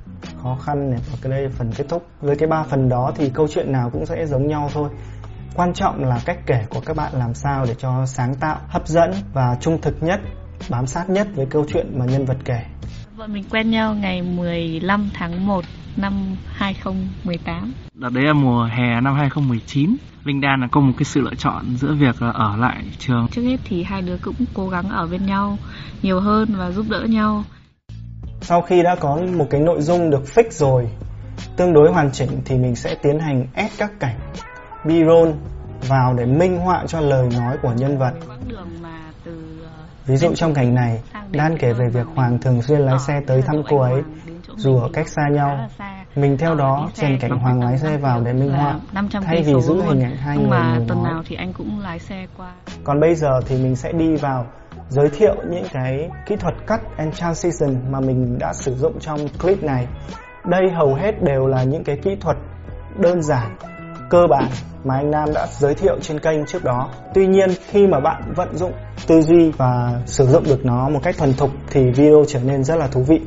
khó 0.43 0.57
khăn 0.65 0.89
này 0.91 0.99
và 1.11 1.17
cái 1.21 1.31
đây 1.31 1.41
là 1.41 1.49
phần 1.57 1.71
kết 1.77 1.85
thúc 1.89 2.07
với 2.21 2.35
cái 2.35 2.47
ba 2.47 2.63
phần 2.63 2.89
đó 2.89 3.11
thì 3.15 3.31
câu 3.33 3.47
chuyện 3.47 3.71
nào 3.71 3.89
cũng 3.89 4.05
sẽ 4.05 4.25
giống 4.25 4.47
nhau 4.47 4.69
thôi 4.73 4.89
quan 5.55 5.73
trọng 5.73 6.05
là 6.05 6.21
cách 6.25 6.39
kể 6.45 6.65
của 6.69 6.81
các 6.85 6.95
bạn 6.95 7.13
làm 7.13 7.33
sao 7.33 7.65
để 7.65 7.75
cho 7.77 8.05
sáng 8.05 8.35
tạo 8.35 8.57
hấp 8.67 8.87
dẫn 8.87 9.11
và 9.33 9.57
trung 9.61 9.81
thực 9.81 10.03
nhất 10.03 10.19
bám 10.69 10.87
sát 10.87 11.09
nhất 11.09 11.27
với 11.35 11.45
câu 11.45 11.65
chuyện 11.73 11.99
mà 11.99 12.05
nhân 12.05 12.25
vật 12.25 12.37
kể. 12.45 12.65
Vợ 13.15 13.27
mình 13.27 13.43
quen 13.49 13.71
nhau 13.71 13.95
ngày 13.95 14.21
15 14.21 15.09
tháng 15.13 15.47
1 15.47 15.65
năm 15.97 16.13
2018. 16.53 17.73
Đợt 17.93 18.09
đấy 18.13 18.23
là 18.23 18.33
mùa 18.33 18.63
hè 18.63 19.01
năm 19.01 19.15
2019. 19.15 19.95
Linh 20.23 20.41
Đan 20.41 20.61
là 20.61 20.67
có 20.71 20.81
một 20.81 20.93
cái 20.97 21.03
sự 21.03 21.21
lựa 21.21 21.35
chọn 21.35 21.65
giữa 21.77 21.93
việc 21.93 22.21
là 22.21 22.31
ở 22.31 22.57
lại 22.57 22.83
trường. 22.99 23.27
Trước 23.31 23.41
hết 23.41 23.57
thì 23.63 23.83
hai 23.83 24.01
đứa 24.01 24.17
cũng 24.21 24.35
cố 24.53 24.69
gắng 24.69 24.89
ở 24.89 25.07
bên 25.07 25.25
nhau 25.25 25.57
nhiều 26.01 26.19
hơn 26.19 26.49
và 26.57 26.71
giúp 26.71 26.85
đỡ 26.89 27.05
nhau. 27.09 27.43
Sau 28.41 28.61
khi 28.61 28.83
đã 28.83 28.95
có 28.95 29.19
một 29.37 29.47
cái 29.49 29.61
nội 29.61 29.81
dung 29.81 30.09
được 30.09 30.23
fix 30.35 30.43
rồi, 30.49 30.89
tương 31.57 31.73
đối 31.73 31.91
hoàn 31.91 32.11
chỉnh 32.11 32.41
thì 32.45 32.57
mình 32.57 32.75
sẽ 32.75 32.95
tiến 32.95 33.19
hành 33.19 33.47
ép 33.53 33.71
các 33.77 33.91
cảnh 33.99 34.15
B-roll 34.83 35.33
vào 35.87 36.13
để 36.13 36.25
minh 36.25 36.57
họa 36.57 36.85
cho 36.87 36.99
lời 36.99 37.29
nói 37.39 37.57
của 37.61 37.73
nhân 37.77 37.97
vật. 37.97 38.13
Ví 40.05 40.15
dụ 40.15 40.33
trong 40.35 40.53
cảnh 40.53 40.75
này, 40.75 41.01
Đan 41.31 41.57
kể 41.57 41.73
về 41.73 41.89
việc 41.89 42.07
Hoàng 42.15 42.39
thường 42.41 42.61
xuyên 42.61 42.79
lái 42.79 42.99
xe 42.99 43.21
tới 43.27 43.41
thăm 43.41 43.55
cô 43.69 43.77
ấy, 43.77 44.01
dù 44.55 44.77
ở 44.79 44.89
cách 44.93 45.07
xa 45.07 45.23
nhau. 45.31 45.69
Mình 46.15 46.37
theo 46.37 46.55
đó 46.55 46.89
chèn 46.93 47.17
cảnh 47.19 47.31
Hoàng 47.31 47.63
lái 47.63 47.77
xe 47.77 47.97
vào 47.97 48.21
để 48.21 48.33
minh 48.33 48.51
họa, 48.51 48.79
thay 49.11 49.43
vì 49.43 49.61
giữ 49.61 49.81
hình 49.81 50.03
ảnh 50.03 50.15
hai 50.17 50.37
người 50.37 50.47
mà 50.49 50.79
tuần 50.87 51.03
nào 51.03 51.23
thì 51.27 51.35
anh 51.35 51.53
cũng 51.53 51.79
lái 51.79 51.99
xe 51.99 52.27
qua. 52.37 52.51
Còn 52.83 52.99
bây 52.99 53.15
giờ 53.15 53.41
thì 53.47 53.63
mình 53.63 53.75
sẽ 53.75 53.91
đi 53.91 54.15
vào 54.15 54.45
giới 54.89 55.09
thiệu 55.09 55.35
những 55.49 55.65
cái 55.73 56.09
kỹ 56.25 56.35
thuật 56.35 56.53
cut 56.67 56.79
and 56.97 57.15
transition 57.15 57.75
mà 57.91 57.99
mình 57.99 58.37
đã 58.39 58.53
sử 58.53 58.75
dụng 58.75 58.99
trong 58.99 59.27
clip 59.27 59.63
này. 59.63 59.87
Đây 60.45 60.69
hầu 60.75 60.95
hết 60.95 61.23
đều 61.23 61.47
là 61.47 61.63
những 61.63 61.83
cái 61.83 61.97
kỹ 61.97 62.15
thuật 62.21 62.37
đơn 62.97 63.23
giản 63.23 63.55
cơ 64.09 64.27
bản 64.29 64.49
mà 64.83 64.95
anh 64.95 65.11
Nam 65.11 65.29
đã 65.33 65.47
giới 65.59 65.75
thiệu 65.75 65.97
trên 66.01 66.19
kênh 66.19 66.45
trước 66.45 66.63
đó. 66.63 66.89
Tuy 67.13 67.27
nhiên 67.27 67.49
khi 67.69 67.87
mà 67.87 67.99
bạn 67.99 68.33
vận 68.35 68.57
dụng 68.57 68.71
tư 69.07 69.21
duy 69.21 69.51
và 69.51 70.01
sử 70.05 70.25
dụng 70.25 70.43
được 70.43 70.65
nó 70.65 70.89
một 70.89 70.99
cách 71.03 71.15
thuần 71.17 71.33
thục 71.33 71.51
thì 71.69 71.91
video 71.91 72.23
trở 72.27 72.39
nên 72.39 72.63
rất 72.63 72.75
là 72.75 72.87
thú 72.87 73.03
vị. 73.03 73.21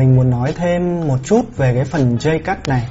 Mình 0.00 0.16
muốn 0.16 0.30
nói 0.30 0.52
thêm 0.56 1.08
một 1.08 1.18
chút 1.24 1.56
về 1.56 1.74
cái 1.74 1.84
phần 1.84 2.16
J-cut 2.16 2.56
này 2.66 2.88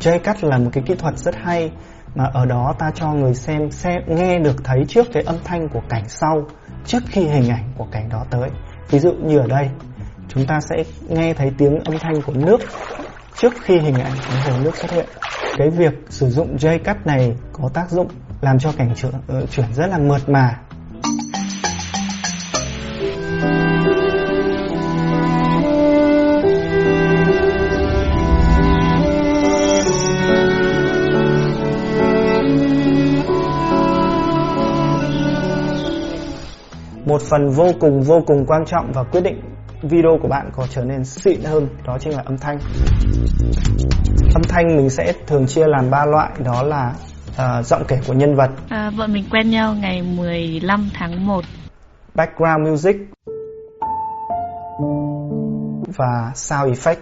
J-cut 0.00 0.48
là 0.48 0.58
một 0.58 0.70
cái 0.72 0.84
kỹ 0.86 0.94
thuật 0.94 1.18
rất 1.18 1.34
hay 1.36 1.70
mà 2.14 2.24
ở 2.32 2.46
đó 2.46 2.74
ta 2.78 2.90
cho 2.94 3.12
người 3.12 3.34
xem 3.34 3.70
xem 3.70 4.02
nghe 4.06 4.38
được 4.38 4.64
thấy 4.64 4.84
trước 4.88 5.06
cái 5.12 5.22
âm 5.22 5.36
thanh 5.44 5.68
của 5.68 5.80
cảnh 5.88 6.08
sau 6.08 6.46
trước 6.84 7.02
khi 7.06 7.26
hình 7.26 7.48
ảnh 7.48 7.72
của 7.78 7.86
cảnh 7.92 8.08
đó 8.08 8.24
tới. 8.30 8.50
Ví 8.90 8.98
dụ 8.98 9.12
như 9.12 9.38
ở 9.38 9.46
đây, 9.46 9.70
chúng 10.28 10.46
ta 10.46 10.60
sẽ 10.60 10.84
nghe 11.08 11.34
thấy 11.34 11.50
tiếng 11.58 11.78
âm 11.78 11.98
thanh 11.98 12.22
của 12.22 12.32
nước 12.32 12.60
trước 13.36 13.54
khi 13.62 13.78
hình 13.78 13.98
ảnh 13.98 14.12
của 14.28 14.50
hồ 14.50 14.58
nước 14.64 14.76
xuất 14.76 14.90
hiện. 14.90 15.06
Cái 15.56 15.70
việc 15.70 15.92
sử 16.08 16.30
dụng 16.30 16.58
dây 16.58 16.78
cắt 16.78 17.06
này 17.06 17.32
có 17.52 17.68
tác 17.74 17.90
dụng 17.90 18.08
làm 18.40 18.58
cho 18.58 18.72
cảnh 18.72 18.94
chuyển, 18.96 19.12
chuyển 19.50 19.66
ờ, 19.66 19.72
rất 19.72 19.86
là 19.86 19.98
mượt 19.98 20.28
mà. 20.28 20.58
Một 37.08 37.22
phần 37.22 37.48
vô 37.50 37.70
cùng 37.80 38.02
vô 38.02 38.22
cùng 38.26 38.44
quan 38.46 38.64
trọng 38.66 38.92
và 38.92 39.02
quyết 39.02 39.20
định 39.20 39.40
video 39.82 40.18
của 40.22 40.28
bạn 40.28 40.50
có 40.56 40.66
trở 40.70 40.84
nên 40.84 41.04
xịn 41.04 41.40
hơn 41.40 41.68
đó 41.86 41.98
chính 42.00 42.12
là 42.12 42.22
âm 42.24 42.38
thanh. 42.38 42.58
Âm 44.34 44.42
thanh 44.48 44.76
mình 44.76 44.90
sẽ 44.90 45.12
thường 45.26 45.46
chia 45.46 45.66
làm 45.66 45.90
ba 45.90 46.04
loại 46.06 46.30
đó 46.44 46.62
là 46.62 46.94
uh, 47.30 47.66
giọng 47.66 47.82
kể 47.88 47.98
của 48.06 48.12
nhân 48.12 48.34
vật. 48.34 48.50
À, 48.68 48.90
vợ 48.96 49.06
mình 49.06 49.24
quen 49.30 49.50
nhau 49.50 49.74
ngày 49.74 50.02
15 50.02 50.90
tháng 50.94 51.26
1 51.26 51.44
background 52.14 52.68
music 52.68 52.96
và 55.96 56.32
sound 56.34 56.78
effect. 56.78 56.96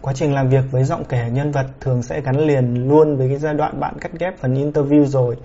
Quá 0.00 0.12
trình 0.16 0.34
làm 0.34 0.48
việc 0.48 0.64
với 0.70 0.84
giọng 0.84 1.04
kể 1.04 1.30
nhân 1.32 1.50
vật 1.50 1.66
thường 1.80 2.02
sẽ 2.02 2.20
gắn 2.20 2.46
liền 2.46 2.88
luôn 2.88 3.16
với 3.16 3.28
cái 3.28 3.38
giai 3.38 3.54
đoạn 3.54 3.80
bạn 3.80 3.94
cắt 4.00 4.12
ghép 4.18 4.38
phần 4.38 4.54
interview 4.54 5.04
rồi 5.04 5.36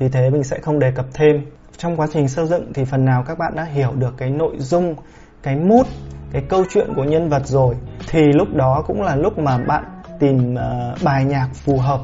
vì 0.00 0.08
thế 0.08 0.30
mình 0.30 0.44
sẽ 0.44 0.58
không 0.62 0.78
đề 0.78 0.90
cập 0.90 1.06
thêm. 1.14 1.36
Trong 1.76 1.96
quá 1.96 2.06
trình 2.12 2.28
xây 2.28 2.46
dựng 2.46 2.72
thì 2.74 2.84
phần 2.84 3.04
nào 3.04 3.24
các 3.26 3.38
bạn 3.38 3.52
đã 3.56 3.64
hiểu 3.64 3.92
được 3.94 4.14
cái 4.16 4.30
nội 4.30 4.56
dung 4.58 4.94
cái 5.42 5.56
mood 5.56 5.86
cái 6.32 6.42
câu 6.48 6.64
chuyện 6.70 6.92
của 6.96 7.04
nhân 7.04 7.28
vật 7.28 7.46
rồi 7.46 7.74
thì 8.08 8.20
lúc 8.32 8.48
đó 8.54 8.84
cũng 8.86 9.02
là 9.02 9.16
lúc 9.16 9.38
mà 9.38 9.58
bạn 9.58 9.84
tìm 10.18 10.54
uh, 10.54 11.02
bài 11.04 11.24
nhạc 11.24 11.48
phù 11.52 11.78
hợp 11.78 12.00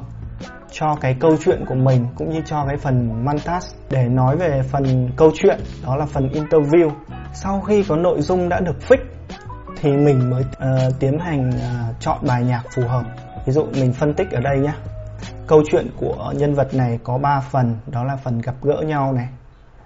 cho 0.71 0.97
cái 1.01 1.17
câu 1.21 1.37
chuyện 1.45 1.65
của 1.69 1.75
mình 1.75 2.07
cũng 2.17 2.31
như 2.31 2.43
cho 2.47 2.65
cái 2.69 2.77
phần 2.77 3.25
montage 3.25 3.67
để 3.91 4.09
nói 4.09 4.37
về 4.37 4.63
phần 4.71 5.11
câu 5.17 5.31
chuyện 5.35 5.61
đó 5.87 5.97
là 5.97 6.07
phần 6.07 6.29
interview. 6.29 6.91
Sau 7.35 7.61
khi 7.61 7.83
có 7.89 7.97
nội 7.97 8.21
dung 8.21 8.49
đã 8.49 8.61
được 8.61 8.77
fix 8.89 8.99
thì 9.77 9.91
mình 9.91 10.31
mới 10.31 10.43
uh, 10.43 10.93
tiến 11.01 11.19
hành 11.19 11.49
uh, 11.49 12.01
chọn 12.01 12.19
bài 12.23 12.45
nhạc 12.45 12.63
phù 12.75 12.83
hợp. 12.83 13.05
Ví 13.47 13.53
dụ 13.53 13.67
mình 13.81 13.93
phân 13.93 14.15
tích 14.15 14.31
ở 14.31 14.41
đây 14.41 14.59
nhé 14.59 14.73
câu 15.47 15.63
chuyện 15.71 15.87
của 16.01 16.33
nhân 16.37 16.55
vật 16.55 16.75
này 16.75 16.99
có 17.05 17.19
3 17.19 17.41
phần. 17.41 17.77
Đó 17.87 18.05
là 18.05 18.17
phần 18.17 18.41
gặp 18.41 18.55
gỡ 18.63 18.83
nhau 18.87 19.13
này. 19.13 19.29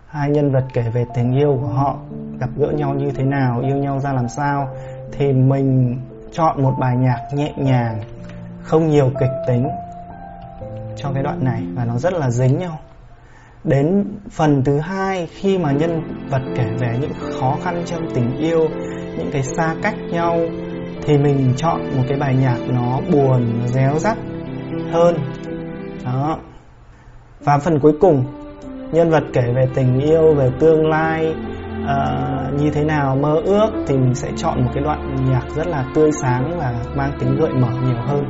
Hai 0.06 0.30
nhân 0.30 0.52
vật 0.52 0.64
kể 0.72 0.82
về 0.94 1.04
tình 1.14 1.32
yêu 1.32 1.58
của 1.60 1.68
họ, 1.68 1.98
gặp 2.40 2.50
gỡ 2.56 2.66
nhau 2.66 2.94
như 2.94 3.10
thế 3.10 3.24
nào, 3.24 3.60
yêu 3.60 3.76
nhau 3.76 4.00
ra 4.00 4.12
làm 4.12 4.28
sao. 4.28 4.68
Thì 5.12 5.32
mình 5.32 5.98
chọn 6.32 6.62
một 6.62 6.74
bài 6.80 6.96
nhạc 6.96 7.18
nhẹ 7.34 7.52
nhàng, 7.56 8.00
không 8.62 8.88
nhiều 8.88 9.10
kịch 9.20 9.30
tính 9.46 9.68
cho 10.96 11.10
cái 11.14 11.22
đoạn 11.22 11.44
này 11.44 11.62
và 11.74 11.84
nó 11.84 11.98
rất 11.98 12.12
là 12.12 12.30
dính 12.30 12.58
nhau. 12.58 12.78
Đến 13.64 14.04
phần 14.30 14.64
thứ 14.64 14.78
hai, 14.78 15.26
khi 15.26 15.58
mà 15.58 15.72
nhân 15.72 16.02
vật 16.30 16.42
kể 16.56 16.64
về 16.78 16.98
những 17.00 17.12
khó 17.40 17.56
khăn 17.64 17.82
trong 17.86 18.02
tình 18.14 18.36
yêu, 18.36 18.68
những 19.18 19.30
cái 19.32 19.42
xa 19.42 19.74
cách 19.82 19.94
nhau, 20.10 20.38
thì 21.02 21.18
mình 21.18 21.52
chọn 21.56 21.80
một 21.96 22.02
cái 22.08 22.18
bài 22.18 22.34
nhạc 22.34 22.58
nó 22.68 23.00
buồn, 23.12 23.60
nó 23.60 23.66
réo 23.66 23.98
rắt 23.98 24.18
hơn 24.92 25.16
đó. 26.04 26.38
Và 27.44 27.58
phần 27.58 27.78
cuối 27.80 27.92
cùng 28.00 28.24
nhân 28.92 29.10
vật 29.10 29.22
kể 29.32 29.42
về 29.56 29.68
tình 29.74 30.00
yêu 30.00 30.34
về 30.34 30.50
tương 30.58 30.86
lai 30.86 31.34
uh, 31.82 32.60
như 32.60 32.70
thế 32.70 32.84
nào 32.84 33.16
mơ 33.16 33.40
ước 33.44 33.68
thì 33.86 33.96
mình 33.96 34.14
sẽ 34.14 34.30
chọn 34.36 34.64
một 34.64 34.70
cái 34.74 34.82
đoạn 34.82 35.16
nhạc 35.30 35.42
rất 35.54 35.66
là 35.66 35.84
tươi 35.94 36.10
sáng 36.12 36.58
và 36.58 36.74
mang 36.94 37.12
tính 37.20 37.36
gợi 37.36 37.52
mở 37.52 37.68
nhiều 37.86 37.98
hơn. 38.06 38.24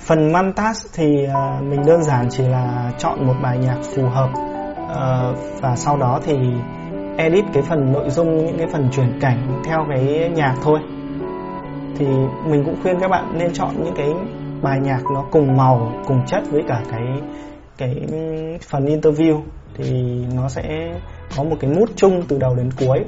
Phần 0.00 0.32
montage 0.32 0.80
thì 0.94 1.26
uh, 1.26 1.64
mình 1.64 1.82
đơn 1.86 2.02
giản 2.02 2.26
chỉ 2.30 2.44
là 2.44 2.92
chọn 2.98 3.26
một 3.26 3.34
bài 3.42 3.58
nhạc 3.58 3.78
phù 3.96 4.08
hợp 4.08 4.30
uh, 4.82 5.38
và 5.60 5.76
sau 5.76 5.96
đó 5.96 6.20
thì 6.24 6.36
edit 7.16 7.44
cái 7.52 7.62
phần 7.62 7.92
nội 7.92 8.10
dung 8.10 8.36
những 8.36 8.58
cái 8.58 8.66
phần 8.72 8.88
chuyển 8.92 9.20
cảnh 9.20 9.62
theo 9.64 9.86
cái 9.88 10.30
nhạc 10.34 10.54
thôi. 10.62 10.78
Thì 11.98 12.06
mình 12.46 12.64
cũng 12.64 12.76
khuyên 12.82 13.00
các 13.00 13.08
bạn 13.08 13.38
nên 13.38 13.52
chọn 13.52 13.70
những 13.84 13.94
cái 13.96 14.08
bài 14.62 14.80
nhạc 14.80 15.00
nó 15.14 15.24
cùng 15.30 15.56
màu 15.56 15.92
cùng 16.06 16.22
chất 16.26 16.42
với 16.50 16.62
cả 16.68 16.82
cái 16.90 17.06
cái 17.78 18.06
phần 18.68 18.84
interview 18.84 19.42
thì 19.74 19.92
nó 20.34 20.48
sẽ 20.48 20.62
có 21.36 21.42
một 21.44 21.56
cái 21.60 21.70
mút 21.70 21.90
chung 21.96 22.22
từ 22.28 22.38
đầu 22.38 22.54
đến 22.54 22.70
cuối 22.78 23.04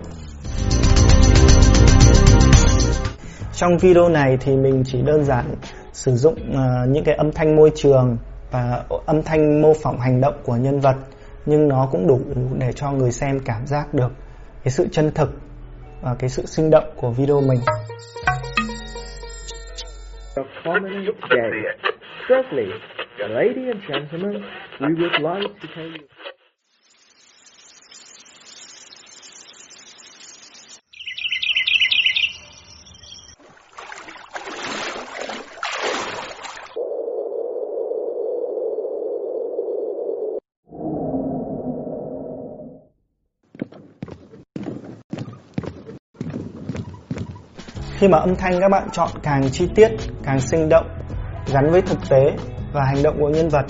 trong 3.53 3.78
video 3.78 4.09
này 4.09 4.36
thì 4.40 4.57
mình 4.57 4.82
chỉ 4.86 5.03
đơn 5.03 5.24
giản 5.24 5.55
sử 5.92 6.16
dụng 6.16 6.34
uh, 6.34 6.88
những 6.88 7.05
cái 7.05 7.14
âm 7.14 7.32
thanh 7.32 7.57
môi 7.57 7.72
trường 7.74 8.16
và 8.51 8.84
âm 9.07 9.22
thanh 9.22 9.62
mô 9.62 9.72
phỏng 9.82 10.01
hành 10.01 10.20
động 10.20 10.34
của 10.44 10.57
nhân 10.57 10.80
vật 10.80 10.96
nhưng 11.46 11.68
nó 11.68 11.88
cũng 11.92 12.07
đủ 12.07 12.20
để 12.59 12.72
cho 12.72 12.90
người 12.90 13.12
xem 13.12 13.40
cảm 13.44 13.66
giác 13.66 13.94
được 13.94 14.12
cái 14.64 14.72
sự 14.72 14.88
chân 14.92 15.11
thực 15.14 15.30
và 16.03 16.14
cái 16.18 16.30
sự 16.30 16.46
sinh 16.46 16.70
động 16.70 16.84
của 16.96 17.11
video 17.11 17.40
mình. 17.40 17.61
Firstly, 22.28 22.68
ladies 23.30 23.70
and 23.72 23.82
gentlemen, 23.89 24.45
we 24.80 24.95
would 24.95 25.20
like 25.20 25.61
to 25.61 25.68
tell 25.74 25.86
you 25.86 26.01
khi 47.99 48.09
mà 48.09 48.18
âm 48.18 48.36
thanh 48.36 48.61
các 48.61 48.68
bạn 48.68 48.88
chọn 48.92 49.09
càng 49.22 49.51
chi 49.51 49.68
tiết, 49.74 49.90
càng 50.22 50.40
sinh 50.40 50.68
động, 50.68 50.86
gắn 51.53 51.70
với 51.70 51.82
thực 51.82 51.99
tế 52.09 52.36
và 52.72 52.84
hành 52.84 53.03
động 53.03 53.16
của 53.20 53.28
nhân 53.28 53.49
vật, 53.49 53.66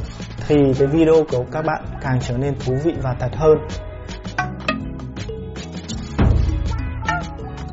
thì 0.48 0.56
cái 0.78 0.88
video 0.88 1.14
của 1.30 1.44
các 1.52 1.64
bạn 1.64 1.84
càng 2.02 2.18
trở 2.20 2.38
nên 2.38 2.54
thú 2.66 2.74
vị 2.84 2.92
và 3.02 3.14
thật 3.20 3.30
hơn. 3.36 3.58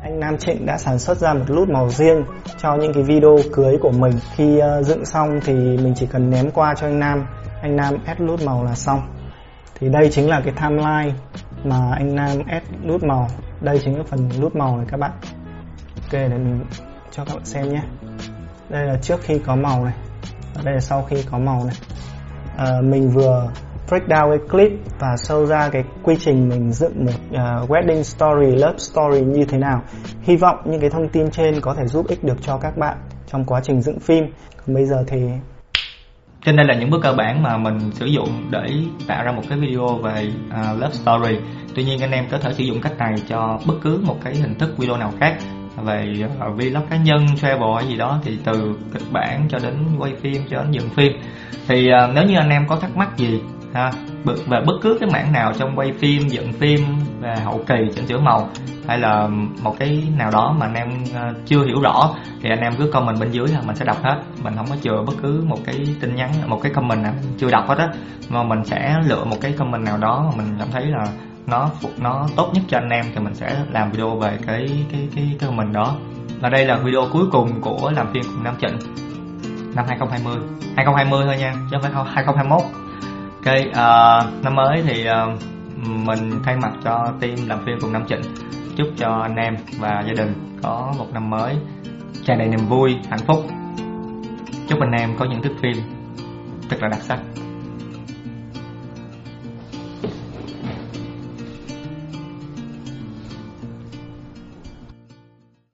Anh 0.02 0.20
Nam 0.20 0.36
Trịnh 0.38 0.66
đã 0.66 0.78
sản 0.78 0.98
xuất 0.98 1.18
ra 1.18 1.34
một 1.34 1.44
nút 1.48 1.68
màu 1.68 1.88
riêng 1.88 2.24
cho 2.58 2.76
những 2.76 2.92
cái 2.92 3.02
video 3.02 3.36
cưới 3.52 3.76
của 3.80 3.92
mình. 3.98 4.12
Khi 4.34 4.58
ờ, 4.58 4.82
dựng 4.82 5.04
xong 5.04 5.40
thì 5.44 5.52
mình 5.54 5.92
chỉ 5.96 6.06
cần 6.06 6.30
ném 6.30 6.50
qua 6.50 6.74
cho 6.74 6.86
anh 6.86 7.00
Nam. 7.00 7.26
Anh 7.62 7.76
Nam 7.76 7.94
add 8.06 8.20
nút 8.20 8.42
màu 8.42 8.64
là 8.64 8.74
xong. 8.74 9.00
Thì 9.80 9.88
đây 9.88 10.08
chính 10.10 10.28
là 10.28 10.40
cái 10.44 10.54
timeline 10.60 11.18
mà 11.64 11.76
anh 11.96 12.14
Nam 12.14 12.30
add 12.46 12.66
nút 12.84 13.04
màu. 13.04 13.28
Đây 13.60 13.80
chính 13.84 13.98
là 13.98 14.04
phần 14.08 14.28
nút 14.40 14.56
màu 14.56 14.76
này 14.76 14.86
các 14.90 15.00
bạn 15.00 15.12
ok 16.06 16.12
để 16.12 16.28
mình 16.28 16.60
cho 17.10 17.24
các 17.24 17.34
bạn 17.34 17.44
xem 17.44 17.68
nhé 17.68 17.82
đây 18.68 18.86
là 18.86 18.96
trước 19.02 19.20
khi 19.22 19.38
có 19.38 19.56
màu 19.56 19.84
này 19.84 19.94
và 20.54 20.62
đây 20.64 20.74
là 20.74 20.80
sau 20.80 21.02
khi 21.02 21.16
có 21.30 21.38
màu 21.38 21.64
này 21.64 21.76
à, 22.56 22.80
mình 22.82 23.10
vừa 23.10 23.50
break 23.88 24.08
down 24.08 24.30
cái 24.30 24.48
clip 24.50 24.72
và 24.98 25.14
show 25.14 25.46
ra 25.46 25.68
cái 25.72 25.84
quy 26.02 26.16
trình 26.20 26.48
mình 26.48 26.72
dựng 26.72 27.04
một 27.04 27.12
uh, 27.30 27.70
wedding 27.70 28.02
story, 28.02 28.46
love 28.46 28.78
story 28.78 29.20
như 29.20 29.44
thế 29.44 29.58
nào. 29.58 29.82
Hy 30.22 30.36
vọng 30.36 30.56
những 30.64 30.80
cái 30.80 30.90
thông 30.90 31.08
tin 31.08 31.30
trên 31.30 31.60
có 31.60 31.74
thể 31.74 31.86
giúp 31.86 32.08
ích 32.08 32.24
được 32.24 32.36
cho 32.42 32.58
các 32.58 32.76
bạn 32.76 32.96
trong 33.26 33.44
quá 33.44 33.60
trình 33.64 33.82
dựng 33.82 34.00
phim. 34.00 34.24
Còn 34.56 34.74
bây 34.74 34.86
giờ 34.86 35.04
thì 35.06 35.18
trên 36.44 36.56
đây 36.56 36.66
là 36.66 36.74
những 36.74 36.90
bước 36.90 37.00
cơ 37.02 37.12
bản 37.12 37.42
mà 37.42 37.56
mình 37.56 37.90
sử 37.92 38.06
dụng 38.06 38.28
để 38.50 38.66
tạo 39.06 39.24
ra 39.24 39.32
một 39.32 39.42
cái 39.48 39.58
video 39.58 39.86
về 40.02 40.32
uh, 40.48 40.80
love 40.80 40.94
story. 40.94 41.38
Tuy 41.74 41.84
nhiên 41.84 42.00
anh 42.00 42.10
em 42.10 42.24
có 42.30 42.38
thể 42.38 42.52
sử 42.52 42.64
dụng 42.64 42.80
cách 42.82 42.98
này 42.98 43.14
cho 43.28 43.58
bất 43.66 43.74
cứ 43.82 44.00
một 44.04 44.16
cái 44.24 44.34
hình 44.34 44.54
thức 44.58 44.78
video 44.78 44.96
nào 44.96 45.12
khác 45.20 45.38
về 45.84 46.14
à, 46.40 46.48
vlog 46.48 46.86
cá 46.90 46.96
nhân 46.96 47.26
travel 47.36 47.74
hay 47.76 47.88
gì 47.88 47.96
đó 47.96 48.18
thì 48.22 48.38
từ 48.44 48.78
kịch 48.92 49.12
bản 49.12 49.46
cho 49.48 49.58
đến 49.58 49.74
quay 49.98 50.12
phim 50.22 50.42
cho 50.50 50.56
đến 50.56 50.70
dựng 50.70 50.88
phim. 50.88 51.12
Thì 51.68 51.88
uh, 52.04 52.14
nếu 52.14 52.24
như 52.24 52.36
anh 52.36 52.50
em 52.50 52.66
có 52.68 52.76
thắc 52.76 52.96
mắc 52.96 53.16
gì 53.16 53.40
ha 53.74 53.90
về 54.24 54.60
bất 54.66 54.74
cứ 54.82 54.96
cái 55.00 55.10
mảng 55.12 55.32
nào 55.32 55.52
trong 55.58 55.76
quay 55.76 55.92
phim 55.92 56.28
dựng 56.28 56.52
phim 56.52 56.80
về 57.20 57.34
hậu 57.44 57.64
kỳ 57.66 57.74
chỉnh 57.94 58.06
sửa 58.06 58.18
màu 58.18 58.48
hay 58.88 58.98
là 58.98 59.28
một 59.62 59.74
cái 59.78 60.02
nào 60.18 60.30
đó 60.30 60.56
mà 60.58 60.66
anh 60.66 60.74
em 60.74 60.88
à, 61.14 61.32
chưa 61.46 61.64
hiểu 61.64 61.80
rõ 61.82 62.14
thì 62.42 62.50
anh 62.50 62.60
em 62.60 62.72
cứ 62.78 62.90
comment 62.92 63.20
bên 63.20 63.30
dưới 63.30 63.48
là 63.48 63.60
mình 63.66 63.76
sẽ 63.76 63.84
đọc 63.84 64.02
hết. 64.02 64.22
Mình 64.42 64.54
không 64.56 64.66
có 64.68 64.76
chừa 64.82 65.02
bất 65.06 65.12
cứ 65.22 65.44
một 65.48 65.58
cái 65.64 65.86
tin 66.00 66.14
nhắn 66.14 66.30
một 66.46 66.60
cái 66.62 66.72
comment 66.72 67.02
nào 67.02 67.12
chưa 67.38 67.50
đọc 67.50 67.68
hết 67.68 67.78
á. 67.78 67.88
Mà 68.28 68.42
mình 68.42 68.64
sẽ 68.64 68.96
lựa 69.06 69.24
một 69.24 69.36
cái 69.40 69.52
comment 69.52 69.84
nào 69.84 69.98
đó 69.98 70.24
mà 70.30 70.42
mình 70.44 70.56
cảm 70.58 70.68
thấy 70.72 70.86
là 70.86 71.06
nó 71.46 71.70
nó 71.98 72.28
tốt 72.36 72.50
nhất 72.54 72.62
cho 72.68 72.78
anh 72.78 72.88
em 72.88 73.04
thì 73.14 73.20
mình 73.20 73.34
sẽ 73.34 73.56
làm 73.70 73.90
video 73.90 74.16
về 74.16 74.38
cái 74.46 74.86
cái 74.92 75.08
cái 75.14 75.36
cái 75.40 75.50
mình 75.50 75.72
đó. 75.72 75.96
Và 76.40 76.48
đây 76.48 76.64
là 76.64 76.76
video 76.76 77.08
cuối 77.12 77.24
cùng 77.32 77.60
của 77.60 77.92
làm 77.96 78.12
phim 78.12 78.22
cùng 78.22 78.44
Nam 78.44 78.54
Trịnh 78.60 78.78
năm 79.74 79.84
2020 79.88 80.36
2020 80.76 81.22
thôi 81.26 81.36
nha 81.38 81.52
chứ 81.70 81.76
không 81.82 81.82
phải 81.82 82.14
2021 82.14 82.62
ok 83.46 83.54
uh, 83.68 84.44
năm 84.44 84.54
mới 84.54 84.82
thì 84.82 85.06
uh, 85.08 85.40
mình 86.06 86.40
thay 86.44 86.56
mặt 86.56 86.72
cho 86.84 87.12
team 87.20 87.36
làm 87.46 87.64
phim 87.66 87.78
cùng 87.80 87.92
Nam 87.92 88.04
Trịnh 88.08 88.20
chúc 88.76 88.88
cho 88.96 89.18
anh 89.22 89.36
em 89.36 89.56
và 89.78 90.04
gia 90.06 90.12
đình 90.12 90.58
có 90.62 90.94
một 90.98 91.06
năm 91.12 91.30
mới 91.30 91.56
tràn 92.24 92.38
đầy 92.38 92.48
niềm 92.48 92.66
vui 92.68 92.96
hạnh 93.10 93.20
phúc. 93.26 93.46
Chúc 94.68 94.80
anh 94.80 94.92
em 94.92 95.16
có 95.18 95.24
những 95.24 95.42
thước 95.42 95.54
phim 95.62 95.76
thật 96.68 96.76
là 96.80 96.88
đặc 96.88 97.00
sắc. 97.02 97.18